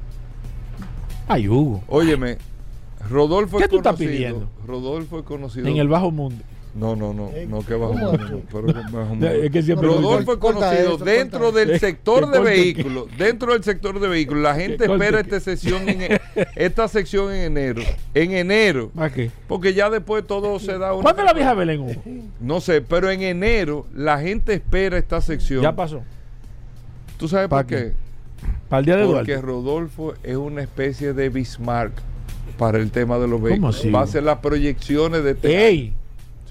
[1.27, 1.83] Ay, Hugo.
[1.87, 2.37] Óyeme,
[3.09, 4.49] Rodolfo ¿Qué es tú estás pidiendo?
[4.67, 5.67] Rodolfo es conocido.
[5.67, 6.43] En el bajo mundo.
[6.75, 9.31] No, no, no, no que bajo mundo, no, pero.
[9.43, 11.79] Es que siempre- Rodolfo es conocido eso, dentro del eso.
[11.85, 16.01] sector de vehículos, dentro del sector de vehículos, la gente espera que- esta sesión en,
[16.01, 16.19] e-
[16.55, 17.83] esta sección en enero,
[18.15, 19.29] en enero, ¿Para qué?
[19.47, 22.01] porque ya después todo se da una ¿Cuándo la vieja Belén, Hugo?
[22.39, 25.61] No sé, pero en enero la gente espera esta sección.
[25.61, 26.01] Ya pasó.
[27.17, 27.75] ¿Tú sabes ¿Pa por qué?
[27.75, 27.93] qué?
[28.67, 29.41] Para el día de Porque Duarte.
[29.45, 31.93] Rodolfo es una especie de Bismarck
[32.57, 33.77] para el tema de los ¿Cómo vehículos.
[33.79, 33.91] así?
[33.91, 35.93] Va a hacer las proyecciones de este ¡Ey!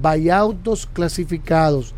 [0.00, 1.92] Gascue, autos clasificados.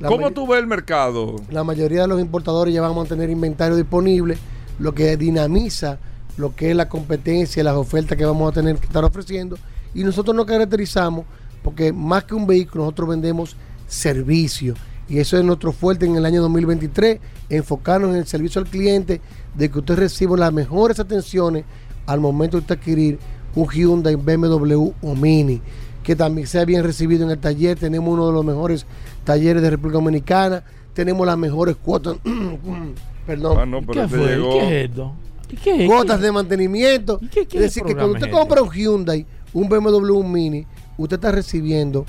[0.00, 1.36] La ¿Cómo tú ves el mercado?
[1.50, 4.36] la mayoría de los importadores ya van a mantener inventario disponible,
[4.78, 5.98] lo que dinamiza
[6.36, 9.56] lo que es la competencia, las ofertas que vamos a tener que estar ofreciendo.
[9.94, 11.24] Y nosotros nos caracterizamos
[11.62, 13.56] porque más que un vehículo, nosotros vendemos
[13.86, 14.74] servicio.
[15.08, 19.20] Y eso es nuestro fuerte en el año 2023, enfocarnos en el servicio al cliente,
[19.56, 21.64] de que usted reciba las mejores atenciones
[22.06, 23.18] al momento de usted adquirir
[23.54, 25.60] un Hyundai, BMW o Mini,
[26.02, 27.78] que también sea bien recibido en el taller.
[27.78, 28.86] Tenemos uno de los mejores
[29.24, 30.62] talleres de República Dominicana,
[30.94, 32.16] tenemos las mejores cuotas,
[33.26, 34.26] perdón, Ah, no, pero ¿Qué fue?
[34.36, 35.12] llegó- ¿Qué es esto?
[35.50, 35.90] ¿Y qué es?
[35.90, 37.18] cuotas de mantenimiento.
[37.30, 40.66] qué- qué es decir, que cuando usted compra un Hyundai, un BMW, un Mini,
[40.98, 42.04] usted está recibiendo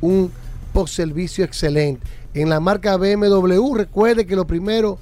[0.00, 0.30] un
[0.72, 2.02] post-servicio excelente.
[2.34, 4.98] En la marca BMW, recuerde que los primeros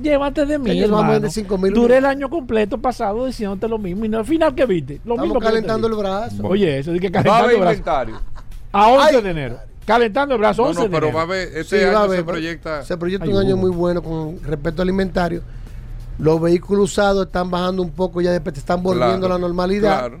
[0.00, 1.10] Llévate de mí, hermano.
[1.12, 4.66] vender 5,000 Duré el año completo pasado diciéndote lo mismo y no, al final que
[4.66, 5.00] viste.
[5.04, 6.00] Lo Estamos mismo calentando dije.
[6.00, 6.42] el brazo.
[6.46, 7.72] Oye, eso de que Va a calentando haber el brazo.
[7.72, 8.20] inventario.
[8.72, 9.56] A 11 de enero.
[9.86, 11.16] Calentando el brazo, No, 11 no, de pero enero.
[11.16, 12.82] va a haber, este Sí, va a año haber, se proyecta.
[12.84, 13.62] Se proyecta Ay, un año Hugo.
[13.68, 15.42] muy bueno con respecto al inventario.
[16.18, 19.98] Los vehículos usados están bajando un poco, ya después están volviendo Claro, a la normalidad.
[19.98, 20.18] claro.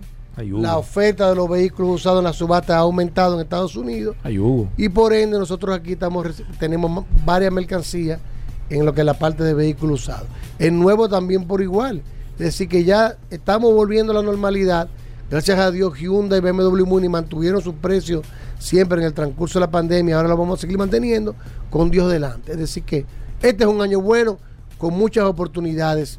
[0.60, 4.16] La oferta de los vehículos usados en la subasta ha aumentado en Estados Unidos.
[4.22, 4.68] Ay, Hugo.
[4.76, 6.26] Y por ende nosotros aquí estamos
[6.60, 8.20] tenemos varias mercancías
[8.68, 10.28] en lo que es la parte de vehículos usados.
[10.58, 12.02] El nuevo también por igual.
[12.32, 14.88] Es decir, que ya estamos volviendo a la normalidad.
[15.30, 18.22] Gracias a Dios, Hyundai y BMW Muni mantuvieron sus precios
[18.58, 20.16] siempre en el transcurso de la pandemia.
[20.18, 21.34] Ahora lo vamos a seguir manteniendo
[21.70, 22.52] con Dios delante.
[22.52, 23.06] Es decir, que
[23.40, 24.36] este es un año bueno
[24.78, 26.18] con muchas oportunidades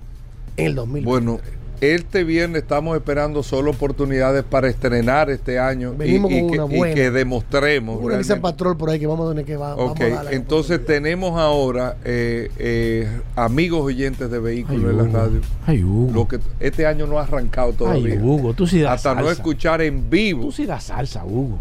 [0.57, 1.09] en el 2020.
[1.09, 1.39] Bueno,
[1.79, 6.59] este viernes estamos esperando solo oportunidades para estrenar este año y, Venimos y con que,
[6.59, 6.95] una y buena.
[6.95, 7.97] que demostremos.
[7.99, 8.35] Una realmente.
[8.37, 11.39] Patrol por ahí que vamos a tener que va, vamos Ok, a darle entonces tenemos
[11.39, 15.41] ahora eh, eh, amigos oyentes de vehículos Ay, en la radio.
[15.67, 16.13] Ay, Hugo.
[16.13, 18.13] Lo que este año no ha arrancado todavía.
[18.15, 21.59] Ay, Hugo, tú sí das Hasta no escuchar en vivo Tú sí das salsa, Hugo.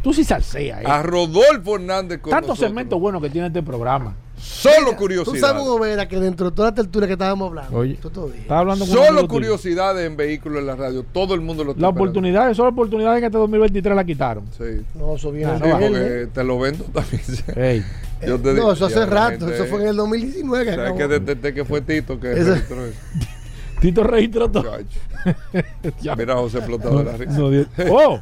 [0.00, 0.86] Tú sí salseas, eh.
[0.86, 2.68] a Rodolfo Hernández con Tantos nosotros.
[2.68, 4.14] segmentos buenos que tiene este programa.
[4.38, 5.40] Solo Tú curiosidades.
[5.40, 8.40] sabes, Hugo Vera, que dentro de toda la tertulia que estábamos hablando, Oye, tú todavía-
[8.42, 11.04] estaba hablando con un Solo curiosidades en vehículos en la radio.
[11.12, 12.10] Todo el mundo lo está Las esperando.
[12.10, 14.44] oportunidades, son oportunidades que este 2023 la quitaron.
[14.56, 14.82] Sí.
[14.94, 16.26] No, eso viene Ah, no, porque ¿eh?
[16.32, 17.22] te lo vendo también.
[17.56, 17.84] Ey.
[18.26, 20.74] Yo te No, digo, eso hace la rato, gente- eso fue en el 2019 que
[20.74, 22.98] ¿Sabes que desde, desde que fue Tito que Eso- registró eso?
[23.80, 24.64] Tito registró todo.
[26.16, 27.32] Mira José explotado de la risa.
[27.38, 27.46] No,
[27.90, 28.20] oh,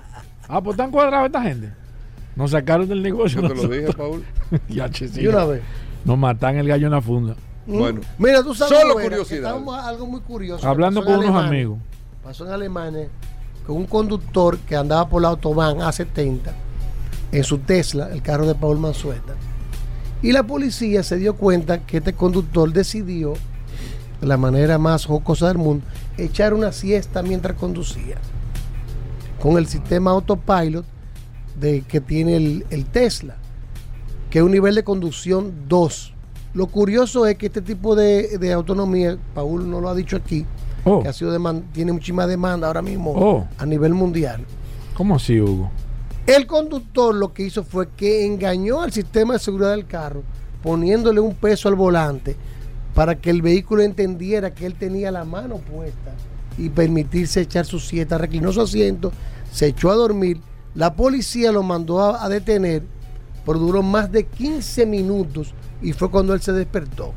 [0.49, 1.71] ah, pues están cuadrados esta gente.
[2.37, 3.41] Nos sacaron del negocio.
[3.43, 4.25] Yo te lo dije, Paul.
[4.69, 5.21] Ya, che, sí.
[5.21, 5.63] Y una vez.
[6.05, 7.37] Nos matan el gallo en la funda.
[7.67, 7.79] Mm.
[7.79, 10.67] Bueno, Mira, tú sabes, Solo Vera, estábamos algo muy curioso.
[10.69, 11.49] Hablando con unos Alemania.
[11.49, 11.79] amigos.
[12.23, 13.09] Pasó en Alemania
[13.67, 16.53] con un conductor que andaba por la autobahn A70
[17.33, 19.35] en su Tesla, el carro de Paul Manzueta.
[20.23, 23.35] Y la policía se dio cuenta que este conductor decidió,
[24.21, 25.85] de la manera más jocosa del mundo,
[26.17, 28.17] echar una siesta mientras conducía.
[29.41, 30.85] Con el sistema autopilot
[31.59, 33.37] de, que tiene el, el Tesla,
[34.35, 36.13] que es un nivel de conducción 2.
[36.55, 40.45] Lo curioso es que este tipo de, de autonomía, Paul no lo ha dicho aquí,
[40.83, 41.31] Oh, que ha sido
[41.73, 43.47] tiene muchísima demanda ahora mismo Oh.
[43.57, 44.45] a nivel mundial.
[44.97, 45.71] ¿cómo así, Hugo?
[46.27, 50.25] El conductor lo que hizo fue que engañó al sistema de seguridad del carro,
[50.65, 52.35] poniéndole un peso al volante
[52.93, 56.11] para que el vehículo entendiera que él tenía la mano puesta
[56.59, 58.19] y permitirse echar su siesta.
[58.19, 59.13] Reclinó su asiento,
[59.53, 60.41] se echó a dormir.
[60.75, 62.83] La policía lo mandó a, a detener,
[63.45, 67.13] pero duró más de 15 minutos y fue cuando él se despertó.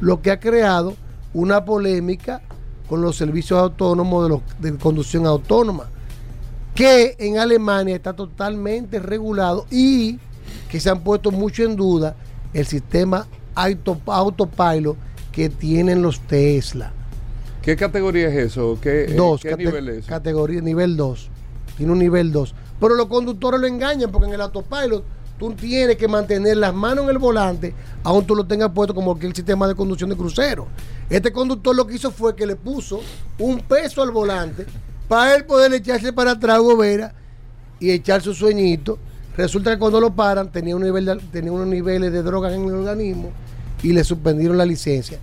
[0.00, 0.94] Lo que ha creado
[1.34, 2.42] una polémica
[2.88, 5.86] con los servicios autónomos de, los- de conducción autónoma.
[6.74, 10.18] que en Alemania está totalmente regulado y
[10.70, 12.14] que se han puesto mucho en duda
[12.52, 14.94] el sistema auto, autopilot
[15.32, 16.92] que tienen los Tesla.
[17.62, 18.78] ¿Qué categoría es eso?
[18.80, 20.06] ¿Qué, Dos, ¿qué cate- nivel es?
[20.06, 21.30] categoría, nivel 2.
[21.78, 22.54] Tiene un nivel 2.
[22.78, 25.02] Pero los conductores lo engañan porque en el autopilot
[25.38, 29.16] tú tienes que mantener las manos en el volante, aun tú lo tengas puesto como
[29.20, 30.66] el sistema de conducción de crucero.
[31.10, 33.00] Este conductor lo que hizo fue que le puso
[33.38, 34.66] un peso al volante
[35.08, 37.14] para él poder echarse para atrás gobera
[37.78, 38.98] y echar su sueñito.
[39.36, 42.64] Resulta que cuando lo paran tenía, un nivel de- tenía unos niveles de drogas en
[42.64, 43.30] el organismo
[43.82, 45.18] y le suspendieron la licencia.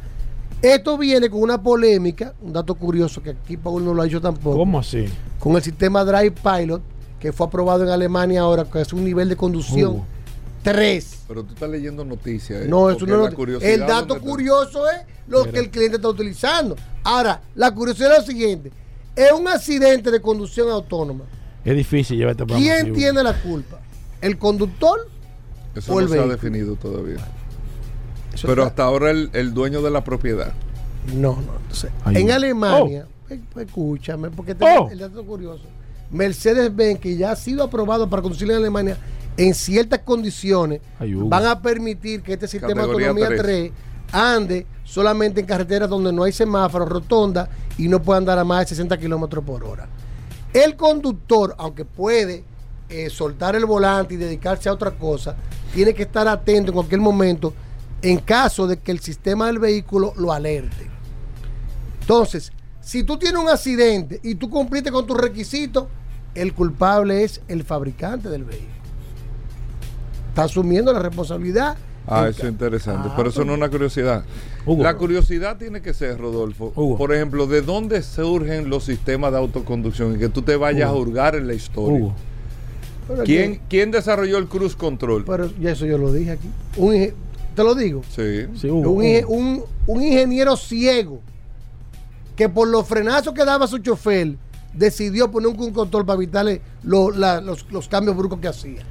[0.61, 4.21] Esto viene con una polémica, un dato curioso que aquí Paul no lo ha dicho
[4.21, 4.55] tampoco.
[4.57, 5.05] ¿Cómo así?
[5.39, 6.81] Con el sistema Drive Pilot,
[7.23, 10.05] que fue aprobado en Alemania ahora, que es un nivel de conducción Hugo.
[10.61, 11.19] 3.
[11.29, 12.63] Pero tú estás leyendo noticias.
[12.63, 12.67] ¿eh?
[12.67, 16.75] No, eso no la es El dato curioso es lo que el cliente está utilizando.
[17.01, 18.73] Ahora, la curiosidad es lo siguiente:
[19.15, 21.23] es un accidente de conducción autónoma.
[21.63, 23.79] Es difícil llevar este ¿Quién tiene la culpa?
[24.19, 25.07] ¿El conductor
[25.73, 26.35] Eso o el no se ha vehículo?
[26.35, 27.25] definido todavía.
[28.33, 30.51] Eso Pero está- hasta ahora el, el dueño de la propiedad.
[31.15, 31.53] No, no.
[31.61, 32.31] Entonces, en.
[32.31, 34.89] Alemania, eh, escúchame, porque este Oh.
[34.89, 35.63] el dato curioso.
[36.13, 38.97] Mercedes-Benz, que ya ha sido aprobado para conducir en Alemania
[39.35, 43.71] en ciertas condiciones, van a permitir que este sistema de Categoría autonomía tres.
[43.71, 43.71] 3
[44.13, 48.61] ande solamente en carreteras donde no hay semáforos, rotonda y no puede andar a más
[48.61, 49.87] de 60 kilómetros por hora.
[50.53, 52.43] El conductor, aunque puede
[52.89, 55.35] eh, soltar el volante y dedicarse a otra cosa,
[55.73, 57.53] tiene que estar atento en cualquier momento
[58.03, 60.91] en caso de que el sistema del vehículo lo alerte.
[62.01, 65.85] Entonces, si tú tienes un accidente y tú cumpliste con tus requisitos,
[66.35, 68.69] el culpable es el fabricante del vehículo.
[70.29, 71.77] Está asumiendo la responsabilidad.
[72.07, 73.07] Ah, eso es interesante.
[73.11, 74.25] Ah, pero eso no es una curiosidad.
[74.65, 74.83] Hugo.
[74.83, 76.71] La curiosidad tiene que ser, Rodolfo.
[76.97, 80.15] Por ejemplo, ¿de dónde surgen los sistemas de autoconducción?
[80.15, 80.97] Y que tú te vayas Hugo.
[80.99, 82.11] a hurgar en la historia.
[83.25, 85.23] ¿Quién, ¿Quién desarrolló el cruise control?
[85.25, 86.49] Pero ya eso yo lo dije aquí.
[86.77, 87.13] Un
[87.55, 88.01] te lo digo.
[88.09, 88.47] Sí.
[88.69, 91.19] un- un ingeniero ciego
[92.35, 94.35] que por los frenazos que daba su chofer
[94.73, 98.81] decidió poner un cruise control para evitarle lo- la- los, los cambios bruscos que hacía.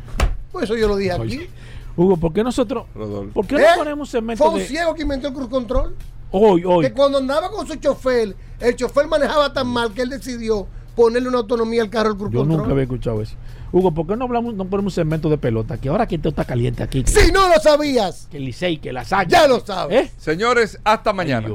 [0.51, 1.23] Pues eso yo lo dije aquí.
[1.23, 1.51] Oye,
[1.97, 3.33] Hugo, ¿por qué nosotros, Rodolfo.
[3.35, 3.65] por qué ¿Eh?
[3.73, 5.95] no ponemos segmento Fue un de ciego que inventó el cruise control.
[6.31, 6.85] hoy, hoy?
[6.87, 11.29] Que cuando andaba con su chofer, el chofer manejaba tan mal que él decidió ponerle
[11.29, 12.59] una autonomía al carro al cruise Yo control.
[12.61, 13.35] nunca había escuchado eso.
[13.73, 15.79] Hugo, ¿por qué no hablamos, no ponemos segmento de pelota?
[15.79, 17.03] Que ahora que esto está caliente aquí.
[17.03, 19.31] Que, Si no lo sabías, que el Licey, que la saque.
[19.33, 20.07] ya lo sabes.
[20.07, 20.13] ¿Eh?
[20.19, 21.49] Señores, hasta mañana.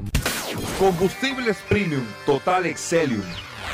[0.79, 3.21] Combustibles Premium Total Excelium.